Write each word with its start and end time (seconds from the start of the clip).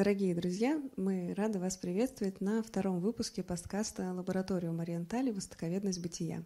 Дорогие 0.00 0.34
друзья, 0.34 0.82
мы 0.96 1.34
рады 1.34 1.58
вас 1.58 1.76
приветствовать 1.76 2.40
на 2.40 2.62
втором 2.62 3.00
выпуске 3.00 3.42
подкаста 3.42 4.14
«Лаборатория 4.14 4.70
Мариентали. 4.70 5.30
Востоковедность 5.30 6.00
бытия». 6.00 6.42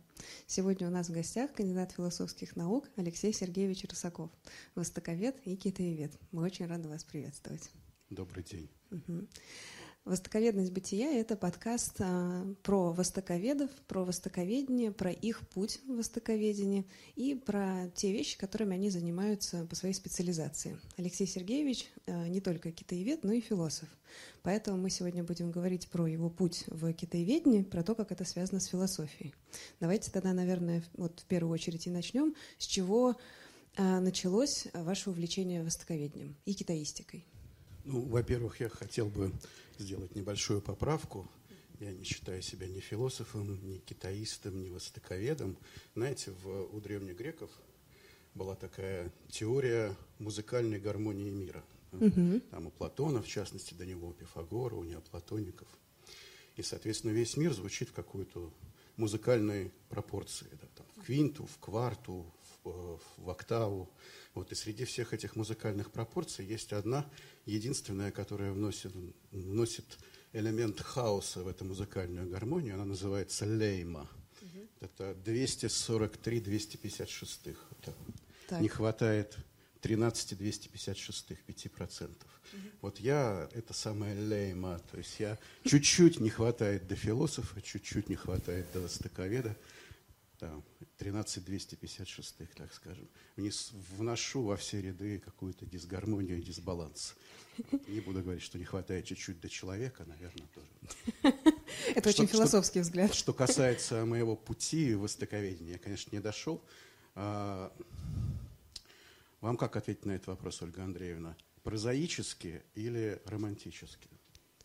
Сегодня 0.49 0.89
у 0.89 0.91
нас 0.91 1.09
в 1.09 1.13
гостях 1.13 1.53
кандидат 1.53 1.93
философских 1.93 2.57
наук 2.57 2.89
Алексей 2.97 3.33
Сергеевич 3.33 3.85
Рысаков, 3.85 4.33
востоковед 4.75 5.37
и 5.45 5.55
китаевед. 5.55 6.11
Мы 6.33 6.43
очень 6.43 6.67
рады 6.67 6.89
вас 6.89 7.05
приветствовать. 7.05 7.71
Добрый 8.11 8.43
день. 8.43 8.69
Угу. 8.91 9.29
Востоковедность 10.05 10.71
бытия— 10.71 11.13
это 11.19 11.35
подкаст 11.35 11.95
а, 11.99 12.47
про 12.63 12.93
востоковедов, 12.93 13.71
про 13.89 14.05
востоковедение, 14.05 14.93
про 14.93 15.11
их 15.11 15.49
путь 15.49 15.81
в 15.87 15.97
востоковедении 15.97 16.85
и 17.17 17.35
про 17.35 17.89
те 17.95 18.13
вещи, 18.13 18.37
которыми 18.37 18.75
они 18.75 18.91
занимаются 18.91 19.65
по 19.65 19.75
своей 19.75 19.95
специализации. 19.95 20.79
Алексей 20.99 21.27
Сергеевич 21.27 21.89
а, 22.07 22.29
не 22.29 22.43
только 22.43 22.71
китаевед, 22.71 23.25
но 23.25 23.33
и 23.33 23.41
философ. 23.41 23.89
Поэтому 24.43 24.77
мы 24.77 24.91
сегодня 24.91 25.25
будем 25.25 25.51
говорить 25.51 25.89
про 25.89 26.07
его 26.07 26.29
путь 26.29 26.65
в 26.67 26.93
китаеведении, 26.93 27.63
про 27.63 27.83
то, 27.83 27.95
как 27.95 28.13
это 28.13 28.27
связано 28.27 28.61
с 28.61 28.67
философией. 28.67 29.35
Давайте 29.81 30.11
тогда, 30.11 30.35
наверное, 30.35 30.85
вот 30.99 31.21
в 31.21 31.25
первую 31.25 31.55
очередь 31.55 31.87
и 31.87 31.91
начнем. 31.91 32.35
С 32.59 32.67
чего 32.67 33.17
а, 33.79 34.01
началось 34.01 34.67
ваше 34.75 35.09
увлечение 35.09 35.65
востоковедением 35.65 36.37
и 36.45 36.53
китаистикой? 36.53 37.25
Ну, 37.87 38.03
во-первых, 38.03 38.61
я 38.61 38.69
хотел 38.69 39.07
бы 39.07 39.33
сделать 39.79 40.15
небольшую 40.15 40.61
поправку. 40.61 41.29
Я 41.81 41.93
не 41.93 42.05
считаю 42.05 42.41
себя 42.43 42.69
ни 42.69 42.81
философом, 42.81 43.59
ни 43.69 43.79
китаистом, 43.79 44.63
ни 44.63 44.69
востоковедом. 44.69 45.57
Знаете, 45.95 46.33
в, 46.43 46.75
у 46.75 46.81
древних 46.81 47.17
греков 47.17 47.51
была 48.35 48.55
такая 48.55 49.13
теория 49.29 49.97
музыкальной 50.19 50.79
гармонии 50.79 51.31
мира. 51.31 51.65
Угу. 51.93 52.41
Там 52.51 52.67
у 52.67 52.71
Платона, 52.71 53.23
в 53.23 53.27
частности, 53.27 53.75
до 53.75 53.87
него 53.87 54.09
у 54.09 54.13
Пифагора, 54.13 54.75
у 54.75 54.85
неоплатоников. 54.85 55.69
И, 56.57 56.63
соответственно, 56.63 57.13
весь 57.13 57.37
мир 57.37 57.53
звучит 57.53 57.89
в 57.89 57.93
какой-то 57.93 58.53
музыкальной 58.97 59.73
пропорции. 59.89 60.49
Да, 60.53 60.69
там, 60.77 60.87
в 60.97 61.07
квинту, 61.07 61.47
в 61.47 61.59
кварту, 61.59 62.25
в, 62.65 62.99
в 63.19 63.31
октаву. 63.31 63.89
Вот, 64.35 64.51
и 64.51 64.55
среди 64.55 64.85
всех 64.85 65.15
этих 65.15 65.37
музыкальных 65.37 65.93
пропорций 65.93 66.45
есть 66.45 66.73
одна, 66.73 67.07
единственная, 67.47 68.11
которая 68.11 68.51
вносит, 68.53 68.93
вносит 69.31 69.85
элемент 70.33 70.81
хаоса 70.81 71.43
в 71.43 71.49
эту 71.49 71.65
музыкальную 71.65 72.29
гармонию. 72.29 72.75
Она 72.75 72.85
называется 72.85 73.47
лейма. 73.47 74.11
Угу. 74.43 74.69
Это 74.81 75.17
243-256. 75.25 77.57
Не 78.61 78.69
хватает 78.69 79.37
13 79.81 80.39
256 80.39 81.33
5%. 81.47 82.09
Угу. 82.09 82.17
Вот 82.81 82.99
я, 82.99 83.49
это 83.53 83.73
самая 83.73 84.19
лейма, 84.19 84.81
то 84.91 84.99
есть 84.99 85.21
я 85.21 85.39
чуть-чуть 85.65 86.19
не 86.21 86.31
хватает 86.31 86.89
до 86.89 86.97
философа, 86.97 87.63
чуть-чуть 87.63 88.09
не 88.09 88.17
хватает 88.17 88.67
до 88.73 88.81
востоковеда, 88.81 89.57
да, 90.41 90.61
13 90.99 91.45
256, 91.45 92.37
так 92.57 92.73
скажем. 92.73 93.09
Вниз, 93.37 93.73
вношу 93.97 94.43
во 94.43 94.57
все 94.57 94.81
ряды 94.81 95.19
какую-то 95.19 95.67
дисгармонию, 95.67 96.41
дисбаланс. 96.41 97.15
Не 97.89 98.01
буду 98.01 98.23
говорить, 98.23 98.43
что 98.43 98.59
не 98.59 98.65
хватает 98.65 99.05
чуть-чуть 99.05 99.41
до 99.41 99.49
человека, 99.49 100.05
наверное, 100.07 100.47
тоже. 100.55 101.37
Это 101.95 102.09
очень 102.09 102.27
философский 102.27 102.81
взгляд. 102.81 103.15
Что 103.15 103.33
касается 103.33 104.05
моего 104.05 104.37
пути 104.37 104.95
в 104.95 105.01
востоковедении, 105.01 105.73
я, 105.73 105.79
конечно, 105.79 106.15
не 106.15 106.21
дошел. 106.21 106.63
А, 107.15 107.73
вам 109.41 109.57
как 109.57 109.77
ответить 109.77 110.05
на 110.05 110.13
этот 110.13 110.29
вопрос, 110.29 110.63
Ольга 110.63 110.83
Андреевна? 110.83 111.37
Прозаически 111.63 112.63
или 112.75 113.21
романтически? 113.25 114.09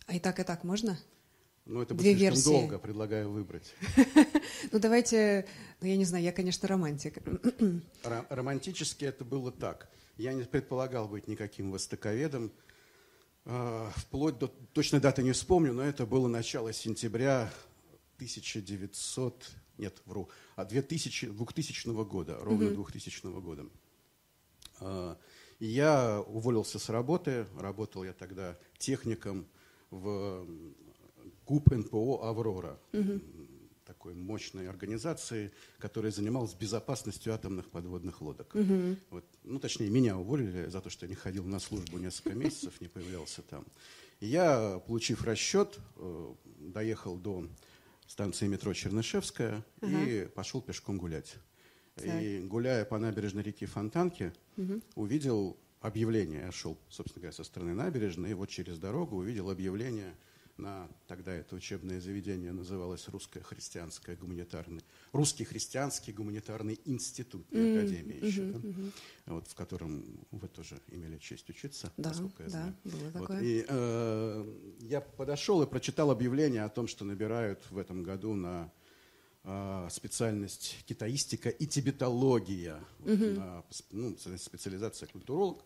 А 0.06 0.16
и 0.16 0.19
так, 0.19 0.39
и 0.39 0.44
так 0.44 0.63
можно? 0.63 1.00
Ну, 1.66 1.81
это 1.84 1.94
будет 1.94 2.03
Две 2.03 2.16
слишком 2.16 2.34
версии. 2.34 2.50
долго, 2.50 2.79
предлагаю 2.79 3.29
выбрать. 3.29 3.75
Ну, 4.72 4.80
давайте, 4.80 5.46
ну, 5.81 5.88
я 5.88 5.97
не 5.97 6.06
знаю, 6.06 6.24
я, 6.24 6.31
конечно, 6.31 6.68
романтик. 6.68 7.18
Романтически 8.03 9.06
это 9.06 9.24
было 9.25 9.52
так. 9.52 9.90
Я 10.18 10.34
не 10.34 10.44
предполагал 10.44 11.08
быть 11.08 11.28
никаким 11.28 11.72
востоковедом. 11.72 12.52
А, 13.46 13.92
вплоть 13.96 14.38
до, 14.38 14.48
точной 14.48 15.00
даты 15.00 15.24
не 15.24 15.31
вспомню, 15.31 15.74
но 15.74 15.84
это 15.84 16.06
было 16.06 16.28
начало 16.28 16.74
сентября 16.74 17.52
1900, 18.18 19.50
нет, 19.78 20.02
вру, 20.06 20.30
а 20.56 20.66
2000, 20.66 21.30
2000 21.30 22.06
года, 22.06 22.38
ровно 22.42 22.69
2000 22.69 23.42
года. 23.42 23.66
А, 24.81 25.18
я 25.59 26.22
уволился 26.28 26.80
с 26.80 26.90
работы, 26.90 27.48
работал 27.58 28.03
я 28.03 28.14
тогда 28.14 28.58
техником 28.78 29.48
в 29.90 30.46
ГУП 31.46 31.72
НПО 31.72 32.28
«Аврора», 32.28 32.80
угу. 32.94 33.22
Такой 34.00 34.14
мощной 34.14 34.70
организации, 34.70 35.52
которая 35.78 36.10
занималась 36.10 36.54
безопасностью 36.54 37.34
атомных 37.34 37.70
подводных 37.70 38.22
лодок. 38.22 38.56
Угу. 38.56 38.96
Вот, 39.10 39.26
ну, 39.44 39.60
точнее, 39.60 39.90
меня 39.90 40.18
уволили 40.18 40.70
за 40.70 40.80
то, 40.80 40.90
что 40.90 41.06
я 41.06 41.10
не 41.10 41.16
ходил 41.16 41.44
на 41.44 41.60
службу 41.60 41.98
несколько 41.98 42.34
месяцев, 42.34 42.80
не 42.80 42.88
появлялся 42.88 43.42
там. 43.42 43.66
И 44.22 44.28
я, 44.28 44.82
получив 44.88 45.24
расчет, 45.26 45.78
э, 45.98 46.34
доехал 46.60 47.18
до 47.18 47.46
станции 48.08 48.48
метро 48.48 48.74
Чернышевская 48.74 49.66
угу. 49.82 49.92
и 49.92 50.28
пошел 50.28 50.62
пешком 50.62 50.98
гулять. 50.98 51.36
Так. 51.96 52.06
И 52.06 52.40
гуляя 52.40 52.86
по 52.86 52.98
набережной 52.98 53.44
реки 53.44 53.66
Фонтанки, 53.66 54.31
угу. 54.56 54.81
увидел 54.96 55.58
объявление. 55.81 56.44
Я 56.46 56.52
шел, 56.54 56.78
собственно 56.88 57.24
говоря, 57.24 57.34
со 57.34 57.44
стороны 57.44 57.74
набережной, 57.74 58.31
и 58.31 58.34
вот 58.34 58.48
через 58.48 58.78
дорогу 58.78 59.18
увидел 59.18 59.50
объявление– 59.50 60.16
на 60.59 60.90
тогда 61.08 61.34
это 61.34 61.56
учебное 61.56 62.00
заведение 62.00 62.52
называлось 62.52 63.08
Русское 63.08 63.42
христианское 63.42 64.16
гуманитарный, 64.16 64.84
Русский 65.12 65.46
христианский 65.46 66.12
гуманитарный 66.12 66.80
институт 66.86 67.46
mm-hmm. 67.52 67.78
академия 67.78 68.18
еще, 68.18 68.42
mm-hmm. 68.42 68.52
да? 68.52 68.59
mm-hmm. 68.59 68.92
вот 69.28 69.48
в 69.48 69.56
котором 69.56 70.03
вы 70.31 70.48
тоже 70.48 70.80
имели 70.88 71.18
честь 71.18 71.50
учиться, 71.50 71.92
да, 71.98 72.09
насколько 72.09 72.44
я 72.44 72.50
да, 72.50 72.52
знаю. 72.52 72.75
Было 72.84 73.00
вот. 73.00 73.14
такое. 73.14 73.42
И 73.42 73.66
э, 73.68 74.56
я 74.81 75.02
подошел 75.02 75.62
и 75.64 75.68
прочитал 75.68 76.12
объявление 76.12 76.64
о 76.64 76.69
том, 76.69 76.88
что 76.88 77.06
набирают 77.06 77.59
в 77.69 77.78
этом 77.78 78.03
году 78.03 78.34
на 78.34 78.72
э, 79.44 79.88
специальность 79.90 80.84
китаистика 80.86 81.50
и 81.50 81.66
тибетология, 81.66 82.84
mm-hmm. 83.00 83.36
вот, 83.36 83.38
на, 83.38 83.64
ну, 83.92 84.18
специализация 84.38 85.08
культуролог 85.08 85.64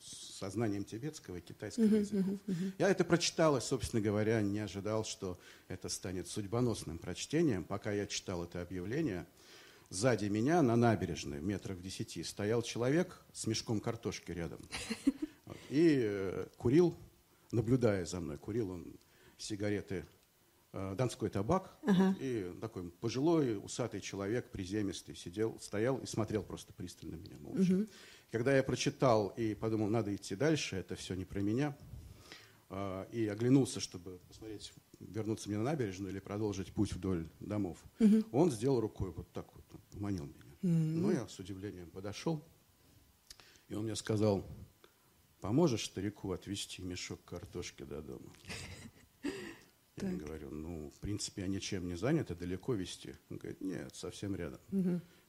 со 0.00 0.50
знанием 0.50 0.84
тибетского 0.84 1.36
и 1.36 1.40
китайского 1.40 1.84
uh-huh, 1.84 1.98
языков. 1.98 2.24
Uh-huh, 2.24 2.40
uh-huh. 2.46 2.72
Я 2.78 2.90
это 2.90 3.04
прочитал 3.04 3.56
и, 3.56 3.60
собственно 3.60 4.00
говоря, 4.00 4.40
не 4.40 4.60
ожидал, 4.60 5.04
что 5.04 5.38
это 5.66 5.88
станет 5.88 6.28
судьбоносным 6.28 6.98
прочтением. 6.98 7.64
Пока 7.64 7.92
я 7.92 8.06
читал 8.06 8.44
это 8.44 8.62
объявление, 8.62 9.26
сзади 9.90 10.26
меня 10.26 10.62
на 10.62 10.76
набережной, 10.76 11.40
метрах 11.40 11.78
в 11.78 11.82
десяти, 11.82 12.22
стоял 12.22 12.62
человек 12.62 13.20
с 13.32 13.46
мешком 13.46 13.80
картошки 13.80 14.32
рядом. 14.32 14.60
Вот, 15.46 15.56
и 15.70 16.00
э, 16.02 16.46
курил, 16.56 16.96
наблюдая 17.52 18.04
за 18.04 18.20
мной, 18.20 18.38
курил 18.38 18.70
он 18.70 18.96
сигареты 19.38 20.04
э, 20.72 20.94
донской 20.96 21.30
табак, 21.30 21.76
uh-huh. 21.82 22.14
и 22.20 22.60
такой 22.60 22.90
пожилой, 22.90 23.56
усатый 23.56 24.00
человек, 24.00 24.50
приземистый, 24.50 25.16
сидел, 25.16 25.58
стоял 25.58 25.98
и 25.98 26.06
смотрел 26.06 26.42
просто 26.42 26.72
пристально 26.72 27.14
меня 27.14 27.38
молча. 27.38 27.72
Uh-huh. 27.72 27.88
Когда 28.30 28.54
я 28.54 28.62
прочитал 28.62 29.28
и 29.28 29.54
подумал, 29.54 29.88
надо 29.88 30.14
идти 30.14 30.36
дальше, 30.36 30.76
это 30.76 30.94
все 30.96 31.14
не 31.14 31.24
про 31.24 31.40
меня, 31.40 31.76
а, 32.68 33.08
и 33.10 33.26
оглянулся, 33.26 33.80
чтобы 33.80 34.20
посмотреть, 34.28 34.72
вернуться 35.00 35.48
мне 35.48 35.56
на 35.56 35.64
набережную 35.64 36.12
или 36.12 36.18
продолжить 36.18 36.72
путь 36.72 36.92
вдоль 36.92 37.26
домов, 37.40 37.82
угу. 37.98 38.24
он 38.32 38.50
сделал 38.50 38.80
рукой 38.80 39.10
вот 39.12 39.32
так 39.32 39.46
вот, 39.54 39.64
поманил 39.90 40.26
меня. 40.26 40.44
Угу. 40.62 41.00
Ну, 41.00 41.10
я 41.10 41.26
с 41.26 41.38
удивлением 41.38 41.90
подошел, 41.90 42.44
и 43.68 43.74
он 43.74 43.84
мне 43.84 43.96
сказал, 43.96 44.44
поможешь 45.40 45.86
старику 45.86 46.32
отвезти 46.32 46.82
мешок 46.82 47.24
картошки 47.24 47.84
до 47.84 48.02
дома? 48.02 48.32
Я 50.00 50.12
говорю, 50.12 50.50
ну, 50.50 50.90
в 50.90 51.00
принципе, 51.00 51.42
я 51.42 51.48
ничем 51.48 51.88
не 51.88 51.96
занят, 51.96 52.30
а 52.30 52.34
далеко 52.34 52.74
везти. 52.74 53.14
Он 53.30 53.38
говорит, 53.38 53.60
нет, 53.60 53.96
совсем 53.96 54.36
рядом. 54.36 54.60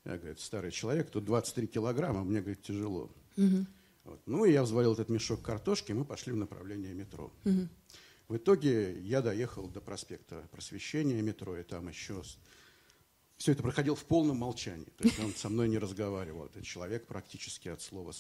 Я, 0.05 0.17
говорит, 0.17 0.39
старый 0.39 0.71
человек, 0.71 1.09
тут 1.09 1.25
23 1.25 1.67
килограмма, 1.67 2.23
мне, 2.23 2.41
говорит, 2.41 2.61
тяжело. 2.61 3.11
Угу. 3.37 3.65
Вот. 4.05 4.21
Ну, 4.25 4.45
и 4.45 4.51
я 4.51 4.63
взвалил 4.63 4.93
этот 4.93 5.09
мешок 5.09 5.41
картошки, 5.41 5.91
и 5.91 5.93
мы 5.93 6.05
пошли 6.05 6.33
в 6.33 6.37
направлении 6.37 6.93
метро. 6.93 7.31
Угу. 7.45 7.67
В 8.29 8.37
итоге 8.37 8.99
я 9.01 9.21
доехал 9.21 9.67
до 9.67 9.81
проспекта 9.81 10.47
Просвещения 10.51 11.21
метро, 11.21 11.57
и 11.57 11.63
там 11.63 11.89
еще... 11.89 12.23
Все 13.37 13.53
это 13.53 13.63
проходил 13.63 13.95
в 13.95 14.03
полном 14.03 14.37
молчании. 14.37 14.91
То 14.97 15.05
есть 15.05 15.19
он 15.19 15.33
со 15.33 15.47
мной 15.47 15.69
не 15.69 15.77
разговаривал. 15.77 16.45
Этот 16.45 16.63
человек 16.63 17.07
практически 17.07 17.69
от 17.69 17.81
слова 17.81 18.11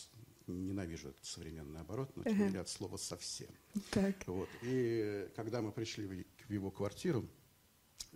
ненавижу 0.47 1.09
этот 1.09 1.25
современный 1.25 1.81
оборот, 1.81 2.15
но 2.15 2.23
uh-huh. 2.23 2.57
от 2.57 2.69
слова 2.69 2.97
совсем. 2.97 3.49
Так. 3.91 4.15
Вот. 4.27 4.49
И 4.63 5.29
когда 5.35 5.61
мы 5.61 5.71
пришли 5.71 6.25
в 6.47 6.51
его 6.51 6.71
квартиру, 6.71 7.27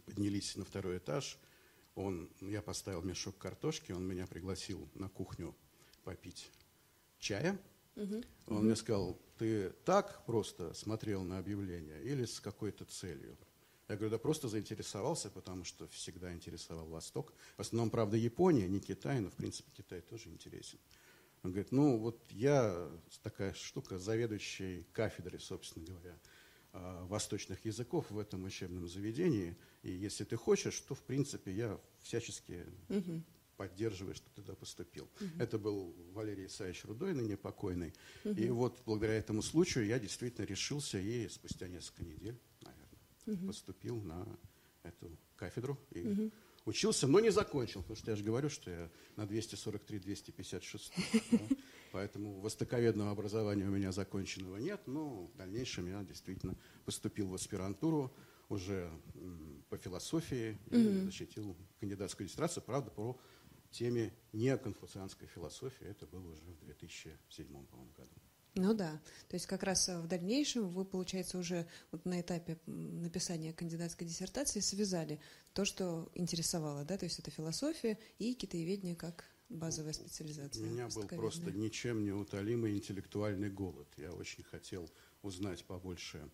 поднялись 0.06 0.56
на 0.56 0.66
второй 0.66 0.98
этаж, 0.98 1.38
он, 1.96 2.30
я 2.42 2.62
поставил 2.62 3.02
мешок 3.02 3.38
картошки, 3.38 3.92
он 3.92 4.08
меня 4.08 4.28
пригласил 4.28 4.90
на 4.96 5.10
кухню 5.10 5.56
попить 6.04 6.52
чая. 7.20 7.60
Угу. 7.96 8.24
Он 8.48 8.58
угу. 8.58 8.64
мне 8.66 8.76
сказал, 8.76 9.20
ты 9.38 9.70
так 9.86 10.26
просто 10.26 10.74
смотрел 10.74 11.24
на 11.24 11.38
объявление 11.38 12.02
или 12.04 12.26
с 12.26 12.40
какой-то 12.40 12.86
целью? 12.86 13.38
Я 13.90 13.96
говорю, 13.96 14.12
да 14.12 14.18
просто 14.18 14.48
заинтересовался, 14.48 15.30
потому 15.30 15.66
что 15.66 15.88
всегда 15.90 16.34
интересовал 16.34 16.88
Восток. 16.88 17.34
В 17.58 17.62
основном, 17.62 17.90
правда, 17.90 18.18
Япония, 18.18 18.68
не 18.68 18.80
Китай, 18.80 19.20
но, 19.20 19.30
в 19.30 19.36
принципе, 19.36 19.70
Китай 19.76 20.02
тоже 20.02 20.30
интересен. 20.30 20.80
Он 21.44 21.52
говорит, 21.52 21.74
ну 21.74 21.98
вот 21.98 22.26
я 22.32 22.90
такая 23.22 23.54
штука, 23.54 24.00
заведующий 24.00 24.88
кафедрой, 24.94 25.42
собственно 25.42 25.86
говоря, 25.86 26.18
восточных 26.74 27.64
языков 27.66 28.10
в 28.10 28.18
этом 28.18 28.44
учебном 28.46 28.88
заведении. 28.88 29.56
И 29.84 29.92
если 29.92 30.24
ты 30.24 30.36
хочешь, 30.36 30.80
то, 30.82 30.96
в 30.96 31.04
принципе, 31.04 31.52
я 31.54 31.80
всячески 32.02 32.66
угу. 32.90 33.22
поддерживаю, 33.58 34.16
что 34.16 34.26
ты 34.32 34.42
туда 34.42 34.56
поступил. 34.56 35.08
Угу. 35.20 35.30
Это 35.40 35.60
был 35.60 35.96
Валерий 36.14 36.48
Исаевич 36.48 36.84
Рудой, 36.86 37.14
ныне 37.14 37.38
покойный. 37.38 37.94
Угу. 38.24 38.34
И 38.34 38.50
вот 38.50 38.82
благодаря 38.86 39.14
этому 39.14 39.42
случаю 39.42 39.86
я 39.86 40.00
действительно 40.00 40.46
решился 40.46 41.00
и 41.00 41.28
спустя 41.30 41.68
несколько 41.68 42.04
недель, 42.04 42.40
наверное, 42.62 43.00
угу. 43.28 43.48
поступил 43.48 44.02
на 44.02 44.28
эту 44.82 45.16
кафедру. 45.36 45.80
И 45.92 46.02
угу 46.02 46.32
учился, 46.66 47.08
но 47.08 47.20
не 47.20 47.30
закончил, 47.32 47.82
потому 47.82 47.98
что 47.98 48.12
я 48.12 48.18
же 48.18 48.24
говорю, 48.24 48.50
что 48.50 48.72
я 48.72 48.90
на 49.16 49.24
243-256. 49.24 50.92
Поэтому 51.94 52.40
востоковедного 52.40 53.12
образования 53.12 53.66
у 53.66 53.70
меня 53.70 53.92
законченного 53.92 54.58
нет, 54.58 54.82
но 54.88 55.28
в 55.28 55.38
дальнейшем 55.38 55.88
я 55.88 56.04
действительно 56.04 56.56
поступил 56.86 57.28
в 57.28 57.36
аспирантуру 57.36 58.12
уже 58.50 58.90
по 59.70 59.78
философии 59.78 60.58
и 60.72 61.06
защитил 61.06 61.56
кандидатскую 61.80 62.28
диссертацию, 62.28 62.64
правда, 62.64 62.90
по 62.90 63.20
теме 63.70 64.12
неоконфуцианской 64.32 65.28
философии. 65.28 65.86
Это 65.86 66.08
было 66.08 66.32
уже 66.32 66.42
в 66.42 66.66
2007 66.66 67.48
году. 67.96 68.10
Ну 68.56 68.74
да, 68.74 69.00
то 69.30 69.36
есть 69.36 69.46
как 69.46 69.62
раз 69.62 69.88
в 69.88 70.08
дальнейшем 70.08 70.70
вы, 70.70 70.86
получается, 70.86 71.38
уже 71.38 71.68
вот 71.92 72.06
на 72.06 72.22
этапе 72.22 72.58
написания 72.66 73.54
кандидатской 73.54 74.08
диссертации 74.08 74.62
связали 74.62 75.20
то, 75.54 75.64
что 75.64 76.12
интересовало, 76.16 76.86
да, 76.86 76.98
то 76.98 77.06
есть 77.06 77.20
это 77.20 77.30
философия 77.30 78.00
и 78.18 78.34
китаеведение 78.34 78.96
как 78.96 79.26
базовая 79.50 79.94
специализация. 79.94 80.68
У 80.68 80.72
меня 80.72 80.88
был 80.88 81.08
просто 81.08 81.52
ничем 81.52 82.04
не 82.04 82.12
утолимый 82.12 82.76
интеллектуальный 82.76 83.50
голод. 83.50 83.88
Я 83.98 84.12
очень 84.14 84.44
хотел 84.44 84.90
узнать 85.22 85.64
побольше 85.66 86.30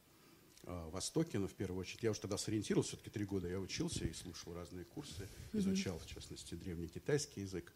а, 0.69 0.89
Востоке, 0.92 1.39
но 1.39 1.48
в 1.48 1.54
первую 1.54 1.81
очередь. 1.81 2.04
Я 2.04 2.12
уже 2.12 2.21
тогда 2.21 2.38
сориентировался, 2.38 2.92
все-таки 2.92 3.10
три 3.10 3.25
года 3.25 3.48
я 3.48 3.60
учился 3.60 4.06
и 4.06 4.13
слушал 4.13 4.54
разные 4.54 4.86
курсы, 4.86 5.27
изучал, 5.51 5.98
в 5.98 6.06
частности, 6.06 6.54
древний 6.54 6.88
китайский 6.88 7.42
язык. 7.42 7.74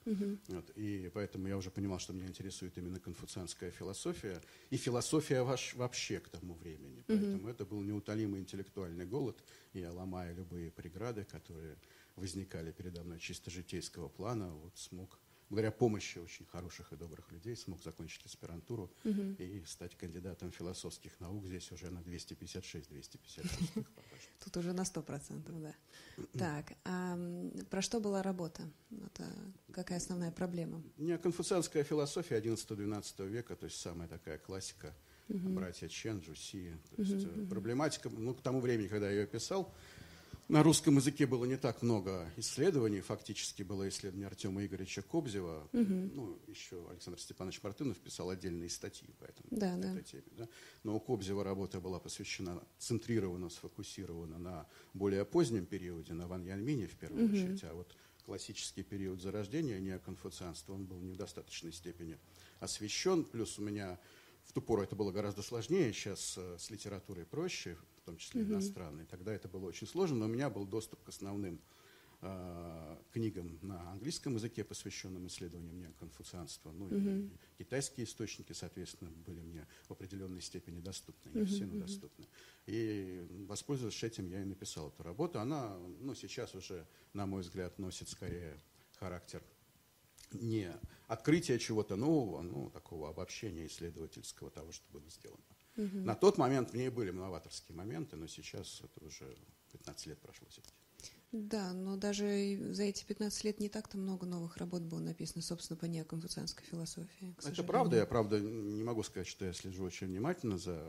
Вот, 0.48 0.70
и 0.76 1.10
поэтому 1.12 1.48
я 1.48 1.58
уже 1.58 1.72
понимал, 1.72 1.98
что 1.98 2.14
меня 2.14 2.28
интересует 2.28 2.78
именно 2.78 3.00
конфуцианская 3.00 3.72
философия 3.72 4.40
и 4.70 4.78
философия 4.78 5.42
ваш, 5.42 5.74
вообще 5.74 6.20
к 6.20 6.30
тому 6.30 6.54
времени. 6.54 7.04
Поэтому 7.08 7.48
это 7.50 7.66
был 7.66 7.82
неутолимый 7.82 8.42
интеллектуальный 8.42 9.06
голод, 9.06 9.44
я, 9.74 9.92
ломая 9.92 10.34
любые 10.36 10.70
преграды, 10.70 11.24
которые 11.24 11.78
возникали 12.16 12.72
передо 12.72 13.04
мной 13.04 13.20
чисто 13.20 13.50
житейского 13.50 14.08
плана, 14.08 14.54
вот 14.54 14.78
смог 14.78 15.20
благодаря 15.54 15.72
помощи 15.72 16.18
очень 16.18 16.46
хороших 16.48 16.92
и 16.94 16.96
добрых 16.96 17.32
людей 17.32 17.56
смог 17.56 17.82
закончить 17.84 18.26
аспирантуру 18.26 18.92
угу. 19.04 19.22
и 19.38 19.64
стать 19.68 19.96
кандидатом 19.96 20.52
философских 20.52 21.20
наук 21.20 21.46
здесь 21.46 21.72
уже 21.72 21.92
на 21.92 22.00
256-256. 22.00 23.86
Тут 24.44 24.58
уже 24.58 24.74
на 24.74 24.82
100%, 24.82 25.62
да. 25.62 25.76
Так, 26.40 26.74
а 26.86 27.18
про 27.70 27.82
что 27.84 28.00
была 28.00 28.24
работа? 28.24 28.64
Это 29.06 29.32
какая 29.72 30.00
основная 30.00 30.32
проблема? 30.32 30.82
Не 30.98 31.20
конфуцианская 31.20 31.84
философия 31.84 32.40
11-12 32.40 33.28
века, 33.28 33.56
то 33.56 33.66
есть 33.66 33.80
самая 33.80 34.08
такая 34.08 34.40
классика, 34.40 34.96
угу. 35.30 35.50
братья 35.50 35.88
Чен, 35.88 36.20
Джуси. 36.20 36.76
То 36.96 37.02
есть 37.04 37.28
угу, 37.28 37.46
проблематика, 37.46 38.10
ну, 38.10 38.34
к 38.34 38.42
тому 38.42 38.60
времени, 38.60 38.88
когда 38.88 39.08
я 39.08 39.22
ее 39.22 39.28
писал, 39.28 39.72
на 40.48 40.62
русском 40.62 40.98
языке 40.98 41.26
было 41.26 41.46
не 41.46 41.58
так 41.58 41.82
много 41.82 42.30
исследований. 42.38 43.02
Фактически 43.02 43.64
было 43.64 43.88
исследование 43.88 44.28
Артема 44.28 44.66
Игоревича 44.66 45.02
Кобзева. 45.02 45.70
Угу. 45.72 45.94
Ну, 46.14 46.40
еще 46.48 46.86
Александр 46.90 47.20
Степанович 47.20 47.62
Мартынов 47.64 47.98
писал 47.98 48.30
отдельные 48.30 48.70
статьи 48.70 49.10
по 49.20 49.26
этому, 49.26 49.48
да, 49.52 49.78
этой 49.78 49.94
да. 49.94 50.02
теме. 50.02 50.24
Да? 50.38 50.50
Но 50.84 50.96
у 50.96 51.00
Кобзева 51.00 51.44
работа 51.44 51.80
была 51.80 52.00
посвящена, 52.00 52.62
центрирована, 52.78 53.50
сфокусирована 53.50 54.38
на 54.38 54.68
более 54.94 55.26
позднем 55.26 55.66
периоде, 55.66 56.14
на 56.14 56.28
Ван 56.28 56.44
Янмине 56.44 56.88
в 56.88 56.96
первую 56.96 57.26
угу. 57.26 57.34
очередь. 57.34 57.64
А 57.64 57.74
вот 57.74 57.96
классический 58.26 58.84
период 58.84 59.22
зарождения 59.22 59.80
неоконфуцианства, 59.80 60.74
он 60.74 60.86
был 60.86 61.00
не 61.00 61.14
в 61.14 61.18
достаточной 61.18 61.72
степени 61.72 62.18
освещен. 62.60 63.24
Плюс 63.24 63.60
у 63.60 63.62
меня 63.62 64.00
в 64.46 64.54
ту 64.54 64.62
пору 64.62 64.84
это 64.84 64.96
было 64.96 65.12
гораздо 65.12 65.42
сложнее, 65.42 65.94
сейчас 65.94 66.36
э, 66.38 66.58
с 66.60 66.70
литературой 66.70 67.26
проще 67.26 67.78
в 68.04 68.06
том 68.06 68.18
числе 68.18 68.42
mm-hmm. 68.42 68.52
иностранные. 68.52 69.06
Тогда 69.06 69.34
это 69.34 69.48
было 69.48 69.66
очень 69.66 69.88
сложно, 69.88 70.18
но 70.18 70.26
у 70.26 70.28
меня 70.28 70.50
был 70.50 70.66
доступ 70.66 71.02
к 71.04 71.10
основным 71.10 71.62
э, 72.22 72.98
книгам 73.14 73.58
на 73.62 73.92
английском 73.94 74.36
языке, 74.36 74.66
посвященным 74.66 75.26
исследованиям 75.28 75.80
неоконфуцианства. 75.80 76.74
Ну 76.74 76.90
mm-hmm. 76.90 77.30
и 77.58 77.64
китайские 77.64 78.06
источники, 78.06 78.52
соответственно, 78.52 79.10
были 79.26 79.40
мне 79.40 79.66
в 79.88 79.92
определенной 79.92 80.42
степени 80.42 80.82
доступны, 80.82 81.30
не 81.30 81.42
mm-hmm. 81.42 81.46
все, 81.46 81.66
но 81.66 81.80
доступны. 81.80 82.28
И 82.66 83.26
воспользовавшись 83.48 84.04
этим, 84.04 84.28
я 84.28 84.42
и 84.42 84.46
написал 84.46 84.90
эту 84.90 85.02
работу. 85.04 85.40
Она, 85.40 85.78
ну, 86.02 86.14
сейчас 86.14 86.56
уже, 86.56 86.86
на 87.14 87.26
мой 87.26 87.42
взгляд, 87.42 87.80
носит 87.80 88.10
скорее 88.10 88.60
характер 89.00 89.42
не 90.34 90.74
открытия 91.08 91.58
чего-то 91.58 91.96
нового, 91.96 92.42
ну, 92.42 92.70
такого 92.70 93.10
обобщения 93.10 93.68
исследовательского 93.68 94.50
того, 94.50 94.74
что 94.74 94.84
было 94.92 95.08
сделано. 95.10 95.53
Угу. 95.78 95.98
На 96.00 96.16
тот 96.16 96.38
момент 96.38 96.72
в 96.72 96.76
ней 96.76 96.90
были 96.90 97.12
новаторские 97.12 97.76
моменты, 97.76 98.16
но 98.16 98.28
сейчас 98.28 98.82
это 98.84 99.06
уже 99.06 99.36
15 99.72 100.08
лет 100.08 100.20
прошло 100.20 100.48
все-таки. 100.50 100.74
Да, 101.34 101.74
но 101.74 101.98
даже 101.98 102.60
за 102.74 102.84
эти 102.84 103.04
15 103.06 103.44
лет 103.44 103.60
не 103.60 103.68
так-то 103.68 103.98
много 103.98 104.28
новых 104.28 104.58
работ 104.58 104.84
было 104.84 105.00
написано, 105.00 105.42
собственно, 105.42 105.78
по 105.78 105.86
неоконфуцианской 105.86 106.64
философии. 106.64 107.36
Это 107.44 107.64
правда. 107.64 107.96
Я, 107.98 108.06
правда, 108.06 108.40
не 108.40 108.84
могу 108.84 109.02
сказать, 109.02 109.26
что 109.28 109.44
я 109.44 109.54
слежу 109.54 109.84
очень 109.84 110.06
внимательно 110.06 110.60
за, 110.60 110.80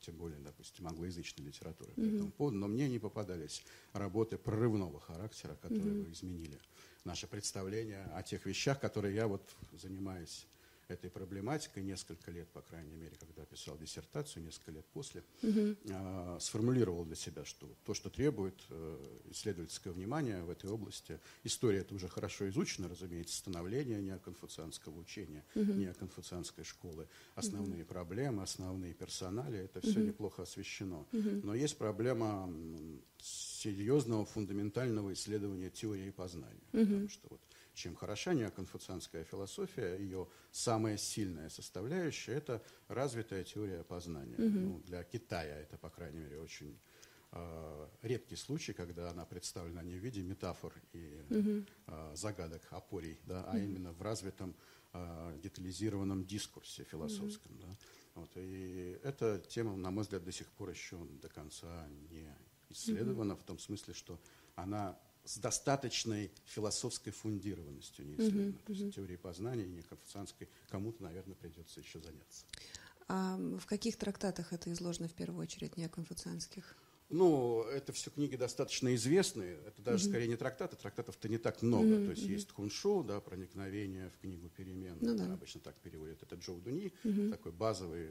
тем 0.00 0.16
более, 0.16 0.38
допустим, 0.40 0.86
англоязычной 0.86 1.46
литературой 1.46 1.94
угу. 1.96 2.02
по 2.02 2.06
этому 2.06 2.30
поводу, 2.32 2.58
но 2.58 2.68
мне 2.68 2.86
не 2.86 2.98
попадались 2.98 3.64
работы 3.94 4.36
прорывного 4.36 5.00
характера, 5.00 5.56
которые 5.62 6.04
бы 6.04 6.12
изменили 6.12 6.60
наше 7.04 7.26
представление 7.26 8.04
о 8.14 8.22
тех 8.22 8.44
вещах, 8.44 8.80
которые 8.80 9.14
я 9.14 9.26
вот 9.26 9.42
занимаюсь 9.72 10.46
этой 10.88 11.10
проблематикой 11.10 11.82
несколько 11.82 12.30
лет, 12.30 12.48
по 12.48 12.60
крайней 12.62 12.94
мере, 12.96 13.16
когда 13.18 13.44
писал 13.44 13.78
диссертацию, 13.78 14.44
несколько 14.44 14.72
лет 14.72 14.84
после, 14.92 15.22
угу. 15.42 15.76
э, 15.84 16.38
сформулировал 16.40 17.04
для 17.04 17.16
себя, 17.16 17.44
что 17.44 17.68
то, 17.84 17.94
что 17.94 18.10
требует 18.10 18.54
э, 18.70 19.20
исследовательского 19.30 19.92
внимания 19.92 20.42
в 20.42 20.50
этой 20.50 20.70
области, 20.70 21.18
история 21.42 21.80
это 21.80 21.94
уже 21.94 22.08
хорошо 22.08 22.48
изучена, 22.48 22.88
разумеется, 22.88 23.36
становление 23.36 24.00
неоконфуцианского 24.00 24.98
учения, 24.98 25.44
угу. 25.54 25.72
неоконфуцианской 25.72 26.64
школы, 26.64 27.06
основные 27.34 27.82
угу. 27.82 27.88
проблемы, 27.88 28.42
основные 28.42 28.94
персонали, 28.94 29.58
это 29.58 29.80
все 29.80 30.00
угу. 30.00 30.08
неплохо 30.08 30.42
освещено. 30.42 31.06
Угу. 31.12 31.40
Но 31.44 31.54
есть 31.54 31.78
проблема 31.78 32.52
серьезного 33.20 34.26
фундаментального 34.26 35.12
исследования 35.12 35.70
теории 35.70 36.10
познания, 36.10 36.68
угу. 36.72 36.84
потому 36.84 37.08
что 37.08 37.26
вот 37.30 37.40
чем 37.74 37.96
хороша 37.96 38.34
неоконфуцианская 38.34 39.24
философия, 39.24 39.96
ее 39.96 40.28
самая 40.52 40.96
сильная 40.96 41.48
составляющая– 41.50 42.32
это 42.34 42.62
развитая 42.88 43.44
теория 43.44 43.82
познания. 43.82 44.36
Угу. 44.36 44.58
Ну, 44.58 44.80
для 44.86 45.02
Китая 45.04 45.58
это, 45.58 45.76
по 45.76 45.90
крайней 45.90 46.20
мере, 46.20 46.40
очень 46.40 46.78
э, 47.32 47.88
редкий 48.02 48.36
случай, 48.36 48.72
когда 48.72 49.10
она 49.10 49.24
представлена 49.24 49.82
не 49.82 49.96
в 49.96 49.98
виде 49.98 50.22
метафор 50.22 50.72
и 50.92 51.22
угу. 51.30 51.64
э, 51.88 52.12
загадок, 52.14 52.62
опорий, 52.70 53.18
да, 53.24 53.40
угу. 53.40 53.48
а 53.50 53.58
именно 53.58 53.92
в 53.92 54.00
развитом 54.02 54.54
э, 54.92 55.38
детализированном 55.42 56.24
дискурсе 56.24 56.84
философском. 56.84 57.52
Угу. 57.52 57.60
Да. 57.60 57.76
Вот, 58.14 58.30
и 58.36 58.98
эта 59.02 59.40
тема, 59.48 59.76
на 59.76 59.90
мой 59.90 60.04
взгляд, 60.04 60.22
до 60.24 60.30
сих 60.30 60.46
пор 60.52 60.70
еще 60.70 60.96
до 61.20 61.28
конца 61.28 61.88
не 62.10 62.32
исследована, 62.70 63.34
угу. 63.34 63.40
в 63.42 63.44
том 63.44 63.58
смысле, 63.58 63.94
что 63.94 64.20
она 64.54 64.96
с 65.24 65.38
достаточной 65.38 66.30
философской 66.44 67.10
фундированностью 67.10 68.06
не 68.06 68.14
исследовано. 68.14 68.50
Uh-huh, 68.50 68.66
То 68.66 68.72
есть 68.72 68.94
теорией 68.94 69.16
познания 69.16 69.64
и 69.64 69.68
неконфуцианской 69.68 70.48
кому-то, 70.68 71.02
наверное, 71.02 71.34
придется 71.34 71.80
еще 71.80 72.00
заняться. 72.00 72.44
А 73.08 73.36
в 73.36 73.66
каких 73.66 73.96
трактатах 73.96 74.52
это 74.52 74.72
изложено 74.72 75.08
в 75.08 75.14
первую 75.14 75.40
очередь, 75.40 75.76
неконфуцианских? 75.76 76.76
Ну, 77.10 77.62
это 77.64 77.92
все 77.92 78.10
книги 78.10 78.36
достаточно 78.36 78.94
известные. 78.94 79.58
Это 79.66 79.82
даже 79.82 80.04
mm-hmm. 80.04 80.08
скорее 80.08 80.28
не 80.28 80.36
трактаты. 80.36 80.76
Трактатов-то 80.76 81.28
не 81.28 81.38
так 81.38 81.62
много. 81.62 81.86
Mm-hmm. 81.86 82.04
То 82.04 82.10
есть 82.10 82.22
mm-hmm. 82.24 82.32
есть 82.32 82.50
Хуншоу, 82.52 83.04
да, 83.04 83.20
проникновение 83.20 84.10
в 84.10 84.18
книгу 84.18 84.48
перемен. 84.48 84.96
Ну, 85.00 85.16
да. 85.16 85.32
Обычно 85.32 85.60
так 85.60 85.76
переводят. 85.76 86.22
Это 86.22 86.36
Джоу 86.36 86.60
Дуни, 86.60 86.92
mm-hmm. 87.04 87.30
такой 87.30 87.52
базовый 87.52 88.10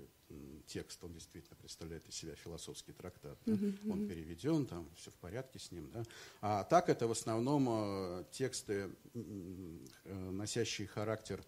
текст. 0.68 1.04
Он 1.04 1.14
действительно 1.14 1.56
представляет 1.58 2.08
из 2.08 2.16
себя 2.16 2.36
философский 2.36 2.94
трактат. 2.94 3.38
Mm-hmm. 3.46 3.92
Он 3.92 4.08
переведен, 4.08 4.66
там 4.66 4.88
все 4.96 5.12
в 5.12 5.16
порядке 5.16 5.60
с 5.60 5.72
ним. 5.72 5.90
Да. 5.92 6.04
А 6.42 6.64
так 6.64 6.90
это 6.90 7.08
в 7.08 7.12
основном 7.12 7.68
э, 7.70 8.24
тексты, 8.32 8.90
э, 9.14 10.30
носящие 10.32 10.88
характер 10.88 11.44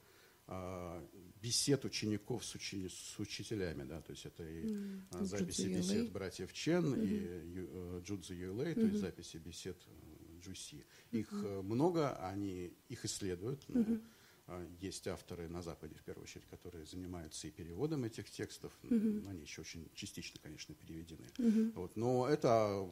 э, 0.48 1.02
бесед 1.46 1.86
учеников 1.86 2.44
с, 2.44 2.56
учени, 2.56 2.88
с 2.88 3.20
учителями, 3.20 3.84
да, 3.84 4.02
то 4.02 4.12
есть 4.12 4.26
это 4.26 4.44
и 4.44 4.64
mm. 4.64 5.24
записи 5.26 5.62
Джудзи 5.62 5.78
бесед 5.78 5.98
Юлей. 5.98 6.10
братьев 6.10 6.54
Чен 6.54 6.86
mm-hmm. 6.86 7.06
и 7.06 7.60
uh, 7.60 8.04
Джудзи 8.04 8.34
Юлей, 8.34 8.74
то 8.74 8.82
есть 8.82 8.98
записи 8.98 9.38
бесед 9.38 9.78
Джуси. 10.42 10.84
Их 11.12 11.32
mm-hmm. 11.32 11.62
много, 11.62 12.16
они 12.32 12.74
их 12.90 13.06
исследуют. 13.06 13.64
Ну, 13.68 13.82
mm-hmm. 13.82 14.02
Есть 14.80 15.08
авторы 15.08 15.48
на 15.48 15.62
Западе, 15.62 15.96
в 15.96 16.04
первую 16.04 16.24
очередь, 16.24 16.46
которые 16.50 16.86
занимаются 16.86 17.48
и 17.48 17.52
переводом 17.52 18.04
этих 18.04 18.30
текстов. 18.30 18.72
Mm-hmm. 18.84 19.30
Они 19.30 19.42
еще 19.42 19.62
очень 19.62 19.88
частично, 19.96 20.40
конечно, 20.42 20.76
переведены. 20.76 21.28
Mm-hmm. 21.38 21.72
Вот, 21.76 21.96
но 21.96 22.28
это 22.28 22.88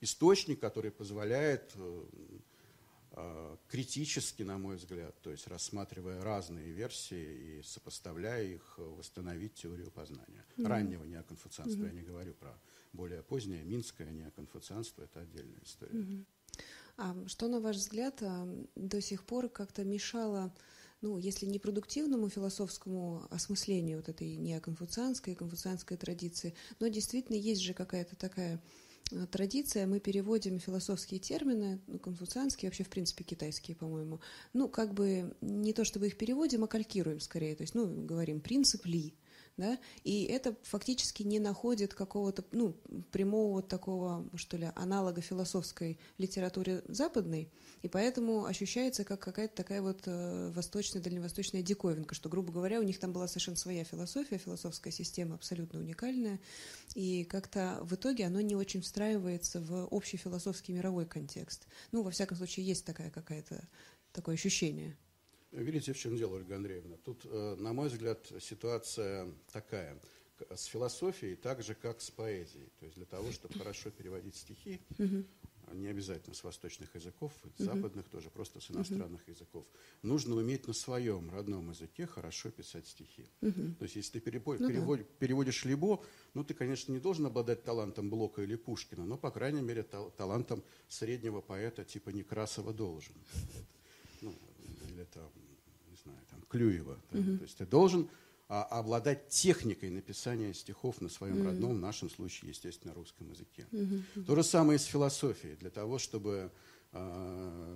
источник, 0.00 0.60
который 0.60 0.90
позволяет 0.90 1.72
э, 1.74 2.06
э, 2.12 2.38
критически, 3.68 4.42
на 4.42 4.58
мой 4.58 4.76
взгляд, 4.76 5.20
то 5.22 5.30
есть 5.30 5.46
рассматривая 5.46 6.22
разные 6.22 6.70
версии 6.70 7.58
и 7.58 7.62
сопоставляя 7.62 8.44
их, 8.44 8.74
восстановить 8.78 9.54
теорию 9.54 9.90
познания. 9.90 10.44
Mm-hmm. 10.56 10.66
Раннего 10.66 11.04
неоконфуцианства, 11.04 11.82
mm-hmm. 11.82 11.86
я 11.86 11.92
не 11.92 12.02
говорю 12.02 12.34
про 12.34 12.58
более 12.92 13.22
позднее, 13.22 13.62
минское 13.64 14.10
неоконфуцианство, 14.10 15.02
это 15.02 15.20
отдельная 15.20 15.60
история. 15.64 15.98
Mm-hmm. 15.98 16.24
А 16.98 17.28
что, 17.28 17.48
на 17.48 17.60
ваш 17.60 17.76
взгляд, 17.76 18.22
э, 18.22 18.64
до 18.74 19.00
сих 19.00 19.24
пор 19.24 19.48
как-то 19.48 19.84
мешало 19.84 20.54
ну, 21.00 21.16
если 21.16 21.46
не 21.46 21.60
продуктивному 21.60 22.28
философскому 22.28 23.24
осмыслению 23.30 23.98
вот 23.98 24.08
этой 24.08 24.34
неоконфуцианской 24.34 25.34
и 25.34 25.36
конфуцианской 25.36 25.96
традиции, 25.96 26.56
но 26.80 26.88
действительно 26.88 27.36
есть 27.36 27.60
же 27.60 27.72
какая-то 27.72 28.16
такая 28.16 28.56
Э, 28.56 28.58
традиция, 29.30 29.86
мы 29.86 30.00
переводим 30.00 30.58
философские 30.58 31.20
термины, 31.20 31.80
ну, 31.86 31.98
конфуцианские, 31.98 32.68
вообще, 32.68 32.84
в 32.84 32.88
принципе, 32.88 33.24
китайские, 33.24 33.76
по-моему, 33.76 34.20
ну, 34.52 34.68
как 34.68 34.94
бы 34.94 35.34
не 35.40 35.72
то 35.72 35.84
чтобы 35.84 36.06
их 36.06 36.16
переводим, 36.16 36.64
а 36.64 36.68
калькируем 36.68 37.20
скорее, 37.20 37.54
то 37.54 37.62
есть, 37.62 37.74
ну, 37.74 37.86
говорим 37.86 38.40
принцип 38.40 38.86
ли, 38.86 39.14
да, 39.58 39.78
и 40.04 40.24
это 40.24 40.56
фактически 40.62 41.24
не 41.24 41.40
находит 41.40 41.92
какого-то, 41.92 42.44
ну, 42.52 42.74
прямого 43.10 43.54
вот 43.54 43.68
такого, 43.68 44.24
что 44.36 44.56
ли, 44.56 44.70
аналога 44.76 45.20
философской 45.20 45.98
литературе 46.16 46.82
западной, 46.86 47.50
и 47.82 47.88
поэтому 47.88 48.46
ощущается 48.46 49.04
как 49.04 49.20
какая-то 49.20 49.56
такая 49.56 49.82
вот 49.82 50.02
э, 50.06 50.50
восточная, 50.54 51.02
дальневосточная 51.02 51.62
диковинка, 51.62 52.14
что, 52.14 52.28
грубо 52.28 52.52
говоря, 52.52 52.78
у 52.78 52.84
них 52.84 53.00
там 53.00 53.12
была 53.12 53.26
совершенно 53.26 53.56
своя 53.56 53.82
философия, 53.82 54.38
философская 54.38 54.92
система 54.92 55.34
абсолютно 55.34 55.80
уникальная, 55.80 56.38
и 56.94 57.24
как-то 57.24 57.80
в 57.82 57.94
итоге 57.96 58.26
оно 58.26 58.40
не 58.40 58.54
очень 58.54 58.80
встраивается 58.80 59.60
в 59.60 59.86
общий 59.86 60.16
философский 60.16 60.72
мировой 60.72 61.04
контекст. 61.04 61.66
Ну, 61.90 62.02
во 62.02 62.12
всяком 62.12 62.36
случае, 62.36 62.64
есть 62.66 62.84
такая 62.84 63.10
какая-то 63.10 63.68
такое 64.12 64.36
ощущение. 64.36 64.96
Видите, 65.52 65.92
в 65.92 65.98
чем 65.98 66.16
дело, 66.16 66.36
Ольга 66.36 66.56
Андреевна? 66.56 66.96
Тут, 67.04 67.24
э, 67.24 67.56
на 67.58 67.72
мой 67.72 67.88
взгляд, 67.88 68.30
ситуация 68.40 69.28
такая. 69.52 69.98
С 70.54 70.66
философией 70.66 71.36
так 71.36 71.62
же, 71.62 71.74
как 71.74 72.00
с 72.00 72.10
поэзией. 72.10 72.70
То 72.78 72.84
есть 72.84 72.96
для 72.96 73.06
того, 73.06 73.32
чтобы 73.32 73.58
хорошо 73.58 73.90
переводить 73.90 74.36
стихи, 74.36 74.80
не 75.74 75.88
обязательно 75.88 76.34
с 76.34 76.44
восточных 76.44 76.94
языков, 76.94 77.32
с 77.56 77.62
западных 77.62 78.08
тоже, 78.08 78.30
просто 78.30 78.60
с 78.60 78.70
иностранных 78.70 79.26
языков, 79.28 79.66
нужно 80.02 80.36
уметь 80.36 80.66
на 80.66 80.72
своем 80.72 81.30
родном 81.30 81.70
языке 81.70 82.06
хорошо 82.06 82.50
писать 82.50 82.86
стихи. 82.86 83.26
То 83.40 83.82
есть 83.82 83.96
если 83.96 84.20
ты 84.20 84.30
ну, 84.32 84.96
да. 84.96 85.04
переводишь 85.18 85.64
Либо, 85.64 86.02
ну 86.34 86.44
ты, 86.44 86.54
конечно, 86.54 86.92
не 86.92 87.00
должен 87.00 87.26
обладать 87.26 87.64
талантом 87.64 88.10
Блока 88.10 88.42
или 88.42 88.56
Пушкина, 88.56 89.04
но, 89.04 89.16
по 89.16 89.30
крайней 89.30 89.62
мере, 89.62 89.82
талантом 89.82 90.62
среднего 90.88 91.40
поэта 91.40 91.84
типа 91.84 92.10
Некрасова 92.10 92.72
должен 92.72 93.14
или 94.98 95.04
там, 95.04 95.30
не 95.88 95.96
знаю, 95.96 96.18
там, 96.30 96.42
Клюева. 96.48 96.98
Да? 97.10 97.20
Угу. 97.20 97.38
То 97.38 97.42
есть 97.44 97.56
ты 97.56 97.66
должен 97.66 98.08
а, 98.48 98.64
обладать 98.64 99.28
техникой 99.28 99.90
написания 99.90 100.52
стихов 100.52 101.00
на 101.00 101.08
своем 101.08 101.40
угу. 101.40 101.46
родном, 101.46 101.76
в 101.76 101.80
нашем 101.80 102.10
случае, 102.10 102.50
естественно, 102.50 102.94
русском 102.94 103.30
языке. 103.30 103.66
Угу. 103.72 104.24
То 104.24 104.34
же 104.36 104.42
самое 104.42 104.76
и 104.76 104.80
с 104.80 104.84
философией. 104.84 105.56
Для 105.56 105.70
того, 105.70 105.98
чтобы 105.98 106.50
а, 106.92 107.74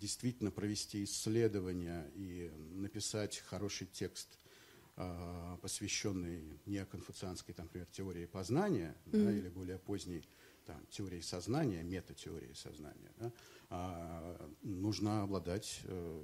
действительно 0.00 0.50
провести 0.50 1.04
исследование 1.04 2.10
и 2.14 2.50
написать 2.72 3.38
хороший 3.46 3.86
текст, 3.86 4.38
а, 4.96 5.58
посвященный 5.58 6.42
неоконфуцианской, 6.66 7.54
там, 7.54 7.66
например, 7.66 7.86
теории 7.92 8.26
познания, 8.26 8.96
mm 9.06 9.24
да, 9.24 9.32
или 9.32 9.48
более 9.48 9.78
поздней 9.78 10.24
там, 10.66 10.84
теории 10.90 11.20
сознания, 11.20 11.82
метатеории 11.82 12.52
сознания, 12.52 13.12
да, 13.18 13.32
нужно 14.62 15.22
обладать 15.22 15.80
э, 15.84 16.22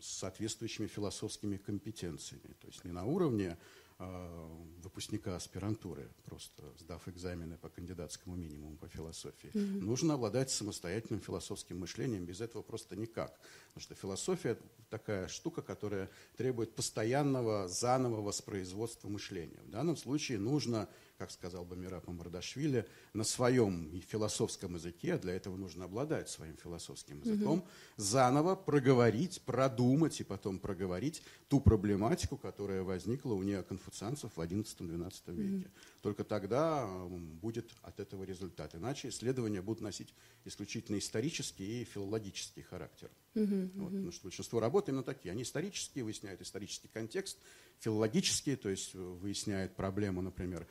соответствующими 0.00 0.86
философскими 0.86 1.56
компетенциями. 1.56 2.54
То 2.60 2.66
есть 2.66 2.84
не 2.84 2.92
на 2.92 3.04
уровне 3.04 3.56
а, 3.98 4.50
выпускника 4.82 5.36
аспирантуры, 5.36 6.10
просто 6.26 6.62
сдав 6.78 7.08
экзамены 7.08 7.56
по 7.56 7.70
кандидатскому 7.70 8.36
минимуму 8.36 8.76
по 8.76 8.88
философии. 8.88 9.50
Mm-hmm. 9.54 9.80
Нужно 9.80 10.14
обладать 10.14 10.50
самостоятельным 10.50 11.22
философским 11.22 11.80
мышлением, 11.80 12.26
без 12.26 12.42
этого 12.42 12.60
просто 12.60 12.94
никак. 12.94 13.38
Потому 13.68 13.82
что 13.82 13.94
философия 13.94 14.58
такая 14.90 15.28
штука, 15.28 15.62
которая 15.62 16.10
требует 16.36 16.74
постоянного 16.74 17.68
заново 17.68 18.20
воспроизводства 18.20 19.08
мышления. 19.08 19.60
В 19.64 19.70
данном 19.70 19.96
случае 19.96 20.38
нужно 20.40 20.90
как 21.18 21.30
сказал 21.30 21.64
бы 21.64 21.76
Мирапа 21.76 22.12
Мардашвили, 22.12 22.86
на 23.12 23.24
своем 23.24 24.00
философском 24.02 24.74
языке, 24.74 25.14
а 25.14 25.18
для 25.18 25.34
этого 25.34 25.56
нужно 25.56 25.84
обладать 25.84 26.28
своим 26.28 26.56
философским 26.56 27.20
языком, 27.20 27.60
угу. 27.60 27.68
заново 27.96 28.54
проговорить, 28.54 29.40
продумать 29.42 30.20
и 30.20 30.24
потом 30.24 30.58
проговорить 30.58 31.22
ту 31.48 31.60
проблематику, 31.60 32.36
которая 32.36 32.82
возникла 32.82 33.34
у 33.34 33.42
неоконфуцианцев 33.42 34.36
в 34.36 34.40
XI-XII 34.40 35.34
веке. 35.34 35.66
Угу. 35.66 35.74
Только 36.02 36.24
тогда 36.24 36.86
будет 37.08 37.70
от 37.82 38.00
этого 38.00 38.24
результат. 38.24 38.74
Иначе 38.74 39.08
исследования 39.08 39.62
будут 39.62 39.80
носить 39.80 40.14
исключительно 40.44 40.98
исторический 40.98 41.82
и 41.82 41.84
филологический 41.84 42.62
характер. 42.62 43.10
Угу, 43.34 43.70
вот, 43.74 43.88
Потому 43.88 44.12
что 44.12 44.22
большинство 44.24 44.60
работ 44.60 44.88
именно 44.88 45.02
такие. 45.02 45.32
Они 45.32 45.42
исторические, 45.42 46.04
выясняют 46.04 46.40
исторический 46.40 46.88
контекст, 46.88 47.38
филологические, 47.80 48.56
то 48.56 48.68
есть 48.68 48.94
выясняют 48.94 49.74
проблему, 49.76 50.22
например, 50.22 50.66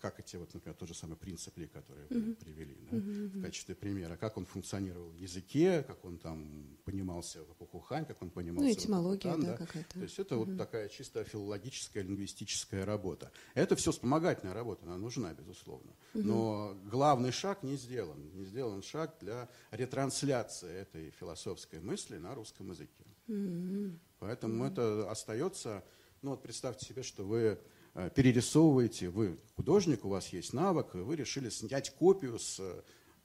как 0.00 0.20
эти, 0.20 0.36
вот, 0.36 0.52
например, 0.54 0.76
тот 0.76 0.88
же 0.88 0.94
самый 0.94 1.16
принцип 1.16 1.56
Ли, 1.58 1.66
который 1.66 2.06
вы 2.08 2.16
uh-huh. 2.16 2.34
привели 2.36 2.76
да, 2.90 2.96
uh-huh. 2.96 3.28
в 3.28 3.42
качестве 3.42 3.74
примера, 3.74 4.16
как 4.16 4.36
он 4.36 4.46
функционировал 4.46 5.10
в 5.10 5.16
языке, 5.16 5.82
как 5.82 6.04
он 6.04 6.18
там 6.18 6.78
понимался 6.84 7.44
в 7.44 7.52
эпоху 7.52 7.80
Хань, 7.80 8.04
как 8.04 8.20
он 8.22 8.30
понимался 8.30 8.68
ну, 8.68 8.72
этимология, 8.72 9.32
в 9.32 9.36
эпоху 9.36 9.46
Тан, 9.46 9.56
да, 9.56 9.56
какая-то. 9.56 9.94
То 9.94 10.02
есть 10.02 10.18
это 10.18 10.34
uh-huh. 10.34 10.44
вот 10.44 10.58
такая 10.58 10.88
чисто 10.88 11.24
филологическая, 11.24 12.02
лингвистическая 12.02 12.84
работа. 12.84 13.30
Это 13.54 13.76
все 13.76 13.92
вспомогательная 13.92 14.54
работа, 14.54 14.84
она 14.84 14.96
нужна, 14.96 15.32
безусловно. 15.34 15.90
Uh-huh. 16.14 16.22
Но 16.22 16.78
главный 16.90 17.32
шаг 17.32 17.62
не 17.62 17.76
сделан. 17.76 18.30
Не 18.34 18.44
сделан 18.44 18.82
шаг 18.82 19.16
для 19.20 19.48
ретрансляции 19.70 20.72
этой 20.72 21.10
философской 21.10 21.80
мысли 21.80 22.18
на 22.18 22.34
русском 22.34 22.70
языке. 22.70 23.04
Uh-huh. 23.28 23.98
Поэтому 24.18 24.64
uh-huh. 24.64 24.72
это 24.72 25.10
остается, 25.10 25.84
ну 26.22 26.30
вот 26.30 26.42
представьте 26.42 26.86
себе, 26.86 27.02
что 27.02 27.24
вы 27.24 27.58
перерисовываете, 28.14 29.08
вы 29.08 29.38
художник, 29.56 30.04
у 30.04 30.08
вас 30.08 30.28
есть 30.28 30.52
навык, 30.52 30.94
и 30.94 30.98
вы 30.98 31.16
решили 31.16 31.48
снять 31.48 31.90
копию 31.90 32.38
с 32.38 32.60
э, 32.60 32.82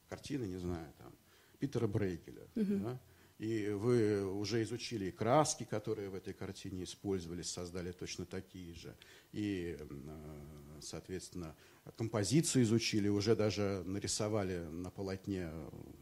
картины, 0.10 0.46
не 0.46 0.58
знаю, 0.58 0.92
там, 0.98 1.14
Питера 1.60 1.88
Брейкеля. 1.88 2.48
Угу. 2.56 2.76
Да? 2.84 3.00
И 3.38 3.70
вы 3.70 4.26
уже 4.26 4.64
изучили 4.64 5.12
краски, 5.12 5.64
которые 5.64 6.10
в 6.10 6.16
этой 6.16 6.34
картине 6.34 6.84
использовались, 6.84 7.52
создали 7.52 7.92
точно 7.92 8.26
такие 8.26 8.74
же. 8.74 8.96
И, 9.32 9.78
э, 9.80 10.80
соответственно, 10.82 11.56
композицию 11.92 12.64
изучили, 12.64 13.10
уже 13.10 13.36
даже 13.36 13.84
нарисовали 13.86 14.60
на 14.60 14.90
полотне 14.90 15.52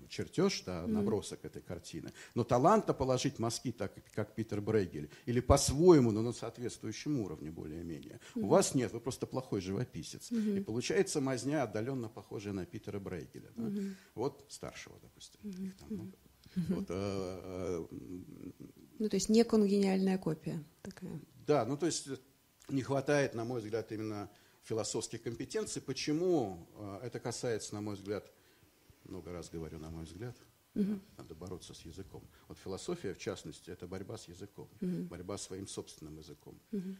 чертеж, 0.10 0.64
да, 0.66 0.86
набросок 0.86 1.44
mm. 1.44 1.48
этой 1.48 1.62
картины. 1.62 2.12
Но 2.36 2.44
таланта 2.44 2.94
положить 2.94 3.40
мазки, 3.40 3.72
так 3.72 3.94
как 4.14 4.36
Питер 4.36 4.62
Брейгель, 4.62 5.10
или 5.26 5.40
по-своему, 5.40 6.12
но 6.12 6.22
на 6.22 6.34
соответствующем 6.34 7.20
уровне 7.20 7.50
более-менее, 7.50 8.20
mm. 8.36 8.42
у 8.44 8.48
вас 8.48 8.76
нет, 8.76 8.92
вы 8.94 9.00
просто 9.00 9.26
плохой 9.26 9.62
живописец. 9.62 10.32
Mm-hmm. 10.32 10.60
И 10.60 10.64
получается 10.64 11.22
мазня 11.22 11.64
отдаленно 11.64 12.10
похожая 12.10 12.54
на 12.54 12.66
Питера 12.66 13.00
Брейгеля. 13.00 13.50
Да? 13.56 13.64
Mm-hmm. 13.64 13.94
Вот 14.16 14.46
старшего, 14.50 15.00
допустим. 15.02 15.40
Mm-hmm. 15.44 15.66
Их 15.66 15.78
там 15.78 15.88
много. 15.90 16.12
Mm-hmm. 16.56 16.76
Вот, 16.76 16.86
а, 16.90 17.88
ну, 19.00 19.10
то 19.10 19.16
есть 19.16 19.30
не 19.30 19.44
конгениальная 19.44 20.18
копия 20.18 20.64
такая. 20.82 21.22
Да, 21.48 21.66
ну 21.66 21.78
то 21.78 21.86
есть 21.86 22.10
не 22.70 22.82
хватает, 22.82 23.34
на 23.34 23.46
мой 23.46 23.62
взгляд, 23.62 23.92
именно 23.92 24.30
философских 24.64 25.22
компетенций. 25.24 25.82
Почему 25.82 26.68
э, 26.76 27.02
это 27.04 27.20
касается, 27.20 27.74
на 27.74 27.82
мой 27.82 27.96
взгляд, 27.96 28.32
много 29.06 29.32
раз 29.32 29.50
говорю, 29.50 29.80
на 29.80 29.90
мой 29.90 30.06
взгляд, 30.06 30.38
угу. 30.76 31.00
надо 31.18 31.36
бороться 31.36 31.74
с 31.74 31.82
языком. 31.82 32.24
Вот 32.48 32.58
философия, 32.58 33.14
в 33.14 33.20
частности, 33.20 33.70
это 33.70 33.88
борьба 33.88 34.18
с 34.18 34.28
языком, 34.28 34.70
угу. 34.80 35.04
борьба 35.04 35.38
с 35.38 35.44
своим 35.44 35.68
собственным 35.68 36.18
языком. 36.18 36.60
Угу. 36.72 36.96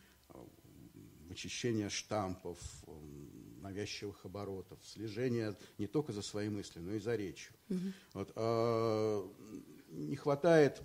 Вычищение 1.30 1.90
штампов, 1.90 2.60
навязчивых 3.62 4.26
оборотов, 4.26 4.80
слежение 4.84 5.56
не 5.78 5.88
только 5.88 6.12
за 6.12 6.22
своей 6.22 6.50
мыслью, 6.50 6.84
но 6.84 6.94
и 6.94 7.00
за 7.00 7.16
речью. 7.16 7.54
Угу. 7.70 7.80
Вот, 8.14 8.32
а, 8.36 9.32
не 9.90 10.16
хватает 10.16 10.82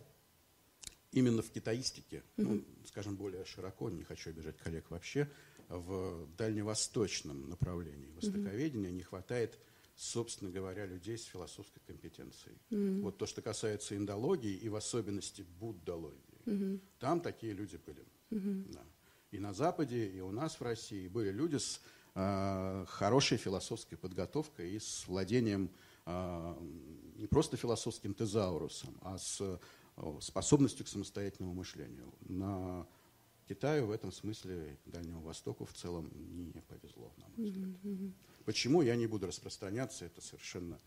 именно 1.13 1.43
в 1.43 1.51
китаистике, 1.51 2.23
ну, 2.37 2.63
скажем 2.85 3.17
более 3.17 3.45
широко, 3.45 3.89
не 3.91 4.05
хочу 4.05 4.31
обижать 4.31 4.59
коллег 4.59 4.91
вообще, 4.91 5.29
в 5.69 6.29
дальневосточном 6.37 7.49
направлении 7.49 8.11
востоковедения 8.17 8.91
не 8.91 9.03
хватает, 9.03 9.59
собственно 9.97 10.51
говоря, 10.51 10.87
людей 10.87 11.19
с 11.19 11.25
философской 11.25 11.83
компетенцией. 11.87 12.57
Вот 13.03 13.19
то, 13.19 13.27
что 13.27 13.43
касается 13.43 13.97
индологии 13.97 14.55
и 14.55 14.69
в 14.69 14.77
особенности 14.77 15.45
буддологии. 15.59 16.81
Там 16.99 17.21
такие 17.21 17.53
люди 17.53 17.79
были. 17.85 18.05
Да. 18.31 18.85
И 19.33 19.39
на 19.39 19.53
Западе, 19.53 20.07
и 20.07 20.21
у 20.21 20.31
нас 20.31 20.61
в 20.61 20.63
России 20.63 21.09
были 21.09 21.31
люди 21.31 21.57
с 21.57 21.81
э, 22.15 22.85
хорошей 22.89 23.39
философской 23.39 23.99
подготовкой 23.99 24.71
и 24.71 24.79
с 24.79 25.07
владением 25.09 25.69
э, 26.07 26.55
не 27.17 27.27
просто 27.27 27.57
философским 27.57 28.15
тезаурусом, 28.15 28.97
а 29.03 29.19
с 29.19 29.41
э, 29.41 29.59
способностью 30.21 30.87
к 30.87 30.89
самостоятельному 30.89 31.55
мышлению. 31.55 32.13
На 32.21 32.87
Китаю 33.49 33.87
в 33.87 33.91
этом 33.93 34.11
смысле, 34.13 34.77
Дальнему 34.87 35.21
Востоку 35.21 35.65
в 35.67 35.73
целом 35.73 36.11
не 36.55 36.61
повезло, 36.63 37.13
на 37.19 37.29
мой 37.29 37.49
взгляд. 37.51 37.69
Мгм. 37.69 37.79
Мгм. 37.93 38.15
Почему, 38.45 38.83
я 38.83 38.97
не 38.97 39.07
буду 39.07 39.27
распространяться, 39.27 40.05
это 40.05 40.21
совершенно, 40.21 40.79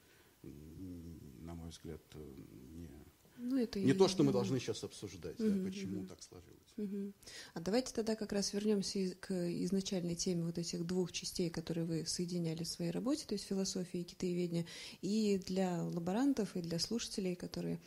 на 0.43 1.53
мой 1.55 1.69
взгляд, 1.69 2.01
э, 2.15 2.33
не, 2.75 2.89
Ну, 3.37 3.57
это 3.57 3.79
не 3.79 3.91
и- 3.91 3.93
то, 3.93 4.07
что 4.09 4.23
мы 4.23 4.33
должны 4.33 4.59
сейчас 4.59 4.83
обсуждать, 4.83 5.37
да, 5.37 5.45
Мгм, 5.45 5.65
почему 5.65 5.97
мгм. 5.99 6.07
так 6.07 6.21
сложилось. 6.21 6.73
Мгм. 6.75 7.13
А 7.53 7.59
давайте 7.61 7.93
тогда 7.93 8.15
как 8.15 8.31
раз 8.33 8.51
вернемся 8.53 8.99
из- 8.99 9.15
к 9.15 9.31
изначальной 9.63 10.15
теме 10.15 10.43
вот 10.43 10.57
этих 10.57 10.85
двух 10.85 11.11
частей, 11.13 11.49
которые 11.49 11.85
вы 11.85 12.05
соединяли 12.05 12.63
в 12.63 12.67
своей 12.67 12.91
работе, 12.91 13.25
то 13.25 13.33
есть 13.33 13.45
философия 13.45 14.01
и 14.01 14.03
китаеведение. 14.03 14.65
И 15.01 15.37
для 15.45 15.81
лаборантов, 15.83 16.55
и 16.57 16.61
для 16.61 16.79
слушателей, 16.79 17.35
которые 17.35 17.79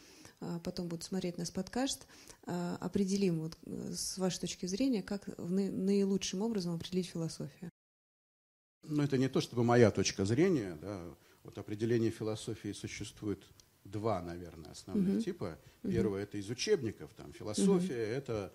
потом 0.65 0.89
будут 0.89 1.05
смотреть 1.05 1.39
наш 1.39 1.51
подкаст, 1.53 2.07
а, 2.47 2.77
определим 2.81 3.41
вот, 3.41 3.57
э, 3.67 3.93
с 3.95 4.19
вашей 4.19 4.41
точки 4.41 4.67
зрения, 4.67 5.03
как 5.03 5.29
наилучшим 5.39 6.43
образом 6.43 6.75
определить 6.75 7.07
философию. 7.07 7.71
Ну, 8.85 9.03
это 9.03 9.17
не 9.19 9.29
то, 9.29 9.41
чтобы 9.41 9.63
моя 9.65 9.91
точка 9.91 10.25
зрения. 10.25 10.77
Да. 10.81 11.01
Вот 11.45 11.59
определение 11.59 12.11
философии 12.11 12.73
существует 12.73 13.45
два, 13.85 14.21
наверное, 14.23 14.71
основных 14.73 15.15
Мгм. 15.15 15.23
типа. 15.23 15.59
Первое– 15.83 16.23
это 16.25 16.39
из 16.39 16.49
учебников. 16.51 17.11
Там, 17.17 17.33
философия– 17.33 17.95
это 18.19 18.53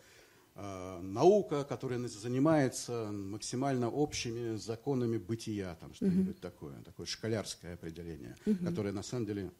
э, 0.60 1.00
наука, 1.01 1.63
которая 1.63 2.00
занимается 2.08 3.12
максимально 3.12 3.91
общими 3.91 4.56
законами 4.58 5.17
бытия, 5.20 5.75
там 5.75 5.94
что-нибудь 5.94 6.39
такое, 6.41 6.82
такое 6.82 7.06
школярское 7.06 7.75
определение, 7.75 8.36
Мгм. 8.46 8.65
которое 8.65 8.91
на 8.91 9.03
самом 9.03 9.27
деле 9.27 9.51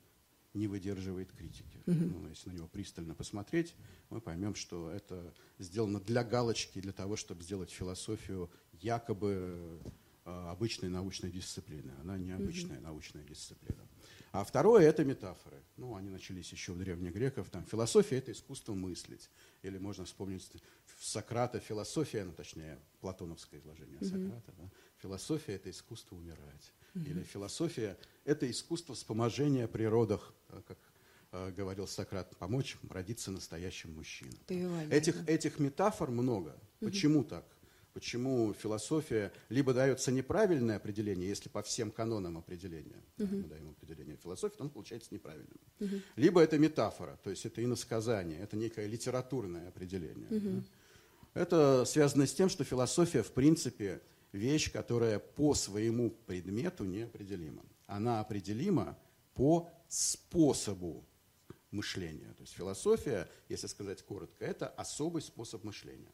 не 0.54 0.68
выдерживает 0.68 1.32
критики. 1.32 1.82
Мгм. 1.86 2.22
Ну, 2.22 2.30
если 2.30 2.50
на 2.50 2.54
него 2.54 2.68
пристально 2.68 3.14
посмотреть, 3.14 3.76
мы 4.10 4.22
поймем, 4.22 4.56
что 4.56 4.90
это 4.90 5.34
сделано 5.60 6.00
для 6.00 6.24
галочки, 6.24 6.82
для 6.82 6.94
того, 6.94 7.16
чтобы 7.16 7.44
сделать 7.44 7.72
философию 7.72 8.50
якобы 8.74 9.80
э, 10.26 10.50
обычной 10.50 10.90
научной 10.90 11.32
дисциплины. 11.32 11.92
Она 12.02 12.18
не 12.18 12.32
обычная 12.32 12.80
научная 12.80 13.24
дисциплина. 13.24 13.88
А 14.32 14.44
второе– 14.44 14.84
это 14.90 15.04
метафоры. 15.06 15.64
Ну, 15.78 15.96
они 15.96 16.10
начались 16.10 16.52
еще 16.52 16.74
у 16.74 16.76
древних 16.76 17.14
греков. 17.14 17.50
Там 17.50 17.66
философия– 17.66 18.18
это 18.18 18.32
искусство 18.32 18.74
мыслить. 18.74 19.30
Или 19.64 19.78
можно 19.78 20.06
вспомнить 20.06 20.52
Сократа, 21.00 21.60
философия, 21.60 22.24
ну, 22.24 22.34
точнее, 22.34 22.80
платоновское 23.00 23.60
изложение 23.60 24.00
Сократа. 24.02 24.54
да. 24.58 24.70
Философия– 25.02 25.54
это 25.56 25.70
искусство 25.70 26.16
умирать. 26.16 26.74
Или 26.96 27.22
философия– 27.24 27.98
это 28.26 28.50
искусство 28.50 28.96
вспоможения 28.96 29.68
при 29.68 29.84
родах, 29.84 30.34
э, 30.50 30.62
как 30.68 30.78
э, 31.32 31.52
говорил 31.52 31.88
Сократ, 31.88 32.36
помочь 32.38 32.78
родиться 32.90 33.30
настоящим 33.30 33.94
мужчинам. 33.94 34.38
Этих, 34.90 35.24
да. 35.24 35.32
этих 35.32 35.60
метафор 35.60 36.10
много. 36.10 36.56
Почему 36.80 37.24
так? 37.24 37.46
Почему 37.94 38.54
философия 38.54 39.32
либо 39.50 39.74
дается 39.74 40.12
неправильное 40.12 40.78
определение, 40.78 41.28
если 41.28 41.50
по 41.50 41.64
всем 41.64 41.90
канонам 41.90 42.38
определения 42.38 43.04
да, 43.18 43.26
мы 43.26 43.44
даем 43.44 43.70
определение 43.70 44.18
философии, 44.18 44.56
то 44.56 44.64
оно 44.66 44.70
получается 44.70 45.10
неправильным. 45.12 45.58
Либо 46.16 46.40
это 46.42 46.60
метафора, 46.60 47.18
то 47.24 47.32
есть 47.32 47.48
это 47.48 47.64
иносказание, 47.64 48.40
это 48.40 48.56
некое 48.56 48.86
литературное 48.86 49.68
определение. 49.68 50.28
да. 50.30 50.64
Это 51.34 51.86
связано 51.86 52.28
с 52.28 52.34
тем, 52.34 52.50
что 52.50 52.64
философия, 52.64 53.24
в 53.24 53.32
принципе, 53.32 54.02
вещь, 54.32 54.72
которая 54.72 55.20
по 55.20 55.54
своему 55.54 56.12
предмету 56.12 56.84
неопределима. 56.84 57.64
Она 57.86 58.20
определима 58.20 58.98
по 59.34 59.70
способу 59.88 61.06
мышления. 61.72 62.34
То 62.34 62.42
есть 62.42 62.54
философия, 62.54 63.28
если 63.50 63.68
сказать 63.68 64.02
коротко, 64.04 64.46
это 64.46 64.68
особый 64.68 65.22
способ 65.22 65.64
мышления. 65.64 66.12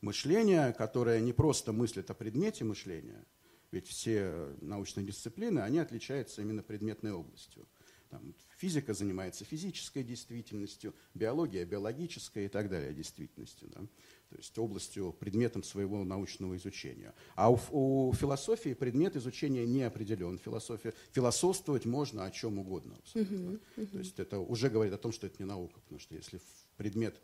Мышление, 0.00 0.72
которое 0.72 1.20
не 1.20 1.32
просто 1.32 1.72
мыслит 1.72 2.10
о 2.10 2.14
предмете 2.14 2.64
мышления, 2.64 3.24
ведь 3.70 3.86
все 3.88 4.54
научные 4.60 5.06
дисциплины, 5.06 5.60
они 5.60 5.78
отличаются 5.78 6.42
именно 6.42 6.62
предметной 6.62 7.12
областью. 7.12 7.66
Там, 8.12 8.34
физика 8.58 8.92
занимается 8.92 9.46
физической 9.46 10.02
действительностью, 10.02 10.94
биология 11.14 11.64
биологической 11.64 12.44
и 12.44 12.48
так 12.48 12.68
далее 12.68 12.92
действительностью. 12.92 13.70
да. 13.74 13.80
То 14.28 14.36
есть 14.36 14.58
областью, 14.58 15.14
предметом 15.18 15.62
своего 15.62 16.04
научного 16.04 16.54
изучения. 16.56 17.14
А 17.36 17.50
у, 17.50 17.58
у 17.70 18.12
философии 18.12 18.74
предмет 18.74 19.16
изучения 19.16 19.64
не 19.64 19.82
определен. 19.82 20.38
Философия, 20.38 20.92
философствовать 21.12 21.86
можно 21.86 22.26
о 22.26 22.30
чем 22.30 22.58
угодно. 22.58 22.96
абсолютно. 22.98 23.58
То 23.76 23.98
есть 23.98 24.18
это 24.18 24.40
уже 24.40 24.68
говорит 24.68 24.92
о 24.92 24.98
том, 24.98 25.10
что 25.10 25.26
это 25.26 25.36
не 25.38 25.46
наука. 25.46 25.80
Потому 25.80 25.98
что 25.98 26.14
если 26.14 26.38
предмет 26.76 27.18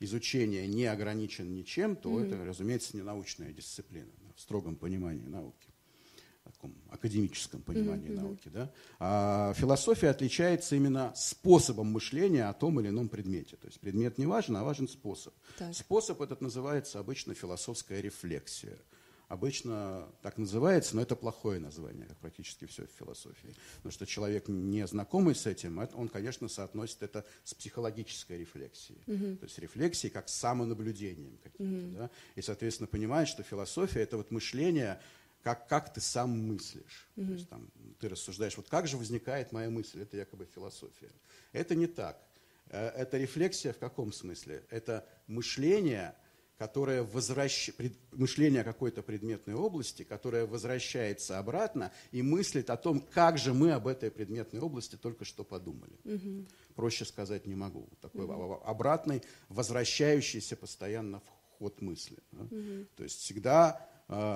изучения 0.00 0.66
не 0.66 0.86
ограничен 0.86 1.54
ничем, 1.54 1.94
то 1.94 2.18
это, 2.20 2.44
разумеется, 2.44 2.96
не 2.96 3.04
научная 3.04 3.52
дисциплина 3.52 4.10
да, 4.20 4.32
в 4.34 4.40
строгом 4.40 4.74
понимании 4.74 5.28
науки 5.28 5.71
таком 6.62 6.76
академическом 6.90 7.62
понимании 7.62 8.08
науки. 8.08 8.48
Да? 8.48 8.70
А 8.98 9.52
философия 9.54 10.10
отличается 10.10 10.76
именно 10.76 11.12
способом 11.16 11.88
мышления 11.88 12.48
о 12.48 12.52
том 12.52 12.80
или 12.80 12.88
ином 12.88 13.08
предмете. 13.08 13.56
То 13.56 13.66
есть 13.66 13.80
предмет 13.80 14.18
не 14.18 14.26
важен, 14.26 14.56
а 14.56 14.64
важен 14.64 14.88
способ. 14.88 15.34
Так. 15.58 15.74
Способ 15.74 16.20
этот 16.20 16.40
называется 16.40 16.98
обычно 16.98 17.34
философская 17.34 18.00
рефлексия. 18.00 18.78
Обычно 19.28 20.08
так 20.20 20.36
называется, 20.36 20.94
но 20.94 21.00
это 21.00 21.16
плохое 21.16 21.58
название, 21.58 22.04
как 22.04 22.18
практически 22.18 22.66
все 22.66 22.84
в 22.84 22.90
философии. 22.98 23.54
Потому 23.76 23.90
что 23.90 24.04
человек, 24.04 24.46
не 24.48 24.86
знакомый 24.86 25.34
с 25.34 25.46
этим, 25.46 25.78
он, 25.94 26.10
конечно, 26.10 26.48
соотносит 26.48 27.02
это 27.02 27.24
с 27.42 27.54
психологической 27.54 28.36
рефлексией. 28.38 29.00
То 29.06 29.44
есть 29.44 29.58
рефлексией 29.58 30.12
как 30.12 30.28
самонаблюдением 30.28 31.38
каким-то. 31.42 31.98
Да? 31.98 32.10
И, 32.34 32.42
соответственно, 32.42 32.88
понимает, 32.88 33.26
что 33.26 33.42
философия– 33.42 34.00
это 34.02 34.18
вот 34.18 34.30
мышление, 34.32 35.00
как, 35.42 35.68
как 35.68 35.92
ты 35.92 36.00
сам 36.00 36.30
мыслишь. 36.30 37.08
То 37.16 37.22
есть, 37.32 37.48
там, 37.48 37.68
ты 38.00 38.08
рассуждаешь, 38.08 38.56
вот 38.56 38.68
как 38.68 38.86
же 38.86 38.96
возникает 38.96 39.52
моя 39.52 39.70
мысль, 39.70 40.02
это 40.02 40.16
якобы 40.16 40.46
философия. 40.46 41.10
Это 41.52 41.74
не 41.74 41.86
так. 41.86 42.16
Э, 42.68 42.88
Это 42.88 43.18
рефлексия 43.18 43.72
в 43.72 43.78
каком 43.78 44.12
смысле? 44.12 44.64
Это 44.70 45.06
мышление, 45.26 46.14
которое 46.58 47.02
возвращ... 47.02 47.70
пред- 47.76 47.98
мышление 48.12 48.62
какой-то 48.62 49.02
предметной 49.02 49.54
области, 49.54 50.04
которое 50.04 50.46
возвращается 50.46 51.38
обратно 51.40 51.90
и 52.12 52.22
мыслит 52.22 52.70
о 52.70 52.76
том, 52.76 53.00
как 53.00 53.36
же 53.38 53.52
мы 53.52 53.72
об 53.72 53.86
этой 53.88 54.10
предметной 54.12 54.60
области 54.60 54.96
только 54.96 55.24
что 55.24 55.42
подумали. 55.44 55.96
Проще 56.76 57.04
сказать 57.04 57.46
не 57.46 57.54
могу. 57.56 57.88
Такой 58.00 58.24
об- 58.26 58.62
обратный, 58.64 59.22
возвращающийся 59.48 60.56
постоянно 60.56 61.20
в 61.20 61.58
ход 61.58 61.80
мысли. 61.80 62.18
да. 62.32 62.46
То 62.96 63.02
есть 63.04 63.18
всегда 63.20 63.88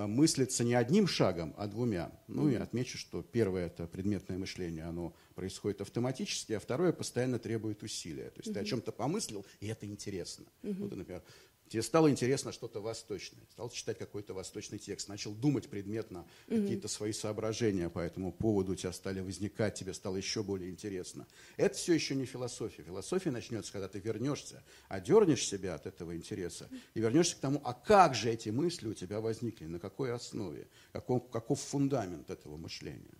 мыслится 0.06 0.64
не 0.64 0.74
одним 0.74 1.06
шагом, 1.06 1.54
а 1.58 1.66
двумя. 1.66 2.10
Ну 2.28 2.48
и 2.48 2.54
отмечу, 2.54 2.96
что 2.96 3.22
первое 3.22 3.66
это 3.66 3.86
предметное 3.86 4.38
мышление, 4.38 4.84
оно 4.84 5.14
происходит 5.34 5.82
автоматически, 5.82 6.54
а 6.54 6.60
второе 6.60 6.92
постоянно 6.92 7.38
требует 7.38 7.82
усилия. 7.82 8.30
То 8.30 8.40
есть 8.40 8.54
ты 8.54 8.60
о 8.60 8.64
чем-то 8.64 8.92
помыслил, 8.92 9.44
и 9.60 9.66
это 9.66 9.86
интересно. 9.86 10.46
Вот, 10.62 10.96
например, 10.96 11.22
тебе 11.68 11.82
стало 11.82 12.10
интересно 12.10 12.52
что-то 12.52 12.80
восточное, 12.80 13.42
стал 13.50 13.70
читать 13.70 13.98
какой-то 13.98 14.34
восточный 14.34 14.78
текст, 14.78 15.08
начал 15.08 15.32
думать 15.32 15.68
предметно 15.68 16.26
какие-то 16.48 16.88
свои 16.88 17.12
соображения 17.12 17.88
по 17.88 17.98
этому 17.98 18.32
поводу, 18.32 18.72
у 18.72 18.74
тебя 18.74 18.92
стали 18.92 19.20
возникать, 19.20 19.74
тебе 19.74 19.94
стало 19.94 20.16
еще 20.16 20.42
более 20.42 20.70
интересно. 20.70 21.26
Это 21.56 21.76
все 21.76 21.94
еще 21.94 22.14
не 22.14 22.24
философия. 22.24 22.82
Философия 22.82 23.30
начнется, 23.30 23.72
когда 23.72 23.88
ты 23.88 23.98
вернешься, 23.98 24.62
одернешь 24.88 25.46
себя 25.46 25.74
от 25.74 25.86
этого 25.86 26.16
интереса 26.16 26.68
и 26.94 27.00
вернешься 27.00 27.36
к 27.36 27.40
тому, 27.40 27.60
а 27.64 27.74
как 27.74 28.14
же 28.14 28.30
эти 28.30 28.50
мысли 28.50 28.88
у 28.88 28.94
тебя 28.94 29.20
возникли, 29.20 29.66
на 29.66 29.78
какой 29.78 30.12
основе, 30.12 30.68
каков, 30.92 31.28
каков 31.30 31.60
фундамент 31.60 32.30
этого 32.30 32.56
мышления. 32.56 33.14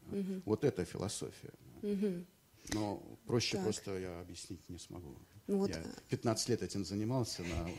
Вот 0.44 0.64
это 0.64 0.84
философия. 0.84 1.52
Но 2.72 3.00
проще 3.26 3.56
Так. 3.56 3.64
просто 3.64 3.96
я 3.98 4.20
объяснить 4.20 4.68
не 4.68 4.78
смогу. 4.78 5.16
Ну 5.46 5.58
вот, 5.58 5.70
я 5.70 5.76
а- 5.76 6.00
15 6.08 6.48
лет 6.48 6.62
этим 6.62 6.84
занимался 6.84 7.42
на 7.42 7.70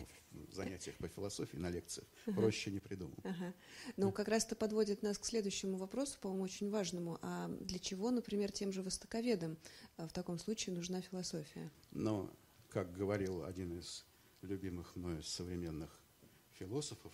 занятиях 0.51 0.95
по 0.97 1.07
философии, 1.07 1.57
на 1.57 1.69
лекциях. 1.69 2.07
Проще 2.25 2.71
не 2.71 2.79
придумал. 2.79 3.17
Ага. 3.23 3.53
Ну, 3.95 4.11
как 4.11 4.27
раз 4.27 4.45
это 4.45 4.55
подводит 4.55 5.03
нас 5.03 5.17
к 5.17 5.25
следующему 5.25 5.77
вопросу, 5.77 6.17
по-моему, 6.21 6.43
очень 6.43 6.69
важному. 6.69 7.19
А 7.21 7.47
для 7.47 7.79
чего, 7.79 8.11
например, 8.11 8.51
тем 8.51 8.71
же 8.71 8.81
востоковедам 8.81 9.57
а, 9.97 10.07
в 10.07 10.13
таком 10.13 10.37
случае 10.39 10.75
нужна 10.75 11.01
философия? 11.01 11.71
Но, 11.91 12.31
как 12.69 12.93
говорил 12.93 13.43
один 13.43 13.77
из 13.79 14.05
любимых 14.41 14.95
мною 14.95 15.23
современных 15.23 15.99
философов 16.53 17.13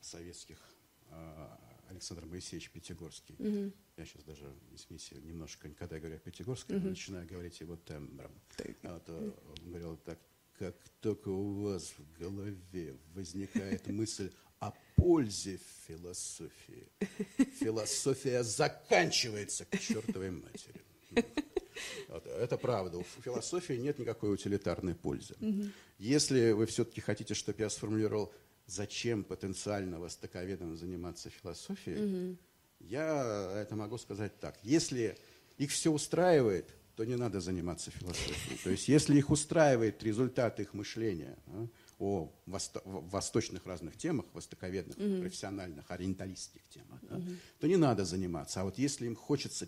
советских, 0.00 0.58
Александр 1.88 2.24
Моисеевич 2.26 2.70
Пятигорский. 2.70 3.34
Угу. 3.38 3.72
Я 3.98 4.06
сейчас 4.06 4.24
даже, 4.24 4.52
извините, 4.72 5.16
немножко, 5.22 5.68
когда 5.78 5.96
я 5.96 6.00
говорю 6.00 6.16
о 6.16 6.20
Пятигорском, 6.20 6.76
угу. 6.76 6.88
начинаю 6.88 7.28
говорить 7.28 7.60
его 7.60 7.76
тембром. 7.76 8.32
Вот, 8.82 9.08
он 9.08 9.34
говорил 9.64 9.96
так, 9.98 10.18
как 10.58 10.76
только 11.00 11.28
у 11.28 11.62
вас 11.62 11.92
в 11.98 12.18
голове 12.18 12.96
возникает 13.14 13.86
мысль 13.88 14.30
о 14.60 14.72
пользе 14.96 15.58
философии, 15.86 16.88
философия 17.58 18.44
заканчивается 18.44 19.64
к 19.64 19.78
чертовой 19.78 20.30
матери. 20.30 20.80
Это 22.38 22.56
правда. 22.56 22.98
У 22.98 23.02
философии 23.02 23.74
нет 23.74 23.98
никакой 23.98 24.34
утилитарной 24.34 24.94
пользы. 24.94 25.34
Угу. 25.40 25.70
Если 25.98 26.52
вы 26.52 26.66
все-таки 26.66 27.00
хотите, 27.00 27.34
чтобы 27.34 27.62
я 27.62 27.70
сформулировал, 27.70 28.32
зачем 28.66 29.24
потенциально 29.24 29.98
востоковедам 29.98 30.76
заниматься 30.76 31.30
философией, 31.30 32.30
угу. 32.30 32.36
я 32.80 33.52
это 33.56 33.74
могу 33.76 33.98
сказать 33.98 34.38
так. 34.38 34.58
Если 34.62 35.18
их 35.58 35.70
все 35.70 35.90
устраивает, 35.90 36.74
то 36.96 37.04
не 37.04 37.16
надо 37.16 37.40
заниматься 37.40 37.90
философией. 37.90 38.58
То 38.62 38.70
есть 38.70 38.88
если 38.88 39.16
их 39.16 39.30
устраивает 39.30 40.02
результат 40.02 40.60
их 40.60 40.74
мышления 40.74 41.38
а, 41.46 41.66
о 41.98 42.32
восто 42.46 42.82
восточных 42.84 43.66
разных 43.66 43.96
темах, 43.96 44.26
востоковедных, 44.32 44.96
угу. 44.98 45.20
профессиональных, 45.22 45.90
ориенталистских 45.90 46.62
темах, 46.68 47.00
угу. 47.02 47.30
то 47.60 47.66
не 47.66 47.76
надо 47.76 48.04
заниматься. 48.04 48.60
А 48.60 48.64
вот 48.64 48.78
если 48.78 49.06
им 49.06 49.16
хочется 49.16 49.66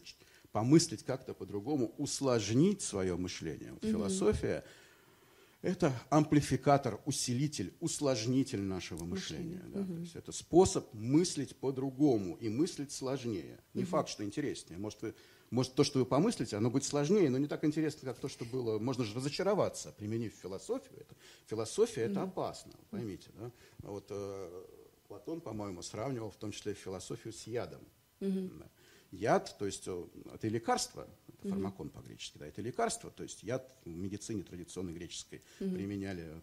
помыслить 0.54 1.02
как-то 1.02 1.34
по-другому, 1.34 1.92
усложнить 1.98 2.80
свое 2.80 3.16
мышление. 3.16 3.72
Вот 3.72 3.82
угу. 3.82 3.92
Философия– 3.92 4.64
это 5.62 5.92
амплификатор, 6.10 7.00
усилитель, 7.06 7.74
усложнитель 7.80 8.60
нашего 8.60 9.04
мышления. 9.04 9.62
мышления. 9.64 9.74
Да? 9.74 9.80
Угу. 9.80 9.94
То 9.94 10.00
есть 10.00 10.16
это 10.16 10.30
способ 10.30 10.94
мыслить 10.94 11.56
по-другому 11.56 12.36
и 12.36 12.48
мыслить 12.48 12.92
сложнее. 12.92 13.58
Не 13.74 13.82
угу. 13.82 13.90
факт, 13.90 14.10
что 14.10 14.22
интереснее. 14.24 14.78
Может, 14.78 15.02
вы, 15.02 15.14
может, 15.54 15.74
то, 15.74 15.84
что 15.84 15.98
вы 15.98 16.06
помыслите, 16.06 16.56
оно 16.56 16.70
будет 16.70 16.84
сложнее, 16.84 17.30
но 17.30 17.38
не 17.38 17.46
так 17.46 17.64
интересно, 17.64 18.08
как 18.08 18.18
то, 18.18 18.28
что 18.28 18.44
было. 18.44 18.78
Можно 18.78 19.04
же 19.04 19.14
разочароваться, 19.14 19.92
применив 19.96 20.34
философию. 20.34 21.00
Это, 21.00 21.14
философия 21.46 22.02
это 22.02 22.22
опасно, 22.22 22.72
поймите. 22.90 23.30
Да? 23.38 23.50
Вот 23.78 24.06
э, 24.10 24.64
Платон, 25.08 25.40
по-моему, 25.40 25.82
сравнивал 25.82 26.30
в 26.30 26.36
том 26.36 26.52
числе 26.52 26.74
философию 26.74 27.32
с 27.32 27.46
ядом. 27.46 27.80
Угу. 28.20 28.50
Да 28.58 28.70
яд, 29.14 29.56
то 29.58 29.66
есть 29.66 29.84
э, 29.86 30.04
это 30.32 30.48
лекарство, 30.48 31.06
это 31.28 31.48
фармакон 31.48 31.90
по-гречески, 31.90 32.38
да, 32.38 32.46
это 32.46 32.60
лекарство, 32.62 33.10
то 33.10 33.22
есть 33.22 33.42
яд 33.42 33.74
в 33.84 33.88
медицине 33.88 34.42
традиционной 34.42 34.92
греческой 34.92 35.42
применяли 35.58 36.42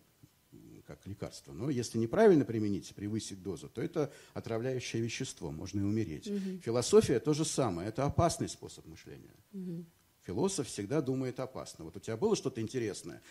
как 0.85 1.05
лекарство. 1.05 1.53
Но 1.53 1.69
если 1.69 1.97
неправильно 1.97 2.45
применить, 2.45 2.93
превысить 2.95 3.41
дозу, 3.41 3.69
то 3.69 3.81
это 3.81 4.11
отравляющее 4.33 5.01
вещество, 5.01 5.51
можно 5.51 5.79
и 5.79 5.83
умереть. 5.83 6.27
mm 6.27 6.59
Философия 6.61 7.19
то 7.19 7.33
же 7.33 7.45
самое, 7.45 7.89
это 7.89 8.05
опасный 8.05 8.49
способ 8.49 8.85
мышления. 8.85 9.35
mm 9.53 9.85
Философ 10.23 10.67
всегда 10.67 11.01
думает 11.01 11.39
опасно. 11.39 11.85
Вот 11.85 11.97
у 11.97 11.99
тебя 11.99 12.15
было 12.15 12.35
что-то 12.35 12.61
интересное, 12.61 13.21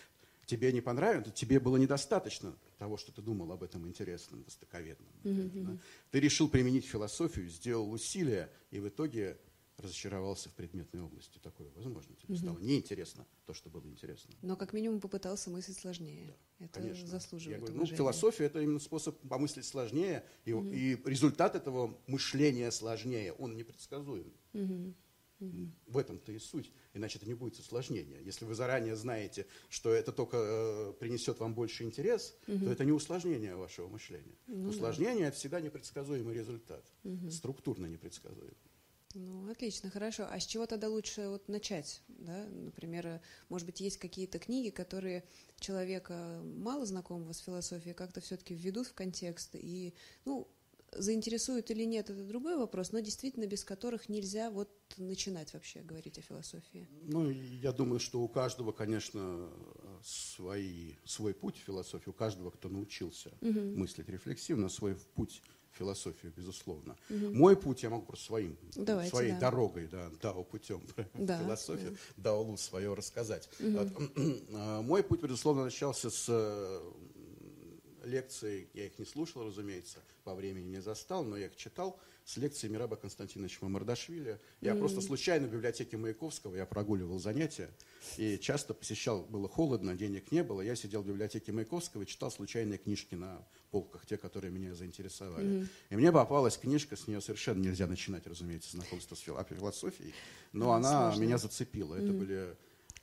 тебе 0.50 0.72
не 0.72 0.80
понравилось, 0.80 1.32
тебе 1.34 1.60
было 1.60 1.76
недостаточно 1.76 2.56
того, 2.78 2.96
что 2.96 3.12
ты 3.12 3.22
думал 3.22 3.52
об 3.52 3.62
этом 3.62 3.86
интересном, 3.86 4.42
востоковедном. 4.42 5.08
Mm-hmm. 5.22 5.64
Да? 5.64 5.78
Ты 6.10 6.20
решил 6.20 6.48
применить 6.48 6.86
философию, 6.86 7.48
сделал 7.48 7.92
усилия, 7.92 8.50
и 8.72 8.80
в 8.80 8.88
итоге 8.88 9.38
разочаровался 9.80 10.48
в 10.48 10.54
предметной 10.54 11.02
области. 11.02 11.38
Такое 11.38 11.68
возможно. 11.70 12.14
Тебе 12.16 12.34
mm-hmm. 12.34 12.38
стало 12.38 12.58
неинтересно 12.58 13.26
то, 13.46 13.54
что 13.54 13.70
было 13.70 13.86
интересно. 13.86 14.34
Но 14.42 14.56
как 14.56 14.72
минимум 14.72 15.00
попытался 15.00 15.50
мыслить 15.50 15.78
сложнее. 15.78 16.36
Да, 16.58 16.66
это 16.66 16.80
конечно. 16.80 17.06
заслуживает 17.06 17.60
Я 17.60 17.66
говорю, 17.66 17.80
ну, 17.80 17.96
философия– 17.96 18.44
это 18.46 18.60
именно 18.60 18.80
способ 18.80 19.18
помыслить 19.28 19.64
сложнее, 19.64 20.24
и, 20.44 20.50
mm-hmm. 20.50 20.74
и 20.74 21.10
результат 21.10 21.54
этого 21.54 21.98
мышления 22.06 22.70
сложнее, 22.70 23.32
он 23.32 23.56
непредсказуем. 23.56 24.32
Mm-hmm. 24.52 24.94
В 25.86 25.96
этом-то 25.96 26.32
и 26.32 26.38
суть. 26.38 26.70
Иначе 26.92 27.18
это 27.18 27.26
не 27.26 27.32
будет 27.32 27.58
усложнения. 27.58 28.20
Если 28.20 28.44
вы 28.44 28.54
заранее 28.54 28.94
знаете, 28.94 29.46
что 29.70 29.90
это 29.90 30.12
только 30.12 30.36
э, 30.36 30.92
принесет 31.00 31.40
вам 31.40 31.54
больше 31.54 31.84
интерес, 31.84 32.36
угу. 32.46 32.66
то 32.66 32.70
это 32.72 32.84
не 32.84 32.92
усложнение 32.92 33.56
вашего 33.56 33.88
мышления. 33.88 34.36
Ну, 34.46 34.68
усложнение 34.68 35.24
да. 35.24 35.28
это 35.28 35.36
всегда 35.38 35.60
непредсказуемый 35.62 36.34
результат, 36.34 36.84
угу. 37.04 37.30
структурно 37.30 37.86
непредсказуемый. 37.86 38.54
Ну, 39.14 39.50
отлично, 39.50 39.90
хорошо. 39.90 40.26
А 40.30 40.38
с 40.38 40.46
чего 40.46 40.66
тогда 40.66 40.88
лучше 40.88 41.28
вот 41.28 41.48
начать? 41.48 42.02
Да? 42.08 42.46
Например, 42.46 43.20
может 43.48 43.66
быть, 43.66 43.80
есть 43.80 43.96
какие-то 43.96 44.38
книги, 44.38 44.70
которые 44.70 45.24
человека 45.58 46.40
мало 46.44 46.86
знакомого 46.86 47.32
с 47.32 47.38
философией 47.38 47.94
как-то 47.94 48.20
все-таки 48.20 48.54
введут 48.54 48.86
в 48.86 48.94
контекст 48.94 49.50
и, 49.54 49.94
ну, 50.24 50.48
заинтересует 50.92 51.70
или 51.70 51.84
нет, 51.84 52.10
это 52.10 52.24
другой 52.24 52.56
вопрос, 52.56 52.92
но 52.92 53.00
действительно 53.00 53.46
без 53.46 53.64
которых 53.64 54.08
нельзя 54.08 54.50
вот 54.50 54.70
начинать 54.96 55.52
вообще 55.54 55.80
говорить 55.82 56.18
о 56.18 56.22
философии. 56.22 56.88
Ну, 57.02 57.30
я 57.30 57.72
думаю, 57.72 58.00
что 58.00 58.20
у 58.20 58.28
каждого, 58.28 58.72
конечно, 58.72 59.48
свои, 60.02 60.94
свой 61.04 61.34
путь 61.34 61.56
в 61.56 61.60
философии, 61.60 62.10
у 62.10 62.12
каждого, 62.12 62.50
кто 62.50 62.68
научился 62.68 63.30
угу. 63.40 63.60
мыслить 63.60 64.08
рефлексивно, 64.08 64.68
свой 64.68 64.96
путь 65.14 65.42
философию, 65.72 66.32
безусловно. 66.36 66.96
Угу. 67.08 67.34
Мой 67.34 67.56
путь 67.56 67.82
я 67.82 67.90
могу 67.90 68.06
просто 68.06 68.26
своим, 68.26 68.56
Давайте, 68.76 69.10
своей 69.10 69.32
да. 69.32 69.40
дорогой, 69.40 69.86
да, 69.86 70.10
дао 70.22 70.44
путем 70.44 70.82
да, 71.14 71.38
философию, 71.38 71.92
да. 72.16 72.22
дао 72.30 72.42
лу 72.42 72.56
свое 72.56 72.94
рассказать. 72.94 73.48
Угу. 73.60 73.70
Вот, 73.70 74.50
мой 74.84 75.02
путь, 75.02 75.22
безусловно, 75.22 75.64
начался 75.64 76.10
с 76.10 76.28
лекции, 78.04 78.68
я 78.74 78.86
их 78.86 78.98
не 78.98 79.04
слушал, 79.04 79.44
разумеется, 79.44 79.98
по 80.24 80.34
времени 80.34 80.66
не 80.66 80.80
застал, 80.80 81.24
но 81.24 81.36
я 81.36 81.46
их 81.46 81.56
читал, 81.56 81.98
с 82.24 82.36
лекции 82.36 82.68
Мираба 82.68 82.96
Константиновича 82.96 83.58
Мамардашвили. 83.62 84.38
Я 84.60 84.72
mm-hmm. 84.72 84.78
просто 84.78 85.00
случайно 85.00 85.48
в 85.48 85.52
библиотеке 85.52 85.96
Маяковского, 85.96 86.54
я 86.54 86.66
прогуливал 86.66 87.18
занятия, 87.18 87.70
и 88.16 88.38
часто 88.38 88.72
посещал, 88.72 89.22
было 89.22 89.48
холодно, 89.48 89.94
денег 89.94 90.30
не 90.30 90.42
было, 90.42 90.60
я 90.60 90.76
сидел 90.76 91.02
в 91.02 91.06
библиотеке 91.06 91.50
Маяковского 91.52 92.02
и 92.02 92.06
читал 92.06 92.30
случайные 92.30 92.78
книжки 92.78 93.14
на 93.14 93.44
полках, 93.70 94.06
те, 94.06 94.16
которые 94.16 94.52
меня 94.52 94.74
заинтересовали. 94.74 95.44
Mm-hmm. 95.44 95.68
И 95.90 95.96
мне 95.96 96.12
попалась 96.12 96.56
книжка, 96.56 96.96
с 96.96 97.08
нее 97.08 97.20
совершенно 97.20 97.62
нельзя 97.62 97.86
начинать, 97.86 98.26
разумеется, 98.26 98.70
знакомство 98.72 99.14
с 99.14 99.20
философией, 99.20 100.14
но 100.52 100.66
mm-hmm. 100.66 100.76
она 100.76 101.10
Сложно. 101.10 101.22
меня 101.22 101.38
зацепила. 101.38 101.94
Mm-hmm. 101.96 102.04
Это 102.04 102.12
были... 102.12 102.56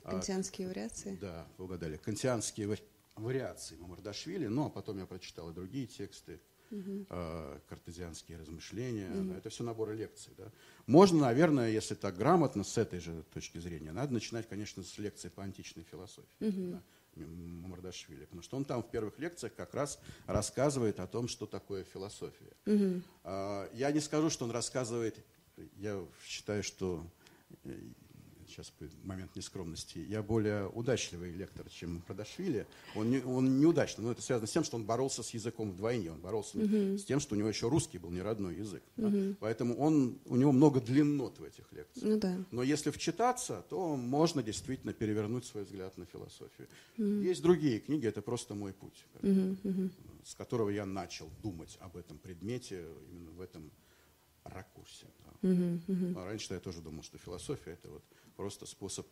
Кантианские 0.04 0.68
вариации? 0.68 1.18
Да, 1.20 1.46
угадали. 1.58 1.98
Кантианские 1.98 2.68
вариации 2.68 2.97
вариаций 3.22 3.76
Мамардашвили, 3.78 4.46
но 4.46 4.70
потом 4.70 4.98
я 4.98 5.06
прочитал 5.06 5.50
и 5.50 5.54
другие 5.54 5.86
тексты, 5.86 6.40
угу. 6.70 7.06
э, 7.08 7.60
картезианские 7.68 8.38
размышления. 8.38 9.10
Угу. 9.10 9.32
Это 9.32 9.50
все 9.50 9.64
наборы 9.64 9.94
лекций. 9.94 10.32
Да. 10.36 10.50
Можно, 10.86 11.20
наверное, 11.20 11.70
если 11.70 11.94
так 11.94 12.16
грамотно, 12.16 12.64
с 12.64 12.78
этой 12.78 13.00
же 13.00 13.24
точки 13.34 13.58
зрения, 13.58 13.92
надо 13.92 14.12
начинать, 14.12 14.48
конечно, 14.48 14.82
с 14.82 14.98
лекции 14.98 15.28
по 15.28 15.42
античной 15.42 15.84
философии. 15.84 16.28
Угу. 16.40 16.70
Да. 16.72 16.82
Мамардашвили, 17.16 18.26
потому 18.26 18.42
что 18.42 18.56
он 18.56 18.64
там 18.64 18.80
в 18.80 18.90
первых 18.90 19.18
лекциях 19.18 19.52
как 19.56 19.74
раз 19.74 19.98
рассказывает 20.26 21.00
о 21.00 21.06
том, 21.08 21.26
что 21.26 21.46
такое 21.46 21.82
философия. 21.82 22.52
Угу. 22.66 23.02
Я 23.72 23.90
не 23.90 23.98
скажу, 23.98 24.30
что 24.30 24.44
он 24.44 24.52
рассказывает, 24.52 25.18
я 25.78 26.00
считаю, 26.24 26.62
что 26.62 27.04
сейчас 28.58 28.72
момент 29.04 29.34
нескромности, 29.36 29.98
я 29.98 30.22
более 30.22 30.68
удачливый 30.68 31.32
лектор, 31.32 31.68
чем 31.70 32.00
Продашвили. 32.02 32.66
Он, 32.94 33.10
не, 33.10 33.20
он 33.20 33.60
неудачный, 33.60 34.04
но 34.04 34.12
это 34.12 34.22
связано 34.22 34.46
с 34.46 34.50
тем, 34.50 34.64
что 34.64 34.76
он 34.76 34.84
боролся 34.84 35.22
с 35.22 35.30
языком 35.30 35.70
вдвойне, 35.70 36.12
он 36.12 36.20
боролся 36.20 36.58
uh-huh. 36.58 36.98
с 36.98 37.04
тем, 37.04 37.20
что 37.20 37.34
у 37.34 37.38
него 37.38 37.48
еще 37.48 37.68
русский 37.68 37.98
был 37.98 38.10
не 38.10 38.22
родной 38.22 38.56
язык. 38.56 38.82
Uh-huh. 38.96 39.30
Да? 39.30 39.36
Поэтому 39.40 39.76
он, 39.76 40.18
у 40.26 40.36
него 40.36 40.52
много 40.52 40.80
длиннот 40.80 41.38
в 41.38 41.44
этих 41.44 41.70
лекциях. 41.72 42.06
Ну, 42.06 42.18
да. 42.18 42.44
Но 42.50 42.62
если 42.62 42.90
вчитаться, 42.90 43.64
то 43.68 43.96
можно 43.96 44.42
действительно 44.42 44.92
перевернуть 44.92 45.44
свой 45.44 45.64
взгляд 45.64 45.96
на 45.96 46.06
философию. 46.06 46.68
Uh-huh. 46.96 47.22
Есть 47.22 47.42
другие 47.42 47.80
книги, 47.80 48.06
это 48.06 48.22
просто 48.22 48.54
мой 48.54 48.72
путь, 48.72 49.04
uh-huh. 49.22 49.90
с 50.24 50.34
которого 50.34 50.70
я 50.70 50.86
начал 50.86 51.28
думать 51.42 51.76
об 51.80 51.96
этом 51.96 52.18
предмете, 52.18 52.84
именно 53.10 53.30
в 53.30 53.40
этом 53.40 53.70
ракурсе. 54.44 55.06
Да. 55.24 55.48
Uh-huh. 55.48 55.80
Uh-huh. 55.86 56.20
А 56.20 56.24
раньше 56.24 56.54
я 56.54 56.60
тоже 56.60 56.80
думал, 56.80 57.02
что 57.02 57.18
философия 57.18 57.72
это 57.72 57.90
вот 57.90 58.02
просто 58.38 58.66
способ 58.66 59.06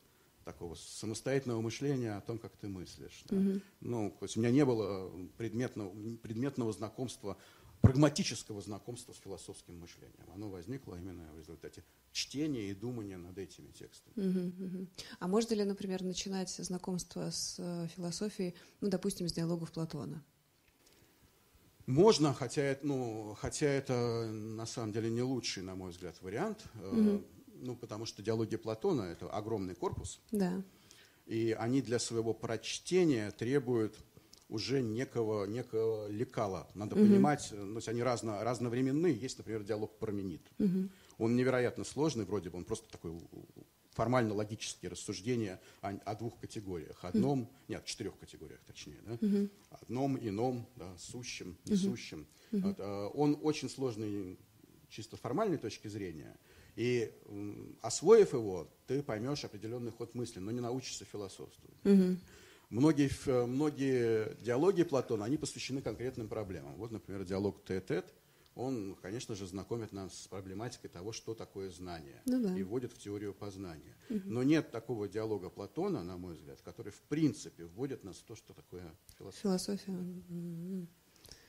такого 0.45 0.77
самостоятельного 0.77 1.61
мышления 1.61 2.17
о 2.17 2.21
том, 2.21 2.39
как 2.39 2.57
ты 2.57 2.69
мыслишь. 2.69 3.25
Да. 3.29 3.37
Угу. 3.37 3.61
Ну, 3.81 4.17
то 4.21 4.25
есть 4.25 4.37
у 4.37 4.41
меня 4.41 4.53
не 4.53 4.65
было 4.65 5.11
предметного, 5.37 5.93
предметного 6.23 6.73
знакомства, 6.73 7.37
прагматического 7.81 8.63
знакомства 8.63 9.13
с 9.13 9.19
философским 9.19 9.81
мышлением. 9.81 10.31
Оно 10.33 10.49
возникло 10.49 10.95
именно 10.95 11.25
в 11.35 11.39
результате 11.39 11.83
чтения 12.13 12.71
и 12.71 12.75
думания 12.75 13.19
над 13.19 13.37
этими 13.37 13.73
текстами. 13.73 14.15
Угу, 14.17 14.65
угу. 14.65 14.87
А 15.19 15.27
можно 15.27 15.55
ли, 15.55 15.65
например, 15.65 16.05
начинать 16.05 16.51
знакомство 16.51 17.29
с 17.31 17.57
э, 17.59 17.89
философией, 17.97 18.55
ну, 18.81 18.89
допустим, 18.89 19.29
с 19.29 19.33
диалогов 19.33 19.73
Платона? 19.73 20.25
Можно, 21.87 22.33
хотя, 22.33 22.79
ну, 22.83 23.37
хотя 23.41 23.67
это 23.67 24.31
на 24.31 24.67
самом 24.67 24.93
деле 24.93 25.11
не 25.11 25.23
лучший, 25.23 25.65
на 25.65 25.75
мой 25.75 25.91
взгляд, 25.91 26.23
вариант. 26.23 26.65
Угу 26.81 27.25
ну, 27.61 27.77
потому 27.77 28.07
что 28.07 28.23
диалоги 28.23 28.57
Платона– 28.57 29.03
это 29.13 29.29
огромный 29.29 29.75
корпус. 29.75 30.21
Да. 30.33 30.63
И 31.27 31.57
они 31.59 31.83
для 31.83 31.99
своего 31.99 32.33
прочтения 32.33 33.31
требуют 33.31 33.97
уже 34.49 34.81
некого, 34.81 35.45
некого 35.47 36.09
лекала. 36.09 36.69
Надо 36.75 36.95
угу. 36.95 37.05
понимать, 37.05 37.49
ну, 37.53 37.73
то 37.73 37.77
есть 37.77 37.89
они 37.89 38.03
разно, 38.03 38.43
разновременные. 38.45 39.15
Есть, 39.15 39.39
например, 39.39 39.65
диалог 39.65 39.99
Парменид. 39.99 40.43
Угу. 40.59 40.89
Он 41.19 41.37
невероятно 41.37 41.85
сложный, 41.85 42.25
вроде 42.25 42.51
бы, 42.51 42.59
он 42.59 42.65
просто 42.65 42.89
такой 42.91 43.13
формально-логические 43.97 44.91
рассуждения 44.91 45.59
о, 45.81 45.89
о 46.05 46.15
двух 46.15 46.39
категориях. 46.39 46.99
Одном, 47.03 47.41
mm 47.41 47.49
нет, 47.69 47.85
четырех 47.85 48.17
категориях 48.19 48.61
точнее. 48.65 49.01
Да? 49.05 49.15
Mm-hmm. 49.15 49.51
Одном, 49.71 50.17
ином, 50.19 50.69
да, 50.77 50.97
сущем, 50.99 51.57
несущем. 51.65 52.29
Mm-hmm. 52.53 52.61
Вот, 52.61 52.77
э, 52.79 53.11
он 53.15 53.39
очень 53.43 53.69
сложный 53.69 54.39
чисто 54.89 55.17
формальной 55.17 55.59
точки 55.59 55.89
зрения. 55.89 56.39
И 56.77 57.11
освоив 57.81 58.35
его, 58.35 58.69
ты 58.87 59.03
поймешь 59.03 59.45
определенный 59.45 59.91
ход 59.91 60.15
мысли, 60.15 60.41
но 60.41 60.51
не 60.51 60.61
научишься 60.61 61.05
философствовать. 61.07 61.77
Mm-hmm. 61.85 62.19
Многие, 62.69 63.47
многие 63.47 64.37
диалоги 64.43 64.83
Платона, 64.83 65.25
они 65.25 65.39
посвящены 65.39 65.81
конкретным 65.81 66.29
проблемам. 66.29 66.75
Вот, 66.77 66.91
например, 66.91 67.25
диалог 67.25 67.65
Тет-Тет, 67.65 68.13
он, 68.57 68.97
конечно 69.03 69.35
же, 69.35 69.47
знакомит 69.47 69.93
нас 69.93 70.23
с 70.23 70.29
проблематикой 70.29 70.91
того, 70.91 71.13
что 71.13 71.35
такое 71.35 71.71
знание, 71.71 72.21
ну, 72.25 72.43
да. 72.43 72.59
и 72.59 72.63
вводит 72.63 72.93
в 72.93 72.99
теорию 72.99 73.35
познания. 73.35 73.95
Угу. 74.09 74.23
Но 74.25 74.43
нет 74.43 74.71
такого 74.71 75.09
диалога 75.09 75.51
Платона, 75.51 76.03
на 76.03 76.17
мой 76.17 76.35
взгляд, 76.35 76.61
который, 76.63 76.91
в 76.91 77.01
принципе, 77.03 77.67
вводит 77.67 78.03
нас 78.03 78.17
в 78.17 78.25
то, 78.25 78.35
что 78.35 78.55
такое 78.55 78.91
философия. 79.19 79.43
Философия. 79.43 79.93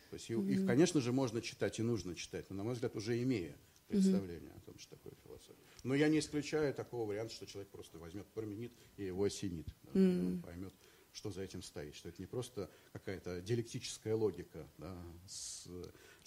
То 0.09 0.13
есть 0.13 0.31
угу. 0.31 0.47
их, 0.47 0.65
конечно 0.65 1.01
же, 1.01 1.11
можно 1.11 1.41
читать 1.41 1.79
и 1.79 1.81
нужно 1.81 2.13
читать, 2.13 2.45
но, 2.49 2.57
на 2.57 2.63
мой 2.63 2.73
взгляд, 2.73 2.95
уже 2.95 3.21
имея 3.23 3.55
представление 3.87 4.51
угу. 4.51 4.57
о 4.57 4.65
том, 4.65 4.79
что 4.79 4.95
такое 4.95 5.13
философия. 5.23 5.63
Но 5.83 5.95
я 5.95 6.07
не 6.09 6.19
исключаю 6.19 6.73
такого 6.73 7.07
варианта, 7.07 7.33
что 7.33 7.45
человек 7.45 7.69
просто 7.71 7.97
возьмет 7.97 8.27
парменит 8.27 8.73
и 8.97 9.05
его 9.05 9.23
осенит. 9.23 9.67
Да, 9.83 9.91
угу. 9.91 10.27
Он 10.27 10.41
поймет, 10.41 10.73
что 11.11 11.31
за 11.31 11.41
этим 11.41 11.61
стоит, 11.63 11.95
что 11.95 12.09
это 12.09 12.21
не 12.21 12.27
просто 12.27 12.69
какая-то 12.93 13.41
диалектическая 13.41 14.15
логика 14.15 14.67
да, 14.77 14.95
с 15.27 15.67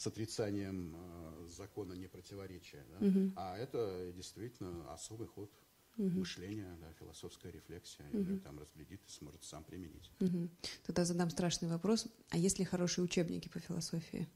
с 0.01 0.07
отрицанием 0.07 0.97
э, 0.97 1.47
закона 1.59 1.93
непротиворечия, 1.93 2.83
да? 2.89 3.07
угу. 3.07 3.33
а 3.37 3.59
это 3.59 4.11
действительно 4.17 4.91
особый 4.95 5.27
ход 5.27 5.53
угу. 5.99 6.21
мышления, 6.21 6.75
да, 6.81 6.91
философская 6.95 7.53
рефлексия, 7.53 8.09
угу. 8.11 8.39
там 8.39 8.59
разглядит 8.59 9.03
и 9.07 9.11
сможет 9.11 9.45
сам 9.45 9.63
применить. 9.63 10.11
Угу. 10.21 10.49
Тогда 10.87 11.05
задам 11.05 11.29
страшный 11.29 11.69
вопрос. 11.69 12.07
А 12.31 12.39
есть 12.39 12.59
ли 12.59 12.65
хорошие 12.65 13.05
учебники 13.05 13.49
по 13.49 13.59
философии? 13.59 14.27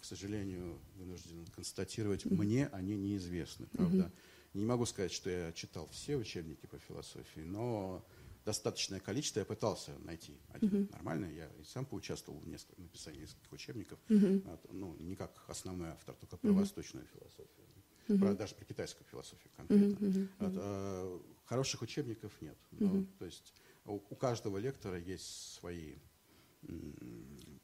К 0.00 0.04
сожалению, 0.04 0.78
вынужден 0.96 1.46
констатировать, 1.54 2.24
мне 2.24 2.68
они 2.68 2.96
неизвестны, 2.96 3.66
правда. 3.66 4.10
Не 4.54 4.64
могу 4.64 4.84
сказать, 4.84 5.12
что 5.12 5.30
я 5.30 5.52
читал 5.52 5.88
все 5.92 6.16
учебники 6.16 6.66
по 6.66 6.78
философии, 6.78 7.40
но 7.40 8.04
достаточное 8.44 8.98
количество 9.00 9.40
я 9.40 9.44
пытался 9.44 9.92
найти 10.04 10.36
один 10.48 10.70
uh-huh. 10.70 10.92
нормальный. 10.92 11.34
Я 11.34 11.46
и 11.60 11.64
сам 11.64 11.84
поучаствовал 11.84 12.40
в 12.40 12.48
нескольких 12.48 12.78
написании 12.78 13.20
нескольких 13.20 13.52
учебников. 13.52 13.98
Uh-huh. 14.08 14.58
ну, 14.72 14.96
не 14.98 15.14
как 15.14 15.30
основной 15.46 15.90
автор, 15.90 16.14
только 16.16 16.36
про 16.36 16.50
uh-huh. 16.50 16.54
восточную 16.54 17.06
философию. 17.06 17.66
Uh-huh. 18.08 18.18
Про, 18.18 18.34
даже 18.34 18.54
про 18.54 18.64
китайскую 18.64 19.06
философию 19.08 19.50
конкретно. 19.56 20.04
Uh-huh. 20.04 20.28
Вот, 20.38 20.52
а, 20.56 21.22
хороших 21.44 21.82
учебников 21.82 22.32
нет. 22.40 22.56
Но, 22.72 22.86
uh-huh. 22.86 23.06
То 23.18 23.26
есть 23.26 23.54
у, 23.84 24.00
у 24.10 24.16
каждого 24.16 24.58
лектора 24.58 24.98
есть 24.98 25.54
свои 25.54 25.94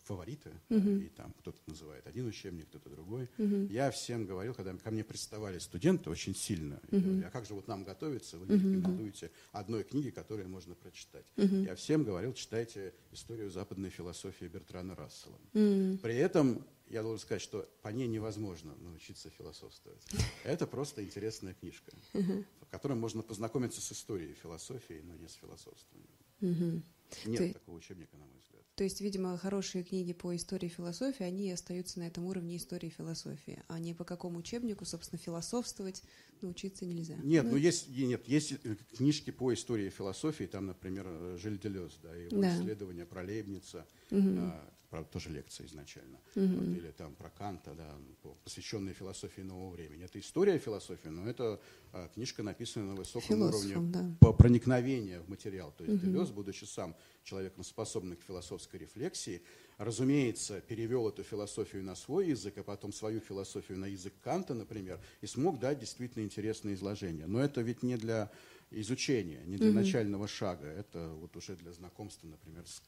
фавориты, 0.06 0.52
uh-huh. 0.68 1.04
и 1.04 1.08
там 1.08 1.32
кто-то 1.40 1.58
называет 1.66 2.06
один 2.06 2.26
учебник, 2.26 2.68
кто-то 2.68 2.88
другой. 2.88 3.28
Uh-huh. 3.38 3.70
Я 3.72 3.90
всем 3.90 4.24
говорил, 4.24 4.54
когда 4.54 4.72
ко 4.74 4.90
мне 4.90 5.02
приставали 5.02 5.58
студенты 5.58 6.10
очень 6.10 6.34
сильно, 6.34 6.74
uh-huh. 6.74 7.00
говорю, 7.00 7.26
а 7.26 7.30
как 7.30 7.44
же 7.44 7.54
вот 7.54 7.66
нам 7.66 7.82
готовиться, 7.82 8.38
вы 8.38 8.46
не 8.46 8.54
рекомендуете 8.54 9.30
одной 9.52 9.82
книги, 9.82 10.10
которую 10.10 10.48
можно 10.48 10.74
прочитать. 10.74 11.26
Uh-huh. 11.36 11.66
Я 11.66 11.74
всем 11.74 12.04
говорил, 12.04 12.32
читайте 12.34 12.94
историю 13.12 13.50
западной 13.50 13.90
философии 13.90 14.44
Бертрана 14.44 14.94
Рассела. 14.94 15.38
Uh-huh. 15.52 15.98
При 15.98 16.14
этом 16.14 16.64
я 16.88 17.02
должен 17.02 17.18
сказать, 17.18 17.42
что 17.42 17.68
по 17.82 17.88
ней 17.88 18.06
невозможно 18.06 18.76
научиться 18.76 19.28
философствовать. 19.30 20.00
Это 20.44 20.68
просто 20.68 21.02
интересная 21.02 21.54
книжка, 21.54 21.92
в 22.12 22.66
которой 22.70 22.94
можно 22.94 23.22
познакомиться 23.22 23.80
с 23.80 23.90
историей 23.90 24.34
философии, 24.34 25.02
но 25.04 25.16
не 25.16 25.26
с 25.26 25.34
философством. 25.34 26.00
Uh-huh. 26.40 26.82
Нет 27.24 27.54
такого 27.54 27.76
учебника, 27.76 28.16
на 28.16 28.24
мой 28.24 28.38
взгляд. 28.38 28.55
То 28.76 28.84
есть, 28.84 29.00
видимо, 29.00 29.38
хорошие 29.38 29.82
книги 29.82 30.12
по 30.12 30.36
истории 30.36 30.68
философии, 30.68 31.24
они 31.24 31.50
остаются 31.50 31.98
на 31.98 32.08
этом 32.08 32.26
уровне 32.26 32.58
истории 32.58 32.90
философии, 32.90 33.62
а 33.68 33.78
не 33.78 33.94
по 33.94 34.04
какому 34.04 34.38
учебнику, 34.40 34.84
собственно, 34.84 35.18
философствовать 35.18 36.02
научиться 36.42 36.84
нельзя. 36.84 37.16
Нет, 37.22 37.44
ну, 37.44 37.52
ну 37.52 37.56
есть, 37.56 37.88
нет, 37.88 38.28
есть 38.28 38.52
э, 38.64 38.76
книжки 38.94 39.30
по 39.30 39.54
истории 39.54 39.88
философии, 39.88 40.44
там, 40.44 40.66
например, 40.66 41.38
Жиль 41.38 41.58
Делез, 41.58 41.98
да, 42.02 42.14
его 42.14 42.42
да. 42.42 42.54
исследования 42.54 43.06
про 43.06 43.22
Лейбница, 43.24 43.86
угу. 44.10 44.52
Правда, 44.90 45.10
тоже 45.10 45.30
лекция 45.30 45.66
изначально, 45.66 46.18
угу. 46.34 46.46
вот, 46.46 46.68
или 46.76 46.90
там 46.90 47.14
про 47.14 47.30
Канта, 47.30 47.74
да, 47.74 47.96
посвященная 48.44 48.94
философии 48.94 49.42
нового 49.42 49.70
времени. 49.70 50.04
Это 50.04 50.18
история 50.18 50.58
философии, 50.58 51.08
но 51.08 51.28
это 51.28 51.60
а, 51.92 52.08
книжка, 52.08 52.42
написанная 52.42 52.88
на 52.88 52.94
высоком 52.94 53.28
Философом, 53.28 53.70
уровне 53.70 53.92
да. 53.92 54.16
по 54.20 54.32
проникновения 54.32 55.20
в 55.20 55.28
материал. 55.28 55.72
То 55.76 55.84
есть 55.84 56.02
угу. 56.02 56.06
Делез, 56.06 56.30
будучи 56.30 56.64
сам 56.64 56.96
человеком, 57.24 57.64
способным 57.64 58.16
к 58.16 58.22
философской 58.22 58.80
рефлексии, 58.80 59.42
разумеется, 59.78 60.60
перевел 60.60 61.08
эту 61.08 61.22
философию 61.22 61.82
на 61.82 61.94
свой 61.94 62.28
язык, 62.28 62.58
а 62.58 62.62
потом 62.62 62.92
свою 62.92 63.20
философию 63.20 63.78
на 63.78 63.86
язык 63.86 64.14
Канта, 64.22 64.54
например, 64.54 65.00
и 65.20 65.26
смог 65.26 65.58
дать 65.58 65.78
действительно 65.78 66.22
интересное 66.22 66.74
изложение. 66.74 67.26
Но 67.26 67.40
это 67.40 67.60
ведь 67.60 67.82
не 67.82 67.96
для 67.96 68.30
изучения, 68.70 69.42
не 69.46 69.56
для 69.56 69.68
угу. 69.68 69.76
начального 69.76 70.26
шага, 70.26 70.66
это 70.66 71.08
вот 71.20 71.36
уже 71.36 71.56
для 71.56 71.72
знакомства, 71.72 72.26
например, 72.26 72.66
с 72.66 72.82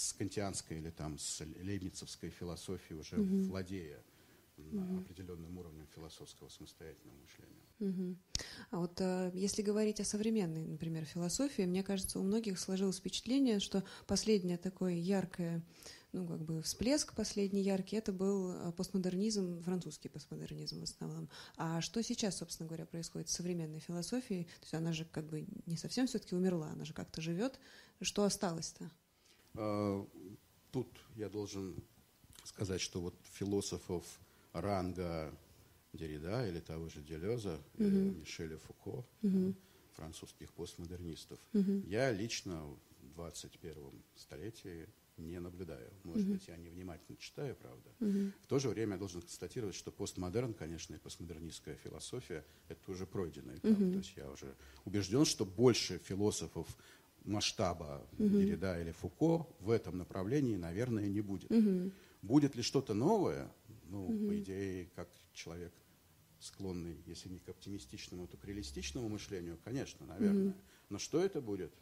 с 0.00 0.12
кантианской 0.14 0.78
или 0.78 0.90
там 0.90 1.18
с 1.18 1.40
лейбницевской 1.40 2.30
философией, 2.30 2.98
уже 2.98 3.16
угу. 3.20 3.42
владея 3.42 4.02
угу. 4.56 5.00
определенным 5.00 5.58
уровнем 5.58 5.86
философского 5.94 6.48
самостоятельного 6.48 7.16
мышления. 7.18 7.60
Угу. 7.80 8.16
А 8.70 8.78
вот 8.78 9.00
э, 9.00 9.30
если 9.34 9.62
говорить 9.62 10.00
о 10.00 10.04
современной, 10.04 10.64
например, 10.64 11.04
философии, 11.04 11.62
мне 11.62 11.82
кажется, 11.82 12.18
у 12.18 12.22
многих 12.22 12.58
сложилось 12.58 12.98
впечатление, 12.98 13.60
что 13.60 13.84
последнее 14.06 14.56
такое 14.56 14.94
яркое, 14.94 15.62
ну, 16.12 16.26
как 16.26 16.40
бы 16.40 16.62
всплеск 16.62 17.14
последний 17.14 17.62
яркий, 17.62 17.96
это 17.96 18.12
был 18.12 18.52
э, 18.52 18.72
постмодернизм, 18.72 19.62
французский 19.62 20.08
постмодернизм 20.08 20.80
в 20.80 20.84
основном. 20.84 21.28
А 21.56 21.80
что 21.82 22.02
сейчас, 22.02 22.38
собственно 22.38 22.68
говоря, 22.68 22.86
происходит 22.86 23.28
с 23.28 23.32
современной 23.32 23.80
философией? 23.80 24.44
То 24.44 24.62
есть 24.62 24.74
она 24.74 24.92
же 24.92 25.04
как 25.04 25.26
бы 25.26 25.46
не 25.66 25.76
совсем 25.76 26.06
все-таки 26.06 26.34
умерла, 26.34 26.70
она 26.70 26.84
же 26.86 26.94
как-то 26.94 27.20
живет. 27.20 27.60
Что 28.00 28.24
осталось-то? 28.24 28.90
А, 29.54 30.06
тут 30.72 30.88
я 31.16 31.28
должен 31.28 31.74
сказать, 32.44 32.80
что 32.80 33.00
вот 33.00 33.14
философов 33.32 34.04
ранга 34.52 35.32
Деррида 35.92 36.48
или 36.48 36.60
того 36.60 36.88
же 36.88 37.02
Делеза, 37.02 37.60
угу. 37.74 37.84
Мишеля 37.84 38.58
Фуко, 38.58 39.04
угу. 39.22 39.54
французских 39.94 40.52
постмодернистов, 40.52 41.38
угу. 41.52 41.82
я 41.86 42.12
лично 42.12 42.64
в 43.02 43.14
21 43.14 43.74
столетии 44.14 44.88
не 45.20 45.38
наблюдаю. 45.38 45.90
Может 46.04 46.24
угу. 46.24 46.34
быть, 46.34 46.48
я 46.48 46.56
невнимательно 46.56 47.16
читаю, 47.18 47.54
правда. 47.56 47.90
Угу. 48.00 48.32
В 48.42 48.46
то 48.46 48.58
же 48.58 48.68
время 48.68 48.92
я 48.92 48.98
должен 48.98 49.20
констатировать, 49.20 49.74
что 49.74 49.90
постмодерн, 49.90 50.54
конечно, 50.54 50.94
и 50.94 50.98
постмодернистская 50.98 51.76
философия– 51.76 52.44
это 52.68 52.90
уже 52.90 53.06
пройденный 53.06 53.56
этап. 53.56 53.72
Угу. 53.72 53.90
То 53.92 53.98
есть 53.98 54.16
я 54.16 54.30
уже 54.30 54.54
убежден, 54.84 55.24
что 55.24 55.44
больше 55.44 55.98
философов 55.98 56.66
масштаба 57.24 58.06
угу. 58.12 58.28
Деррида 58.28 58.80
или 58.80 58.92
Фуко 58.92 59.46
в 59.60 59.70
этом 59.70 59.98
направлении, 59.98 60.56
наверное, 60.56 61.08
не 61.08 61.20
будет. 61.20 61.50
Угу. 61.50 61.90
Будет 62.22 62.54
ли 62.54 62.62
что-то 62.62 62.94
новое? 62.94 63.50
Ну, 63.88 64.04
угу. 64.04 64.28
по 64.28 64.38
идее, 64.38 64.90
как 64.94 65.08
человек 65.32 65.72
склонный, 66.38 66.96
если 67.06 67.28
не 67.28 67.38
к 67.38 67.48
оптимистичному, 67.48 68.26
то 68.26 68.36
к 68.36 68.44
реалистичному 68.44 69.08
мышлению, 69.08 69.58
конечно, 69.64 70.06
наверное. 70.06 70.48
Угу. 70.48 70.54
Но 70.90 70.98
что 70.98 71.22
это 71.22 71.40
будет? 71.40 71.72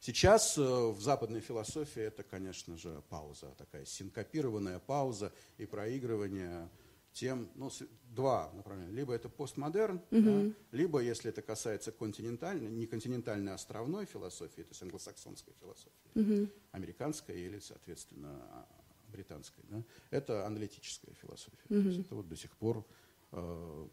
Сейчас 0.00 0.56
э, 0.56 0.62
в 0.62 0.98
западной 1.00 1.40
философии 1.40 2.00
это, 2.00 2.22
конечно 2.22 2.78
же, 2.78 3.02
пауза, 3.10 3.54
такая 3.58 3.84
синкопированная 3.84 4.78
пауза 4.78 5.30
и 5.58 5.66
проигрывание 5.66 6.70
тем, 7.12 7.50
ну, 7.54 7.70
два 8.10 8.52
направления. 8.52 8.92
Либо 8.92 9.14
это 9.14 9.28
постмодерн, 9.28 9.96
угу. 10.10 10.22
да, 10.22 10.52
либо, 10.72 11.00
если 11.00 11.30
это 11.30 11.42
касается 11.42 11.92
континентальной, 11.92 12.70
не 12.70 12.86
континентальной, 12.86 13.52
а 13.52 13.54
островной 13.54 14.06
философии, 14.06 14.62
то 14.62 14.70
есть 14.70 14.82
англосаксонской 14.82 15.54
философии, 15.60 16.10
угу. 16.14 16.48
американской 16.72 17.40
или, 17.40 17.58
соответственно, 17.58 18.66
британской, 19.08 19.64
да, 19.68 19.82
это 20.10 20.46
аналитическая 20.46 21.12
философия. 21.14 21.64
Угу. 21.68 21.82
То 21.82 21.88
есть 21.88 22.00
это 22.00 22.14
вот 22.14 22.28
до 22.28 22.36
сих 22.36 22.56
пор 22.56 22.86
э, 23.32 23.88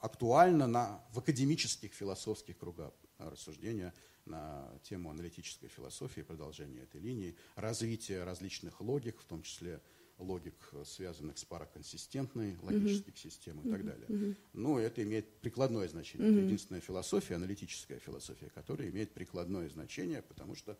актуально 0.00 0.66
на, 0.66 1.04
в 1.12 1.18
академических 1.18 1.92
философских 1.92 2.58
кругах 2.58 2.92
рассуждения 3.18 3.94
на 4.26 4.68
тему 4.82 5.10
аналитической 5.10 5.68
философии, 5.68 6.20
продолжение 6.20 6.82
этой 6.82 7.00
линии, 7.00 7.36
развитие 7.54 8.24
различных 8.24 8.80
логик, 8.80 9.20
в 9.20 9.24
том 9.24 9.42
числе 9.42 9.80
логик, 10.18 10.54
э, 10.72 10.84
связанных 10.84 11.38
с 11.38 11.44
параконсистентной 11.44 12.56
логических 12.62 13.14
uh-huh. 13.14 13.18
систем 13.18 13.60
и 13.60 13.66
uh-huh. 13.66 13.70
так 13.70 13.84
далее. 13.84 14.06
Uh-huh. 14.08 14.36
Но 14.54 14.78
это 14.78 15.02
имеет 15.02 15.40
прикладное 15.40 15.88
значение. 15.88 16.28
Uh-huh. 16.28 16.34
Это 16.34 16.44
единственная 16.44 16.80
философия, 16.80 17.34
аналитическая 17.34 17.98
философия, 17.98 18.50
которая 18.54 18.88
имеет 18.90 19.12
прикладное 19.12 19.68
значение, 19.68 20.22
потому 20.22 20.54
что 20.54 20.76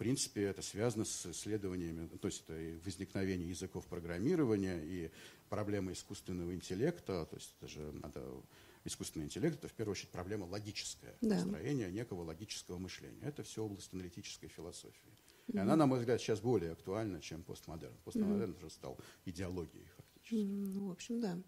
принципе, 0.00 0.44
это 0.44 0.62
связано 0.62 1.04
с 1.04 1.26
исследованиями, 1.26 2.08
то 2.08 2.28
есть 2.28 2.44
это 2.44 2.58
и 2.58 2.78
возникновение 2.78 3.50
языков 3.50 3.86
программирования, 3.86 4.80
и 4.82 5.10
проблема 5.50 5.92
искусственного 5.92 6.54
интеллекта, 6.54 7.26
то 7.26 7.36
есть 7.36 7.54
это 7.58 7.68
же 7.68 7.92
надо 7.92 8.24
искусственный 8.84 9.26
интеллект 9.26 9.58
это 9.58 9.68
в 9.68 9.74
первую 9.74 9.92
очередь 9.92 10.08
проблема 10.08 10.46
логическая, 10.46 11.14
да. 11.20 11.36
построение 11.36 11.92
некого 11.92 12.22
логического 12.22 12.78
мышления. 12.78 13.20
Это 13.20 13.42
все 13.42 13.62
область 13.62 13.92
аналитической 13.92 14.48
философии. 14.48 15.12
И 15.52 15.58
она, 15.58 15.76
на 15.76 15.86
мой 15.86 15.98
взгляд, 15.98 16.20
сейчас 16.20 16.40
более 16.40 16.72
актуальна, 16.72 17.20
чем 17.20 17.42
постмодерн. 17.42 17.94
Постмодерн 18.04 18.54
уже 18.56 18.70
стал 18.70 18.98
идеологией 19.24 19.86
фактически. 19.96 20.10
Ну, 20.32 20.88
в 20.88 20.92
общем, 20.92 21.20
да. 21.20 21.38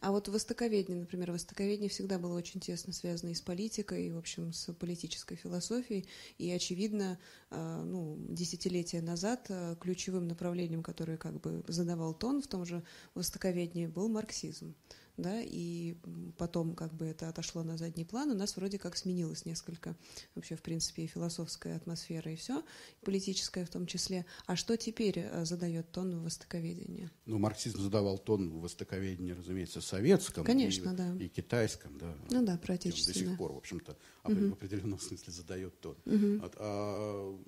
А 0.00 0.12
вот 0.12 0.28
востоковедение, 0.28 1.00
например, 1.00 1.32
востоковедение 1.32 1.88
всегда 1.88 2.18
было 2.18 2.36
очень 2.36 2.60
тесно 2.60 2.92
связано 2.92 3.30
и 3.30 3.34
с 3.34 3.40
политикой, 3.40 4.06
и, 4.06 4.12
в 4.12 4.18
общем, 4.18 4.52
с 4.52 4.72
политической 4.72 5.36
философией. 5.36 6.06
И, 6.38 6.50
очевидно, 6.50 7.18
а, 7.50 7.82
ну, 7.82 8.16
десятилетия 8.28 9.00
назад 9.00 9.46
а, 9.50 9.76
ключевым 9.76 10.28
направлением, 10.28 10.82
которое 10.82 11.16
как 11.16 11.40
бы 11.40 11.64
задавал 11.66 12.14
тон 12.14 12.40
в 12.40 12.46
том 12.46 12.64
же 12.64 12.84
востоковедении, 13.14 13.86
был 13.86 14.08
марксизм 14.08 14.74
да, 15.18 15.40
и 15.42 15.96
потом 16.38 16.74
как 16.74 16.94
бы 16.94 17.06
это 17.06 17.28
отошло 17.28 17.62
на 17.62 17.76
задний 17.76 18.04
план, 18.04 18.30
у 18.30 18.34
нас 18.34 18.56
вроде 18.56 18.78
как 18.78 18.96
сменилось 18.96 19.44
несколько 19.44 19.96
вообще, 20.34 20.56
в 20.56 20.62
принципе, 20.62 21.02
и 21.02 21.06
философская 21.06 21.76
атмосфера, 21.76 22.32
и 22.32 22.36
все, 22.36 22.62
политическая 23.02 23.64
в 23.64 23.68
том 23.68 23.86
числе. 23.86 24.24
А 24.46 24.56
что 24.56 24.76
теперь 24.76 25.18
э, 25.18 25.44
задает 25.44 25.90
тон 25.90 26.20
в 26.20 26.24
востоковедении? 26.24 27.10
Ну, 27.26 27.38
марксизм 27.38 27.80
задавал 27.80 28.18
тон 28.18 28.50
в 28.50 28.60
востоковедении, 28.60 29.32
разумеется, 29.32 29.80
советском. 29.80 30.44
Конечно, 30.44 30.90
и, 30.90 30.96
да. 30.96 31.16
И 31.16 31.28
китайском, 31.28 31.98
да. 31.98 32.14
Ну 32.30 32.44
да, 32.46 32.56
про. 32.56 32.78
До 32.78 32.92
сих 32.92 33.36
пор, 33.36 33.52
в 33.52 33.56
общем-то, 33.56 33.96
угу. 34.24 34.50
в 34.50 34.52
определенном 34.52 35.00
смысле 35.00 35.32
задает 35.32 35.80
тон. 35.80 35.96
Угу. 36.06 36.38
Вот, 36.40 36.54
а, 36.58 37.38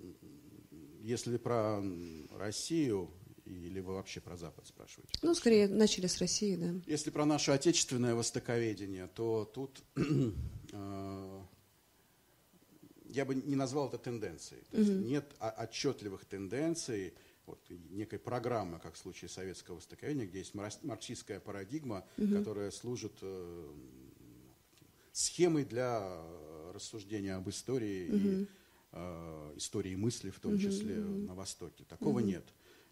если 1.02 1.36
про 1.36 1.82
Россию, 2.36 3.10
или 3.50 3.80
вы 3.80 3.94
вообще 3.94 4.20
про 4.20 4.36
Запад 4.36 4.66
спрашиваете? 4.66 5.12
Ну, 5.22 5.34
скорее, 5.34 5.68
начали 5.68 6.06
с 6.06 6.18
России, 6.18 6.56
да. 6.56 6.74
Если 6.86 7.10
про 7.10 7.24
наше 7.24 7.50
отечественное 7.50 8.14
востоковедение, 8.14 9.08
то 9.08 9.50
тут 9.52 9.82
э, 10.72 11.40
я 13.08 13.24
бы 13.24 13.34
не 13.34 13.56
назвал 13.56 13.88
это 13.88 13.98
тенденцией. 13.98 14.62
То 14.70 14.78
есть 14.78 14.90
нет 14.90 15.24
отчетливых 15.38 16.24
тенденций, 16.24 17.14
вот, 17.46 17.58
некой 17.90 18.18
программы, 18.18 18.78
как 18.78 18.94
в 18.94 18.98
случае 18.98 19.28
советского 19.28 19.76
востоковедения, 19.76 20.26
где 20.26 20.38
есть 20.38 20.54
марксистская 20.54 21.40
парадигма, 21.40 22.04
которая 22.16 22.70
служит 22.70 23.12
э, 23.22 23.72
схемой 25.12 25.64
для 25.64 26.22
рассуждения 26.72 27.34
об 27.34 27.48
истории 27.48 28.06
и 28.06 28.46
э, 28.92 29.52
истории 29.56 29.94
мысли, 29.96 30.30
в 30.30 30.38
том 30.38 30.58
числе 30.58 30.96
на 30.96 31.34
Востоке. 31.34 31.84
Такого 31.84 32.20
нет. 32.20 32.44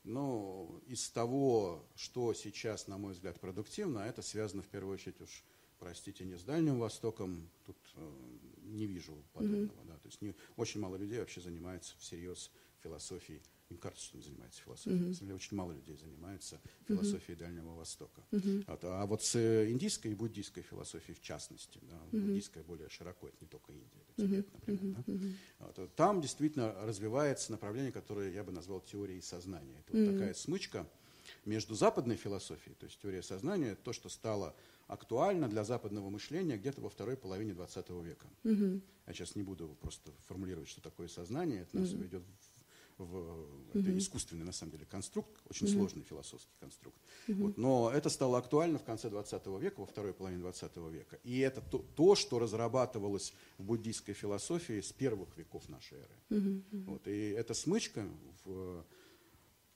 Но 0.09 0.81
из 0.87 1.11
того, 1.11 1.87
что 1.95 2.33
сейчас, 2.33 2.87
на 2.87 2.97
мой 2.97 3.13
взгляд, 3.13 3.39
продуктивно, 3.39 3.99
это 3.99 4.23
связано 4.23 4.63
в 4.63 4.69
первую 4.69 4.95
очередь 4.95 5.21
уж, 5.21 5.45
простите, 5.79 6.25
не 6.25 6.35
с 6.35 6.45
Дальним 6.45 6.79
Востоком, 6.79 7.51
тут 7.67 7.77
э, 7.95 8.11
не 8.63 8.87
вижу 8.87 9.13
подобного. 9.35 9.67
Mm-hmm. 9.67 9.87
Да, 9.87 9.99
то 9.99 10.09
есть 10.09 10.23
не, 10.23 10.35
очень 10.57 10.81
мало 10.81 10.97
людей 10.97 11.19
вообще 11.19 11.43
занимается 11.43 11.95
всерьез 11.99 12.51
философией 12.83 13.43
им 13.71 13.79
кажется, 13.79 14.07
что 14.07 14.17
он 14.17 14.23
занимается 14.23 14.63
философией. 14.63 14.97
Mm-hmm. 14.97 15.09
На 15.09 15.15
самом 15.15 15.27
деле 15.27 15.35
очень 15.35 15.57
мало 15.57 15.73
людей 15.73 15.97
занимается 15.97 16.61
философией 16.87 17.37
mm-hmm. 17.37 17.41
Дальнего 17.41 17.75
Востока. 17.75 18.23
Mm-hmm. 18.31 18.65
Вот, 18.67 18.81
а 18.85 19.07
вот 19.07 19.23
с 19.23 19.71
индийской 19.71 20.13
и 20.13 20.15
буддийской 20.15 20.63
философией 20.63 21.15
в 21.15 21.21
частности, 21.21 21.79
да, 21.83 21.97
mm-hmm. 21.97 22.21
буддийская 22.21 22.63
более 22.65 22.89
широко, 22.89 23.29
это 23.29 23.37
не 23.41 23.47
только 23.47 23.73
Индия, 23.73 23.99
это 24.01 24.23
Тибет, 24.23 24.47
mm-hmm. 24.47 24.53
например. 24.55 24.81
Mm-hmm. 24.81 25.05
Да, 25.07 25.13
mm-hmm. 25.13 25.75
вот, 25.77 25.95
там 25.97 26.21
действительно 26.21 26.73
развивается 26.85 27.53
направление, 27.53 27.93
которое 27.93 28.33
я 28.33 28.43
бы 28.45 28.53
назвал 28.53 28.81
теорией 28.81 29.21
сознания. 29.21 29.79
Это 29.87 29.97
mm-hmm. 29.97 30.07
вот 30.07 30.13
такая 30.15 30.35
смычка 30.35 30.87
между 31.45 31.75
западной 31.75 32.17
философией, 32.17 32.75
то 32.75 32.87
есть 32.87 32.99
теория 33.01 33.23
сознания, 33.23 33.77
то, 33.77 33.93
что 33.93 34.09
стало 34.09 34.55
актуально 34.87 35.49
для 35.49 35.65
западного 35.65 36.09
мышления 36.09 36.57
где-то 36.57 36.81
во 36.81 36.89
второй 36.89 37.17
половине 37.17 37.53
20 37.53 37.91
века. 37.91 38.27
Mm-hmm. 38.45 38.81
Я 39.07 39.13
сейчас 39.13 39.37
не 39.37 39.43
буду 39.43 39.77
просто 39.81 40.11
формулировать, 40.27 40.69
что 40.69 40.81
такое 40.81 41.09
сознание, 41.09 41.63
это 41.63 41.79
нас 41.79 41.91
mm-hmm. 41.91 42.03
ведет 42.03 42.23
в 42.99 43.47
это 43.75 43.97
искусственный, 43.97 44.45
на 44.45 44.53
самом 44.53 44.73
деле, 44.73 44.87
конструкт, 44.87 45.31
очень 45.49 45.67
mm-hmm. 45.67 45.73
сложный 45.73 46.03
философский 46.03 46.55
конструкт. 46.61 46.97
Mm-hmm. 47.29 47.35
Вот, 47.35 47.59
но 47.59 47.91
это 47.91 48.11
стало 48.11 48.39
актуально 48.39 48.79
в 48.79 48.85
конце 48.85 49.09
20 49.11 49.47
века, 49.61 49.81
во 49.81 49.87
второй 49.87 50.13
половине 50.13 50.41
20 50.41 50.77
века. 50.77 51.19
И 51.25 51.39
это 51.39 51.61
то, 51.61 51.79
то, 51.79 52.15
что 52.15 52.39
разрабатывалось 52.39 53.33
в 53.59 53.65
буддийской 53.65 54.15
философии 54.15 54.81
с 54.81 54.93
первых 54.93 55.37
веков 55.37 55.69
нашей 55.69 55.99
эры. 55.99 56.15
Mm-hmm. 56.31 56.85
Вот, 56.87 57.09
и 57.09 57.31
эта 57.31 57.55
смычка 57.55 58.07
в 58.45 58.85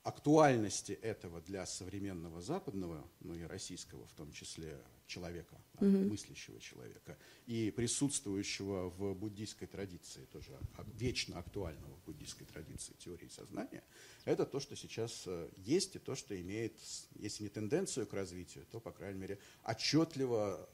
актуальности 0.03 0.93
этого 0.93 1.41
для 1.41 1.65
современного 1.65 2.41
западного, 2.41 3.09
ну 3.21 3.35
и 3.35 3.43
российского 3.43 4.07
в 4.07 4.13
том 4.13 4.33
числе 4.33 4.77
человека, 5.07 5.57
да, 5.75 5.87
угу. 5.87 6.09
мыслящего 6.09 6.59
человека, 6.61 7.17
и 7.47 7.71
присутствующего 7.71 8.89
в 8.91 9.15
буддийской 9.15 9.69
традиции, 9.69 10.25
тоже 10.33 10.59
вечно 10.95 11.39
актуального 11.39 11.95
в 11.97 12.05
буддийской 12.05 12.47
традиции 12.47 12.95
теории 12.99 13.29
сознания, 13.29 13.85
это 14.25 14.45
то, 14.45 14.59
что 14.59 14.75
сейчас 14.75 15.25
э, 15.27 15.51
есть, 15.57 15.95
и 15.97 15.99
то, 15.99 16.15
что 16.17 16.41
имеет, 16.41 16.75
если 17.15 17.45
не 17.45 17.49
тенденцию 17.49 18.07
к 18.07 18.13
развитию, 18.15 18.67
то, 18.71 18.81
по 18.81 18.91
крайней 18.91 19.21
мере, 19.21 19.39
отчетливо 19.63 20.69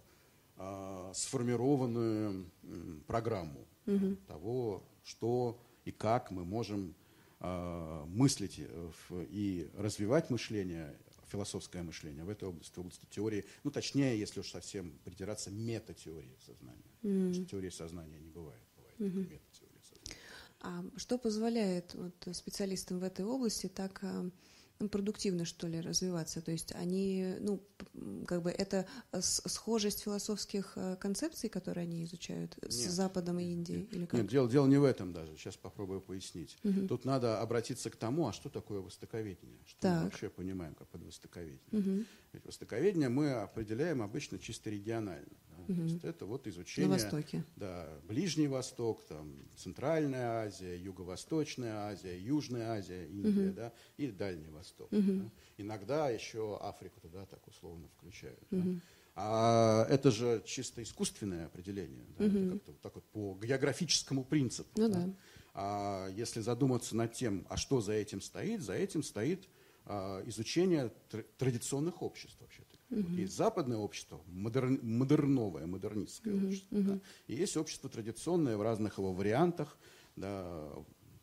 э, 0.56 1.12
сформированную 1.14 2.50
э, 2.62 3.00
программу 3.06 3.66
угу. 3.86 4.16
того, 4.26 4.84
что 5.04 5.60
и 5.84 5.90
как 5.90 6.30
мы 6.30 6.44
можем 6.44 6.94
мыслить 7.40 8.56
э, 8.58 8.90
и 9.30 9.70
развивать 9.76 10.28
мышление, 10.30 10.96
философское 11.28 11.82
мышление 11.82 12.24
в 12.24 12.28
этой 12.28 12.48
области, 12.48 12.74
в 12.74 12.80
области 12.80 13.06
теории, 13.10 13.44
ну, 13.62 13.70
точнее, 13.70 14.18
если 14.18 14.40
уж 14.40 14.50
совсем 14.50 14.98
придираться, 15.04 15.50
метатеории 15.50 16.36
сознания. 16.44 16.82
Mm. 17.02 17.12
Потому 17.12 17.34
что 17.34 17.44
теории 17.44 17.70
сознания 17.70 18.18
не 18.18 18.30
бывает, 18.30 18.60
бывает 18.76 19.14
mm-hmm. 19.14 19.30
метатеория 19.30 19.82
сознания. 19.82 20.20
А 20.60 20.84
что 20.96 21.18
позволяет 21.18 21.94
вот, 21.94 22.36
специалистам 22.36 22.98
в 22.98 23.04
этой 23.04 23.24
области 23.24 23.68
так 23.68 24.00
э, 24.02 24.30
продуктивно, 24.90 25.44
что 25.44 25.66
ли, 25.66 25.80
развиваться. 25.80 26.40
То 26.40 26.52
есть 26.52 26.72
они, 26.74 27.34
ну, 27.40 27.60
как 28.26 28.42
бы 28.42 28.50
это 28.50 28.86
схожесть 29.20 30.02
философских 30.02 30.72
э, 30.76 30.96
концепций, 30.96 31.48
которые 31.48 31.82
они 31.82 32.04
изучают 32.04 32.56
с 32.62 32.78
нет, 32.78 32.90
Западом 32.90 33.40
и 33.40 33.44
Индией? 33.44 33.80
Нет, 33.80 33.94
или 33.94 34.06
как? 34.06 34.20
нет 34.20 34.30
дело, 34.30 34.48
дело 34.48 34.66
не 34.66 34.76
в 34.76 34.84
этом 34.84 35.12
даже. 35.12 35.36
Сейчас 35.36 35.56
попробую 35.56 36.00
пояснить. 36.00 36.56
Угу. 36.62 36.86
Тут 36.86 37.04
надо 37.04 37.40
обратиться 37.40 37.90
к 37.90 37.96
тому, 37.96 38.28
а 38.28 38.32
что 38.32 38.48
такое 38.48 38.80
востоковедение? 38.80 39.60
Что 39.66 39.80
так. 39.80 39.98
мы 39.98 40.04
вообще 40.04 40.28
понимаем 40.28 40.74
как 40.74 40.86
под 40.88 41.02
востоковедение? 41.02 41.60
Угу. 41.72 42.04
Ведь 42.32 42.44
востоковедение 42.44 43.08
мы 43.08 43.32
определяем 43.32 44.02
обычно 44.02 44.38
чисто 44.38 44.70
регионально. 44.70 45.26
Угу. 45.68 45.74
То 45.74 45.82
есть 45.82 46.04
это 46.04 46.26
вот 46.26 46.46
изучение... 46.46 46.88
На 46.88 46.94
Востоке. 46.94 47.44
Да, 47.56 47.88
Ближний 48.06 48.48
Восток, 48.48 49.04
там, 49.06 49.34
Центральная 49.56 50.44
Азия, 50.44 50.76
Юго-Восточная 50.78 51.90
Азия, 51.90 52.18
Южная 52.18 52.70
Азия, 52.72 53.06
Индия, 53.06 53.48
угу. 53.48 53.54
да, 53.54 53.72
и 53.96 54.06
Дальний 54.08 54.48
Восток. 54.48 54.90
Угу. 54.92 55.02
Да. 55.02 55.30
Иногда 55.58 56.10
еще 56.10 56.58
Африку 56.62 57.00
туда 57.00 57.26
так 57.26 57.46
условно 57.46 57.86
включают. 57.88 58.42
Угу. 58.50 58.62
Да. 58.62 58.80
А 59.20 59.86
это 59.90 60.10
же 60.10 60.42
чисто 60.46 60.82
искусственное 60.82 61.46
определение, 61.46 62.06
да, 62.16 62.24
угу. 62.24 62.38
это 62.38 62.52
как-то 62.52 62.70
вот 62.70 62.80
так 62.80 62.94
вот 62.94 63.04
по 63.06 63.38
географическому 63.44 64.24
принципу. 64.24 64.70
Ну, 64.76 64.88
да. 64.88 65.00
Да. 65.00 65.14
А 65.54 66.08
если 66.10 66.40
задуматься 66.40 66.96
над 66.96 67.12
тем, 67.14 67.44
а 67.50 67.56
что 67.56 67.80
за 67.80 67.92
этим 67.92 68.20
стоит, 68.20 68.62
за 68.62 68.74
этим 68.74 69.02
стоит 69.02 69.48
изучение 70.26 70.92
тр 71.10 71.24
традиционных 71.38 72.02
обществ 72.02 72.40
вообще-то. 72.40 72.76
Угу. 72.90 73.12
Есть 73.14 73.36
западное 73.36 73.78
общество, 73.78 74.20
модерн, 74.26 74.80
модерновое, 74.82 75.66
модернистское 75.66 76.34
угу. 76.34 76.46
общество. 76.48 76.76
Угу. 76.76 76.82
Да, 76.84 77.00
и 77.26 77.34
есть 77.34 77.56
общество 77.56 77.88
традиционное 77.90 78.56
в 78.56 78.62
разных 78.62 78.98
его 78.98 79.12
вариантах. 79.12 79.78
Да, 80.16 80.72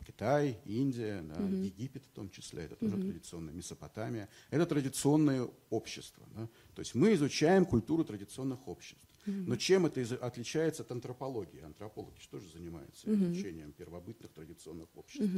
Китай, 0.06 0.60
Индия, 0.66 1.22
да, 1.22 1.44
угу. 1.44 1.56
Египет 1.56 2.04
в 2.06 2.12
том 2.12 2.30
числе, 2.30 2.64
это 2.64 2.76
тоже 2.76 2.96
угу. 2.96 3.04
традиционная 3.04 3.54
Месопотамия. 3.54 4.30
Это 4.52 4.66
традиционное 4.66 5.48
общество. 5.70 6.24
Да? 6.36 6.48
То 6.76 6.82
есть 6.82 6.96
мы 6.96 7.14
изучаем 7.14 7.66
культуру 7.66 8.04
традиционных 8.04 8.68
обществ. 8.68 9.06
Но 9.26 9.56
чем 9.56 9.86
это 9.86 10.02
отличается 10.26 10.84
от 10.84 10.92
антропологии? 10.92 11.62
Антропологи 11.62 12.20
что 12.20 12.40
же 12.40 12.50
занимаются 12.50 13.14
изучением 13.14 13.72
первобытных 13.72 14.32
традиционных 14.32 14.90
обществ? 14.96 15.30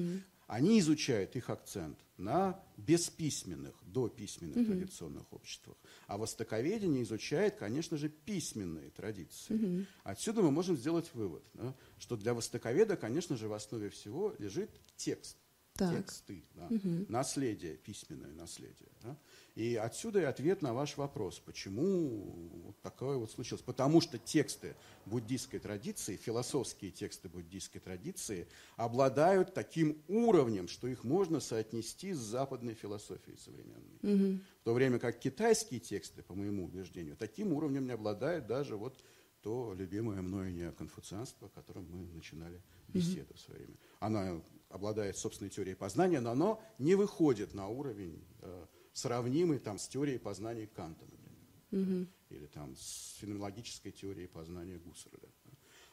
Они 0.47 0.79
изучают 0.79 1.35
их 1.35 1.49
акцент 1.49 1.99
на 2.15 2.63
бесписьменных, 2.77 3.75
дописьменных 3.83 4.55
угу. 4.57 4.65
традиционных 4.65 5.33
обществах. 5.33 5.75
А 6.07 6.17
востоковедение 6.17 7.03
изучает, 7.03 7.57
конечно 7.57 7.97
же, 7.97 8.07
письменные 8.07 8.89
традиции. 8.91 9.53
Угу. 9.53 9.85
Отсюда 10.03 10.41
мы 10.41 10.51
можем 10.51 10.77
сделать 10.77 11.13
вывод, 11.13 11.43
да, 11.53 11.75
что 11.99 12.15
для 12.15 12.33
востоковеда, 12.33 12.95
конечно 12.95 13.35
же, 13.35 13.49
в 13.49 13.53
основе 13.53 13.89
всего 13.89 14.33
лежит 14.39 14.69
текст. 14.95 15.37
так. 15.73 15.93
тексты, 15.95 16.45
да, 16.55 16.67
угу. 16.67 17.05
наследие, 17.09 17.75
письменное 17.75 18.33
наследие. 18.33 18.89
Да. 19.03 19.17
И 19.57 19.75
отсюда 19.75 20.21
и 20.21 20.23
ответ 20.23 20.61
на 20.61 20.71
ваш 20.71 20.97
вопрос, 20.97 21.39
почему 21.39 22.61
вот 22.63 22.79
такое 22.83 23.17
вот 23.17 23.31
случилось. 23.31 23.63
Потому 23.63 24.01
что 24.01 24.19
тексты 24.19 24.75
буддийской 25.07 25.59
традиции, 25.59 26.15
философские 26.15 26.91
тексты 26.91 27.27
буддийской 27.27 27.81
традиции 27.81 28.47
обладают 28.75 29.55
таким 29.55 29.99
уровнем, 30.07 30.67
что 30.67 30.87
их 30.87 31.03
можно 31.03 31.39
соотнести 31.39 32.13
с 32.13 32.19
западной 32.19 32.75
философией 32.75 33.35
современной. 33.39 33.97
Угу. 34.03 34.39
В 34.61 34.63
то 34.63 34.73
время 34.75 34.99
как 34.99 35.17
китайские 35.17 35.79
тексты, 35.79 36.21
по 36.21 36.35
моему 36.35 36.65
убеждению, 36.65 37.17
таким 37.17 37.51
уровнем 37.51 37.87
не 37.87 37.93
обладают 37.93 38.45
даже 38.45 38.77
вот 38.77 39.03
то 39.41 39.73
любимое 39.73 40.21
мною 40.21 40.53
неоконфуцианство, 40.53 41.47
о 41.47 41.49
котором 41.49 41.87
мы 41.89 42.05
начинали 42.13 42.61
беседу 42.89 43.33
mm 43.33 43.37
в 43.37 43.39
свое 43.39 43.59
время. 43.61 43.77
Оно 44.01 44.43
обладает 44.69 45.17
собственной 45.17 45.49
теорией 45.49 45.75
познания, 45.75 46.19
но 46.19 46.29
оно 46.29 46.61
не 46.77 46.93
выходит 46.93 47.55
на 47.55 47.67
уровень, 47.67 48.23
э, 48.41 48.65
сравнимый 48.97 49.59
там, 49.59 49.77
с 49.77 49.87
теорией 49.87 50.17
познания 50.17 50.67
Канта, 50.67 51.05
например, 51.05 51.37
mm 51.71 52.07
или 52.29 52.47
там, 52.47 52.75
с 52.75 53.15
феноменологической 53.19 53.91
теорией 53.91 54.27
познания 54.27 54.77
Гуссерля. 54.79 55.29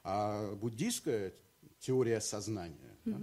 А 0.02 0.54
буддийская 0.56 1.32
теория 1.80 2.20
сознания, 2.20 2.96
mm 3.04 3.12
да, 3.12 3.20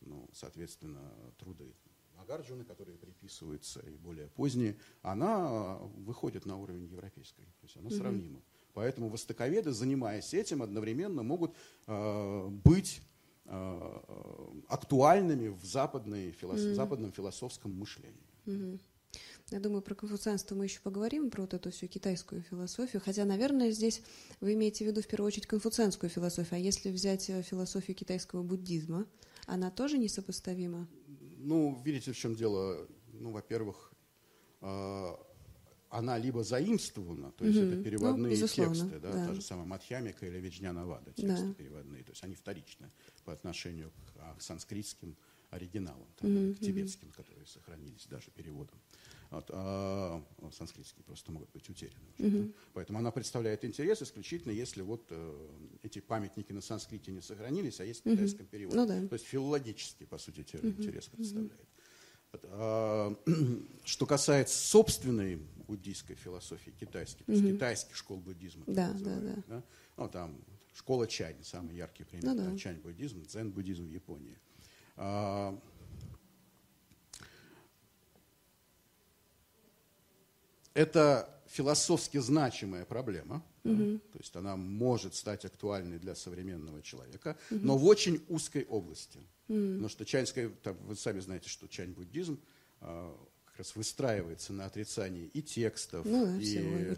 ну, 0.00 0.28
соответственно, 0.32 1.12
труды 1.38 1.74
Нагарджуны, 2.16 2.64
которые 2.64 2.96
приписываются 2.96 3.80
и 3.80 3.96
более 3.96 4.28
поздние, 4.28 4.76
она 5.02 5.76
выходит 6.06 6.46
на 6.46 6.56
уровень 6.56 6.86
европейской, 6.86 7.42
то 7.42 7.64
есть 7.64 7.76
она 7.76 7.90
mm 7.90 7.96
сравнима. 7.98 8.42
Поэтому 8.72 9.10
востоковеды, 9.10 9.72
занимаясь 9.72 10.32
этим, 10.32 10.62
одновременно 10.62 11.22
могут 11.22 11.54
э, 11.86 12.48
быть 12.48 13.02
э, 13.44 14.60
актуальными 14.68 15.48
в 15.48 15.64
западной, 15.64 16.30
филос... 16.30 16.60
mm-hmm. 16.60 16.74
западном 16.74 17.12
философском 17.12 17.72
мышлении. 17.72 18.30
Mm-hmm. 18.46 18.80
Я 19.50 19.58
думаю, 19.58 19.82
про 19.82 19.94
конфуцианство 19.94 20.54
мы 20.54 20.64
еще 20.64 20.80
поговорим, 20.80 21.28
про 21.28 21.42
вот 21.42 21.54
эту 21.54 21.70
всю 21.70 21.88
китайскую 21.88 22.42
философию. 22.42 23.02
Хотя, 23.04 23.24
наверное, 23.24 23.72
здесь 23.72 24.00
вы 24.40 24.54
имеете 24.54 24.84
в 24.84 24.88
виду 24.88 25.02
в 25.02 25.08
первую 25.08 25.26
очередь 25.26 25.46
конфуцианскую 25.46 26.08
философию. 26.08 26.54
А 26.56 26.58
если 26.58 26.90
взять 26.90 27.28
э, 27.28 27.42
философию 27.42 27.96
китайского 27.96 28.44
буддизма, 28.44 29.06
она 29.46 29.70
тоже 29.70 29.98
несопоставима? 29.98 30.86
Ну, 31.38 31.80
видите, 31.84 32.12
в 32.12 32.16
чем 32.16 32.36
дело? 32.36 32.86
Ну, 33.12 33.32
во-первых, 33.32 33.92
э, 34.60 35.14
она 35.88 36.16
либо 36.16 36.44
заимствована, 36.44 37.32
то 37.32 37.44
есть 37.44 37.58
угу. 37.58 37.66
это 37.66 37.76
ну, 37.76 37.82
переводные 37.82 38.38
ну, 38.38 38.46
тексты, 38.46 39.00
да, 39.00 39.12
да. 39.12 39.26
та 39.26 39.34
же 39.34 39.42
самая 39.42 39.66
Мадхьямика 39.66 40.26
или 40.26 40.38
Виджняна 40.38 41.02
тексты 41.16 41.48
да. 41.48 41.54
переводные, 41.54 42.04
то 42.04 42.12
есть 42.12 42.22
они 42.22 42.36
вторичны 42.36 42.92
по 43.24 43.32
отношению 43.32 43.90
к, 43.90 44.16
а, 44.18 44.36
к 44.36 44.42
санскритским 44.42 45.16
оригиналам, 45.50 46.06
там, 46.16 46.50
угу. 46.50 46.54
к 46.54 46.60
тибетским, 46.60 47.10
которые 47.10 47.44
сохранились 47.46 48.06
даже 48.06 48.30
переводом. 48.30 48.78
Вот, 49.30 49.46
а 49.50 50.20
санскритские 50.52 51.04
просто 51.04 51.30
могут 51.30 51.50
быть 51.52 51.68
утеряны. 51.68 51.94
Уже, 52.18 52.28
угу. 52.28 52.46
да? 52.46 52.52
Поэтому 52.74 52.98
она 52.98 53.12
представляет 53.12 53.64
интерес 53.64 54.02
исключительно, 54.02 54.50
если 54.50 54.82
вот 54.82 55.06
э, 55.10 55.48
эти 55.84 56.00
памятники 56.00 56.52
на 56.52 56.60
санскрите 56.60 57.12
не 57.12 57.20
сохранились, 57.20 57.78
а 57.78 57.84
есть 57.84 58.00
в 58.00 58.10
китайском 58.10 58.46
угу. 58.46 58.50
переводе. 58.50 58.76
Ну, 58.76 58.86
да. 58.86 59.06
То 59.06 59.14
есть 59.14 59.26
филологический, 59.26 60.06
по 60.06 60.18
сути, 60.18 60.40
угу. 60.56 60.66
интерес 60.66 61.06
представляет. 61.06 61.52
А, 62.32 63.14
что 63.84 64.06
касается 64.06 64.58
собственной 64.58 65.36
буддийской 65.68 66.16
философии, 66.16 66.72
китайской, 66.78 67.24
то 67.24 67.32
есть 67.32 67.44
китайских 67.44 67.94
школ 67.96 68.18
буддизма. 68.18 68.64
Да, 68.66 68.92
да, 68.98 69.20
да. 69.20 69.34
да? 69.46 69.62
Ну, 69.96 70.08
там 70.08 70.44
школа 70.74 71.06
чань, 71.06 71.36
самый 71.42 71.76
яркий 71.76 72.04
пример, 72.04 72.34
ну, 72.34 72.50
да. 72.50 72.58
чань-буддизм, 72.58 73.22
дзен-буддизм 73.22 73.86
в 73.86 73.90
Японии. 73.90 74.36
А, 74.96 75.58
это 80.74 81.28
философски 81.48 82.18
значимая 82.18 82.84
проблема, 82.84 83.44
угу. 83.64 83.74
да? 83.74 83.98
то 84.12 84.18
есть 84.18 84.36
она 84.36 84.56
может 84.56 85.14
стать 85.14 85.44
актуальной 85.44 85.98
для 85.98 86.14
современного 86.14 86.82
человека, 86.82 87.36
угу. 87.50 87.60
но 87.62 87.76
в 87.76 87.84
очень 87.86 88.22
узкой 88.28 88.64
области. 88.64 89.18
Mm. 89.50 89.72
Потому 89.72 89.88
что 89.88 90.04
чаньская, 90.04 90.48
там, 90.62 90.76
вы 90.86 90.94
сами 90.94 91.18
знаете, 91.18 91.48
что 91.48 91.66
чань-буддизм 91.66 92.38
а, 92.80 93.16
как 93.46 93.58
раз 93.58 93.74
выстраивается 93.74 94.52
на 94.52 94.66
отрицании 94.66 95.26
и 95.26 95.42
текстов, 95.42 96.06
ну, 96.06 96.38
и 96.38 96.94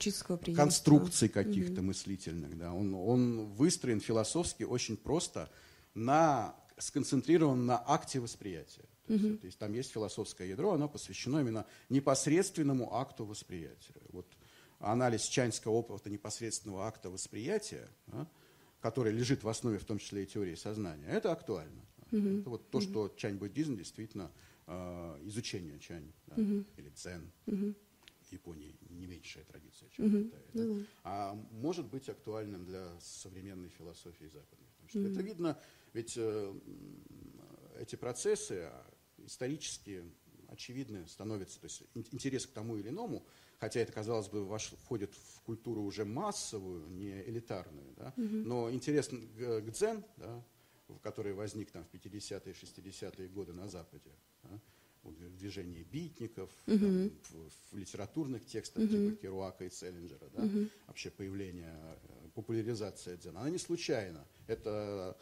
конструкций 0.54 1.30
каких-то 1.30 1.80
mm 1.80 1.84
мыслительных. 1.84 2.58
Да. 2.58 2.74
Он, 2.74 2.94
он 2.94 3.46
выстроен 3.54 4.00
философски 4.00 4.64
очень 4.64 4.98
просто, 4.98 5.50
на, 5.94 6.54
сконцентрирован 6.76 7.64
на 7.64 7.82
акте 7.86 8.20
восприятия. 8.20 8.84
То 9.06 9.14
есть, 9.14 9.24
mm 9.24 9.38
то 9.38 9.46
есть 9.46 9.58
там 9.58 9.72
есть 9.72 9.90
философское 9.90 10.48
ядро, 10.48 10.72
оно 10.72 10.88
посвящено 10.88 11.40
именно 11.40 11.66
непосредственному 11.88 12.94
акту 12.94 13.24
восприятия. 13.24 13.94
Вот 14.10 14.26
анализ 14.78 15.22
чаньского 15.22 15.72
опыта 15.72 16.10
непосредственного 16.10 16.86
акта 16.86 17.10
восприятия, 17.10 17.88
да, 18.06 18.28
который 18.80 19.12
лежит 19.12 19.42
в 19.42 19.48
основе 19.48 19.78
в 19.78 19.84
том 19.84 19.98
числе 19.98 20.24
и 20.24 20.26
теории 20.26 20.54
сознания, 20.54 21.06
это 21.06 21.32
актуально. 21.32 21.82
Угу. 22.10 22.40
Это 22.40 22.50
вот 22.50 22.70
то, 22.70 22.78
угу. 22.78 22.84
что 22.84 23.08
чань-буддизм 23.16 23.76
действительно 23.76 24.30
э, 24.66 25.20
изучение 25.24 25.78
чань 25.78 26.12
да, 26.26 26.34
угу. 26.34 26.64
или 26.76 26.90
дзен. 26.90 27.30
Угу. 27.46 27.74
Японии 28.30 28.74
не 28.88 29.06
меньшая 29.06 29.44
традиция, 29.44 29.88
чем 29.90 30.06
угу. 30.06 30.16
в 30.16 30.24
Китае. 30.24 30.44
Да? 30.54 30.62
Ну, 30.64 30.84
а 31.04 31.34
может 31.52 31.86
быть 31.86 32.08
актуальным 32.08 32.64
для 32.64 32.88
современной 33.00 33.68
философии 33.68 34.24
западной. 34.24 34.68
Потому 34.76 34.88
что 34.88 34.98
угу. 35.00 35.08
это 35.08 35.22
видно, 35.22 35.60
ведь 35.92 36.14
э, 36.16 36.54
эти 37.78 37.96
процессы 37.96 38.70
исторически 39.26 40.04
очевидны 40.48 41.06
становятся, 41.08 41.60
то 41.60 41.66
есть 41.66 41.82
интерес 41.94 42.46
к 42.46 42.52
тому 42.52 42.76
или 42.76 42.88
иному, 42.90 43.24
хотя 43.58 43.80
это, 43.80 43.92
казалось 43.92 44.28
бы, 44.28 44.44
ваш, 44.44 44.72
входит 44.84 45.14
в 45.14 45.40
культуру 45.42 45.82
уже 45.82 46.04
массовую, 46.04 46.88
не 46.90 47.22
элитарную, 47.22 47.94
да, 47.96 48.12
угу. 48.16 48.26
но 48.26 48.70
интерес 48.70 49.08
к, 49.08 49.60
дзен, 49.70 50.04
да, 50.18 50.44
который 51.02 51.32
возник 51.32 51.70
там 51.70 51.84
в 51.84 51.94
50-е, 51.94 52.52
60-е 52.52 53.28
годы 53.28 53.52
на 53.52 53.68
Западе. 53.68 54.10
Да? 54.42 54.60
в 55.02 55.36
движении 55.36 55.82
битников, 55.82 56.50
угу. 56.66 56.78
там, 56.78 57.10
в, 57.30 57.50
в 57.72 57.76
литературных 57.76 58.46
текстах 58.46 58.84
угу. 58.84 58.92
типа 58.92 59.16
Керуака 59.16 59.64
и 59.64 59.70
Селлинджера, 59.70 60.28
да, 60.34 60.44
угу. 60.44 60.68
вообще 60.86 61.10
появление, 61.10 61.74
э, 61.74 62.28
популяризация 62.34 63.16
дзена, 63.16 63.40
она 63.40 63.50
не 63.50 63.58
случайна. 63.58 64.24
Это 64.46 65.16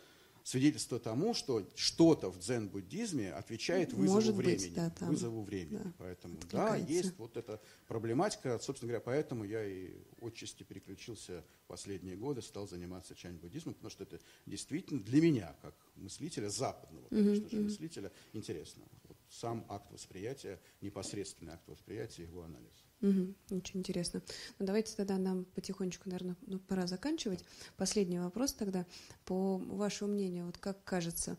свидетельство 0.45 0.99
тому, 0.99 1.35
что 1.35 1.69
что-то 1.75 2.31
в 2.31 2.39
дзен-буддизме 2.39 3.33
отвечает 3.33 3.93
вызову 3.93 4.15
Может 4.15 4.35
времени. 4.35 4.65
Быть, 4.67 4.75
да, 4.75 4.91
там, 4.91 5.09
вызову 5.09 5.43
времени. 5.43 5.79
Да, 5.79 5.93
поэтому, 5.99 6.39
да, 6.51 6.77
есть 6.77 7.17
вот 7.19 7.37
эта 7.37 7.61
проблематика. 7.89 8.59
Собственно 8.59 8.91
говоря, 8.91 9.03
поэтому 9.05 9.45
я 9.45 9.65
и 9.65 9.93
отчасти 10.21 10.63
переключился 10.63 11.45
в 11.65 11.67
последние 11.69 12.17
годы, 12.17 12.43
стал 12.43 12.69
заниматься 12.69 13.15
чань-буддизмом, 13.15 13.75
потому 13.75 13.91
что 13.91 14.05
это 14.05 14.21
действительно 14.47 15.03
для 15.03 15.21
меня, 15.21 15.57
как 15.63 15.75
мыслителя, 15.97 16.49
западного, 16.49 17.09
конечно 17.09 17.47
mm-hmm. 17.47 17.51
же, 17.51 17.61
мыслителя, 17.61 18.13
интересно. 18.33 18.85
Вот 19.05 19.17
сам 19.29 19.65
акт 19.69 19.91
восприятия, 19.93 20.61
непосредственный 20.81 21.53
акт 21.53 21.69
восприятия, 21.69 22.23
его 22.23 22.43
анализ. 22.43 22.90
Угу, 23.03 23.35
очень 23.57 23.81
интересно. 23.81 24.23
Ну, 24.59 24.67
давайте 24.67 24.95
тогда 24.95 25.17
нам 25.17 25.47
потихонечку, 25.55 26.09
наверное, 26.09 26.37
ну, 26.47 26.59
пора 26.59 26.87
заканчивать. 26.87 27.45
Последний 27.77 28.19
вопрос 28.19 28.53
тогда. 28.53 28.85
По 29.25 29.57
вашему 29.57 30.13
мнению, 30.13 30.47
вот 30.47 30.59
как 30.59 30.85
кажется, 30.85 31.39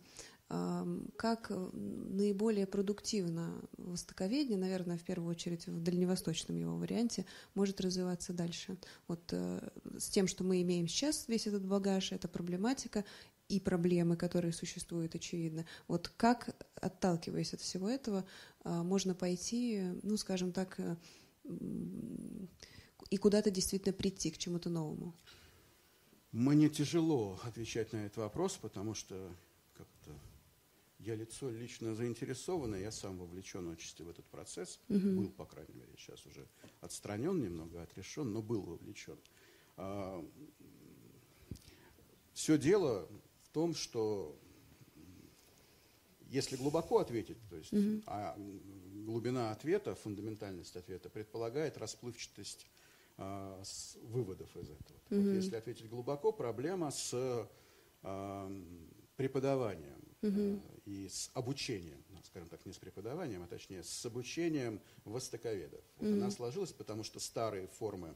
как 1.16 1.50
наиболее 1.74 2.68
продуктивно 2.68 3.54
востоковедение, 3.78 4.58
наверное, 4.58 4.98
в 4.98 5.04
первую 5.04 5.30
очередь 5.30 5.66
в 5.68 5.82
дальневосточном 5.82 6.58
его 6.58 6.76
варианте, 6.78 7.26
может 7.54 7.80
развиваться 7.80 8.34
дальше? 8.34 8.78
Вот 9.08 9.22
э, 9.32 9.70
с 9.98 10.10
тем, 10.10 10.28
что 10.28 10.44
мы 10.44 10.62
имеем 10.62 10.90
сейчас, 10.90 11.30
весь 11.30 11.48
этот 11.48 11.66
багаж, 11.66 12.12
эта 12.12 12.28
проблематика 12.28 13.06
и 13.48 13.62
проблемы, 13.62 14.18
которые 14.18 14.52
существуют, 14.52 15.16
очевидно. 15.16 15.66
Вот 15.88 16.10
как, 16.18 16.56
отталкиваясь 16.76 17.54
от 17.54 17.62
всего 17.62 17.90
этого, 17.90 18.26
а, 18.64 18.84
можно 18.84 19.14
пойти, 19.14 19.84
ну, 20.04 20.18
скажем 20.18 20.52
так, 20.52 20.80
э, 20.80 20.96
и 21.44 23.18
куда-то 23.18 23.52
действительно 23.52 23.94
прийти 23.94 24.32
к 24.32 24.38
чему-то 24.38 24.70
новому? 24.70 25.14
Мне 26.32 26.70
тяжело 26.70 27.40
отвечать 27.44 27.92
на 27.92 28.06
этот 28.06 28.18
вопрос, 28.18 28.58
потому 28.58 28.94
что 28.94 29.36
как-то 29.74 30.12
я 31.00 31.16
лицо 31.16 31.50
лично 31.50 31.94
заинтересованное, 31.94 32.80
я 32.80 32.92
сам 32.92 33.18
вовлечен 33.18 33.70
отчасти 33.70 34.04
в 34.04 34.10
этот 34.10 34.26
процесс, 34.26 34.80
угу. 34.88 35.00
был, 35.00 35.30
по 35.30 35.46
крайней 35.46 35.74
мере, 35.74 35.92
сейчас 35.98 36.26
уже 36.26 36.48
отстранен 36.80 37.42
немного, 37.42 37.82
отрешен, 37.82 38.32
но 38.32 38.42
был 38.42 38.62
вовлечен. 38.62 39.18
А, 39.78 40.24
все 42.34 42.58
дело 42.58 43.10
в 43.44 43.50
том, 43.50 43.74
что 43.74 44.40
если 46.32 46.56
глубоко 46.56 47.00
ответить, 47.00 47.38
то 47.50 47.56
есть 47.58 47.72
угу. 47.74 48.02
а 48.08 48.36
глубина 49.06 49.52
ответа, 49.52 49.96
фундаментальность 49.96 50.76
ответа 50.76 51.10
предполагает 51.10 51.78
расплывчатость 51.78 52.66
а, 53.18 53.62
с 53.64 53.98
выводов 54.04 54.56
из 54.56 54.70
этого. 54.70 54.98
Mm-hmm. 55.10 55.26
Вот 55.26 55.36
если 55.36 55.56
ответить 55.56 55.90
глубоко, 55.90 56.32
проблема 56.32 56.90
с 56.92 57.48
а, 58.04 58.52
преподаванием. 59.18 60.02
угу. 60.22 60.62
и 60.86 61.08
с 61.10 61.32
обучением, 61.34 62.04
ну, 62.10 62.20
скажем 62.24 62.48
так, 62.48 62.66
не 62.66 62.74
с 62.74 62.78
преподаванием, 62.78 63.44
а 63.44 63.48
точнее 63.48 63.84
с 63.84 64.06
обучением 64.06 64.80
востоковедов. 65.04 65.82
Угу. 65.98 66.06
Вот 66.06 66.14
она 66.14 66.32
сложилась, 66.32 66.72
потому 66.72 67.04
что 67.04 67.20
старые 67.20 67.68
формы 67.68 68.16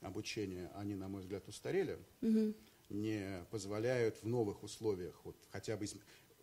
обучения, 0.00 0.70
они, 0.74 0.94
на 0.94 1.08
мой 1.08 1.22
взгляд, 1.22 1.48
устарели, 1.48 1.98
угу. 2.22 2.54
не 2.90 3.44
позволяют 3.50 4.22
в 4.22 4.26
новых 4.26 4.62
условиях, 4.62 5.20
вот 5.24 5.36
хотя 5.50 5.76
бы 5.76 5.86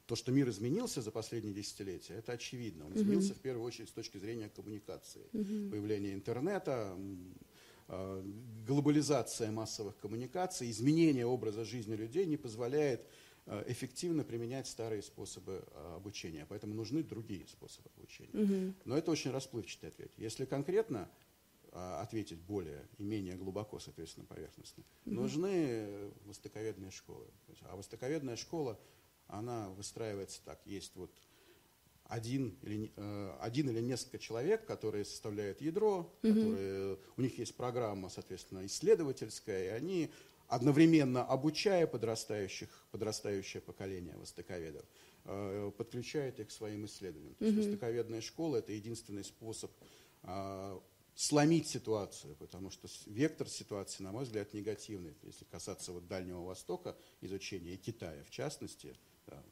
то, 0.07 0.15
что 0.15 0.31
мир 0.31 0.47
изменился 0.49 1.01
за 1.01 1.11
последние 1.11 1.53
десятилетия, 1.53 2.13
это 2.13 2.31
очевидно. 2.31 2.85
Он 2.85 2.95
изменился 2.95 3.33
в 3.33 3.39
первую 3.39 3.65
очередь 3.65 3.89
с 3.89 3.91
точки 3.91 4.17
зрения 4.17 4.49
коммуникации. 4.49 5.27
Появление 5.69 6.13
интернета, 6.13 6.97
а, 7.89 8.23
глобализация 8.65 9.51
массовых 9.51 9.97
коммуникаций, 9.97 10.71
изменение 10.71 11.25
образа 11.25 11.65
жизни 11.65 11.95
людей 11.95 12.25
не 12.25 12.37
позволяет 12.37 13.05
а, 13.45 13.65
эффективно 13.67 14.23
применять 14.23 14.67
старые 14.67 15.01
способы 15.01 15.65
а, 15.71 15.97
обучения. 15.97 16.45
Поэтому 16.47 16.73
нужны 16.73 17.03
другие 17.03 17.45
способы 17.47 17.89
обучения. 17.97 18.73
Но 18.85 18.97
это 18.97 19.11
очень 19.11 19.31
расплывчатый 19.31 19.89
ответ. 19.89 20.11
Если 20.17 20.45
конкретно 20.45 21.09
ответить 21.73 22.39
более 22.39 22.87
и 22.97 23.03
менее 23.03 23.35
глубоко, 23.35 23.77
соответственно, 23.77 24.25
поверхностно, 24.25 24.83
нужны 25.05 26.09
востоковедные 26.25 26.91
школы. 26.91 27.27
А 27.63 27.75
востоковедная 27.75 28.37
школа– 28.37 28.79
она 29.27 29.69
выстраивается 29.69 30.41
так. 30.43 30.59
Есть 30.65 30.95
вот 30.95 31.11
один 32.07 32.57
или, 32.63 32.91
э, 32.95 33.37
один 33.41 33.69
или 33.69 33.81
несколько 33.81 34.17
человек, 34.17 34.65
которые 34.65 35.05
составляют 35.05 35.61
ядро, 35.61 35.99
угу. 36.23 36.33
которые, 36.33 36.97
у 37.17 37.21
них 37.21 37.37
есть 37.37 37.55
программа, 37.55 38.09
соответственно, 38.09 38.65
исследовательская, 38.65 39.65
и 39.65 39.67
они 39.69 40.11
одновременно 40.47 41.25
обучая 41.25 41.85
подрастающих, 41.87 42.69
подрастающее 42.91 43.61
поколение 43.61 44.15
востоковедов, 44.15 44.85
э, 45.25 45.71
подключают 45.77 46.39
их 46.39 46.47
к 46.47 46.51
своим 46.51 46.85
исследованиям. 46.85 47.35
То 47.35 47.45
есть 47.45 47.57
востоковедная 47.57 48.21
школа– 48.21 48.55
это 48.57 48.71
единственный 48.71 49.25
способ 49.25 49.71
э, 50.23 50.79
сломить 51.15 51.67
ситуацию, 51.67 52.37
потому 52.37 52.71
что 52.71 52.87
вектор 53.07 53.49
ситуации, 53.49 54.03
на 54.03 54.13
мой 54.13 54.23
взгляд, 54.23 54.53
негативный. 54.53 55.13
Если 55.23 55.43
касаться 55.43 55.91
вот 55.91 56.07
Дальнего 56.07 56.45
Востока, 56.45 56.95
изучения 57.19 57.73
и 57.73 57.77
Китая 57.77 58.23
в 58.23 58.29
частности– 58.29 58.95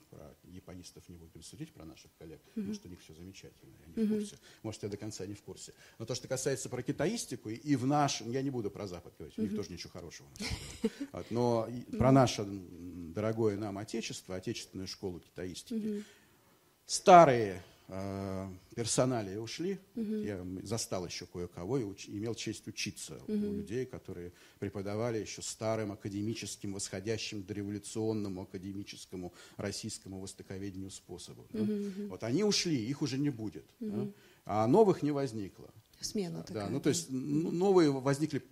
про 0.10 0.36
японистов 0.44 1.08
не 1.10 1.18
будем 1.18 1.42
судить, 1.44 1.74
про 1.74 1.86
наших 1.86 2.12
коллег, 2.18 2.40
mm-hmm. 2.40 2.54
потому 2.54 2.74
что 2.74 2.88
у 2.88 2.92
них 2.92 3.02
все 3.02 3.14
замечательно, 3.14 3.74
я 3.86 4.04
не 4.04 4.08
в 4.08 4.18
курсе. 4.18 4.38
Может, 4.64 4.84
я 4.84 4.90
до 4.90 4.98
конца 4.98 5.26
не 5.26 5.34
в 5.34 5.42
курсе. 5.42 5.74
Но 6.00 6.06
то, 6.06 6.16
что 6.16 6.28
касается 6.28 6.70
про 6.70 6.82
китаистику, 6.82 7.50
и 7.50 7.76
в 7.76 7.86
нашем, 7.86 8.32
я 8.32 8.42
не 8.42 8.50
буду 8.50 8.72
про 8.72 8.88
Запад 8.88 9.14
говорить, 9.18 9.38
у 9.38 9.42
них 9.42 9.52
mm-hmm. 9.52 9.56
тоже 9.56 9.72
ничего 9.72 9.92
хорошего. 9.92 10.28
Вот, 11.12 11.32
но 11.32 11.68
mm-hmm. 11.68 11.98
про 11.98 12.12
наше 12.12 12.46
дорогое 12.46 13.58
нам 13.58 13.78
Отечество, 13.78 14.36
отечественную 14.36 14.88
школу 14.88 15.20
китаистики, 15.20 15.74
mm-hmm. 15.74 16.04
старые 16.86 17.64
э, 17.88 18.50
персонали 18.76 19.38
ушли. 19.38 19.80
Угу. 19.96 20.16
Я 20.16 20.46
застал 20.64 21.06
еще 21.06 21.26
кое-кого 21.26 21.78
и 21.78 21.84
уч, 21.84 22.08
имел 22.08 22.36
честь 22.36 22.68
учиться 22.68 23.16
угу. 23.28 23.34
у 23.34 23.54
людей, 23.54 23.86
которые 23.86 24.34
преподавали 24.60 25.20
еще 25.20 25.42
старым 25.42 25.92
академическим, 25.92 26.74
восходящим 26.74 27.44
до 27.44 27.54
революционному 27.54 28.44
академическому 28.44 29.34
российскому 29.58 30.20
востоковедению 30.20 30.92
способу. 30.92 31.44
Угу. 31.54 31.66
Да? 31.66 32.08
Вот 32.10 32.24
они 32.24 32.44
ушли, 32.44 32.76
их 32.76 33.02
уже 33.02 33.18
не 33.18 33.30
будет. 33.30 33.66
Угу. 33.80 33.92
Да? 33.92 34.12
А 34.46 34.68
новых 34.68 35.02
не 35.02 35.12
возникло. 35.12 35.70
Смена 36.00 36.44
такая. 36.44 36.66
Да, 36.66 36.70
ну 36.70 36.80
то 36.80 36.90
есть 36.90 37.10
новые 37.10 37.92
возникли 37.92 38.44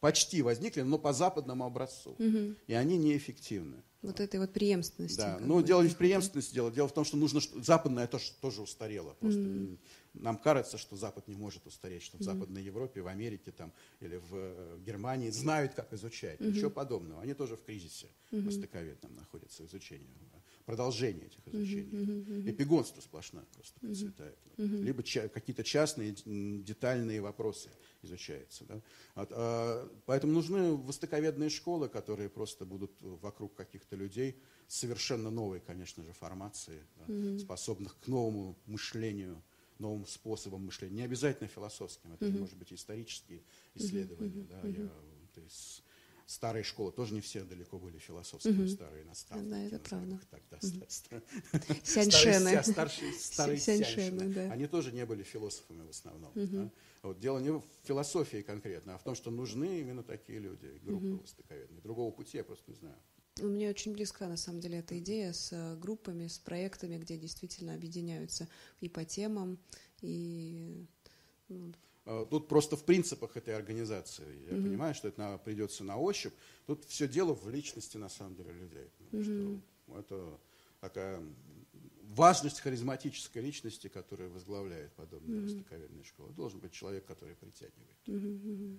почти 0.00 0.42
возникли, 0.42 0.82
но 0.82 0.98
по 0.98 1.12
западному 1.12 1.64
образцу. 1.64 2.12
Угу. 2.18 2.54
И 2.66 2.72
они 2.72 2.98
неэффективны. 2.98 3.82
Вот 4.02 4.18
этой 4.18 4.40
вот 4.40 4.52
преемственности. 4.52 5.18
Да, 5.18 5.38
но 5.40 5.60
дело 5.60 5.82
не 5.82 5.88
в 5.90 5.96
преемственности, 5.96 6.54
дело, 6.54 6.70
дело 6.70 6.88
в 6.88 6.92
том, 6.92 7.04
что 7.04 7.18
нужно, 7.18 7.40
что 7.40 7.62
западное 7.62 8.06
тоже, 8.06 8.32
тоже 8.40 8.62
устарело. 8.62 9.14
Просто 9.20 9.40
mm. 9.40 9.78
Нам 10.14 10.38
кажется, 10.38 10.78
что 10.78 10.96
Запад 10.96 11.28
не 11.28 11.36
может 11.36 11.66
устареть, 11.66 12.02
что 12.02 12.16
в 12.16 12.20
mm. 12.20 12.24
Западной 12.24 12.62
Европе, 12.62 13.02
в 13.02 13.08
Америке 13.08 13.52
там, 13.52 13.72
или 14.00 14.16
в 14.16 14.30
э, 14.32 14.78
Германии 14.86 15.28
знают, 15.28 15.74
как 15.74 15.92
изучать. 15.92 16.40
Mm-hmm. 16.40 16.50
Ничего 16.50 16.70
подобного. 16.70 17.20
Они 17.20 17.34
тоже 17.34 17.56
в 17.56 17.62
кризисе 17.62 18.08
mm-hmm. 18.30 18.46
востоковедном 18.46 19.14
находятся 19.16 19.64
в 19.64 19.66
изучении 19.66 20.08
продолжение 20.70 21.26
этих 21.26 21.48
изучений. 21.48 21.90
Mm-hmm, 21.90 22.26
mm-hmm. 22.26 22.50
Эпигонство 22.52 23.00
сплошное 23.00 23.44
просто 23.54 23.80
процветает. 23.80 24.38
Mm-hmm. 24.56 24.82
Либо 24.82 25.02
ча- 25.02 25.28
какие-то 25.28 25.64
частные 25.64 26.14
детальные 26.62 27.20
вопросы 27.20 27.70
изучаются. 28.02 28.64
Да? 28.66 28.80
От, 29.16 29.32
а, 29.32 29.90
поэтому 30.06 30.32
нужны 30.32 30.76
востоковедные 30.76 31.50
школы, 31.50 31.88
которые 31.88 32.28
просто 32.28 32.64
будут 32.64 32.92
вокруг 33.00 33.56
каких-то 33.56 33.96
людей 33.96 34.36
совершенно 34.68 35.28
новой, 35.30 35.58
конечно 35.58 36.04
же, 36.04 36.12
формации, 36.12 36.86
да, 36.98 37.12
mm-hmm. 37.12 37.38
способных 37.40 37.98
к 37.98 38.06
новому 38.06 38.56
мышлению, 38.66 39.42
новым 39.80 40.06
способам 40.06 40.66
мышления. 40.66 40.98
Не 40.98 41.02
обязательно 41.02 41.48
философским, 41.48 42.12
это 42.12 42.26
mm-hmm. 42.26 42.38
может 42.38 42.56
быть 42.56 42.72
исторические 42.72 43.42
исследования. 43.74 44.42
Mm-hmm. 44.42 44.62
Да, 44.62 44.68
я, 44.68 44.88
то 45.34 45.40
есть, 45.40 45.82
старые 46.30 46.62
школы, 46.62 46.92
тоже 46.92 47.12
не 47.12 47.20
все 47.20 47.42
далеко 47.42 47.78
были 47.78 47.98
философские, 47.98 48.54
угу. 48.54 48.68
старые 48.68 49.04
наставники. 49.04 49.50
Да, 49.50 49.58
это 49.58 49.78
правда. 49.80 50.20
Тогда 50.30 50.58
угу. 50.62 51.80
Сяньшены. 51.82 52.62
Старшие, 52.62 53.12
старые 53.14 53.58
сяньшены, 53.58 54.32
да. 54.32 54.52
Они 54.52 54.68
тоже 54.68 54.92
не 54.92 55.04
были 55.04 55.24
философами 55.24 55.84
в 55.84 55.90
основном. 55.90 56.30
Угу. 56.30 56.46
Да? 56.52 56.70
Вот, 57.02 57.18
дело 57.18 57.40
не 57.40 57.50
в 57.50 57.64
философии 57.82 58.42
конкретно, 58.42 58.94
а 58.94 58.98
в 58.98 59.02
том, 59.02 59.16
что 59.16 59.32
нужны 59.32 59.80
именно 59.80 60.04
такие 60.04 60.38
люди, 60.38 60.66
группы 60.84 61.06
угу. 61.06 61.22
востоковедные. 61.22 61.80
Другого 61.80 62.12
пути 62.12 62.38
я 62.38 62.44
просто 62.44 62.70
не 62.70 62.76
знаю. 62.76 62.96
Мне 63.40 63.68
очень 63.68 63.92
близка, 63.92 64.28
на 64.28 64.36
самом 64.36 64.60
деле, 64.60 64.78
эта 64.78 64.98
идея 64.98 65.32
с 65.32 65.52
э, 65.52 65.76
группами, 65.76 66.28
с 66.28 66.38
проектами, 66.38 66.98
где 66.98 67.16
действительно 67.16 67.74
объединяются 67.74 68.48
и 68.80 68.88
по 68.88 69.04
темам, 69.04 69.58
и 70.00 70.86
ну, 71.48 71.72
тут 72.04 72.48
просто 72.48 72.76
в 72.76 72.84
принципах 72.84 73.36
этой 73.36 73.54
организации. 73.54 74.24
Я 74.48 74.56
mm-hmm. 74.56 74.62
понимаю, 74.62 74.94
что 74.94 75.08
это 75.08 75.40
придется 75.44 75.84
на 75.84 75.96
ощупь. 75.98 76.34
Тут 76.66 76.84
все 76.84 77.06
дело 77.06 77.34
в 77.34 77.48
личности, 77.48 77.96
на 77.96 78.08
самом 78.08 78.34
деле, 78.34 78.52
людей. 78.52 78.90
Mm-hmm. 79.12 79.60
Это 79.98 80.38
такая 80.80 81.22
важность 82.14 82.60
харизматической 82.60 83.42
личности, 83.42 83.88
которая 83.88 84.28
возглавляет 84.28 84.92
подобные 84.94 85.40
mm-hmm. 85.40 85.44
востоковедные 85.44 86.04
школы. 86.04 86.32
Должен 86.32 86.60
быть 86.60 86.72
человек, 86.72 87.04
который 87.06 87.34
притягивает. 87.34 87.96
Mm-hmm. 88.06 88.78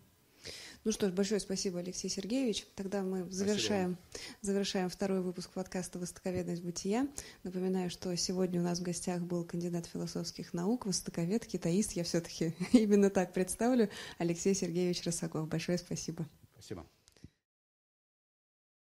Ну 0.83 0.91
что 0.91 1.07
ж, 1.07 1.11
большое 1.11 1.39
спасибо, 1.39 1.79
Алексей 1.79 2.09
Сергеевич. 2.09 2.65
Тогда 2.75 3.03
мы 3.03 3.29
завершаем, 3.31 3.97
завершаем 4.41 4.89
второй 4.89 5.21
выпуск 5.21 5.51
подкаста 5.51 5.99
«Востоковедность 5.99 6.63
бытия». 6.63 7.07
Напоминаю, 7.43 7.89
что 7.89 8.15
сегодня 8.15 8.59
у 8.59 8.63
нас 8.63 8.79
в 8.79 8.83
гостях 8.83 9.21
был 9.21 9.43
кандидат 9.43 9.85
философских 9.85 10.53
наук, 10.53 10.87
востоковед, 10.87 11.45
китаист, 11.45 11.91
я 11.93 12.03
все-таки 12.03 12.55
именно 12.71 13.09
так 13.09 13.33
представлю, 13.33 13.89
Алексей 14.17 14.55
Сергеевич 14.55 15.03
Росаков. 15.03 15.47
Большое 15.47 15.77
спасибо. 15.77 16.27
Спасибо. 16.53 16.85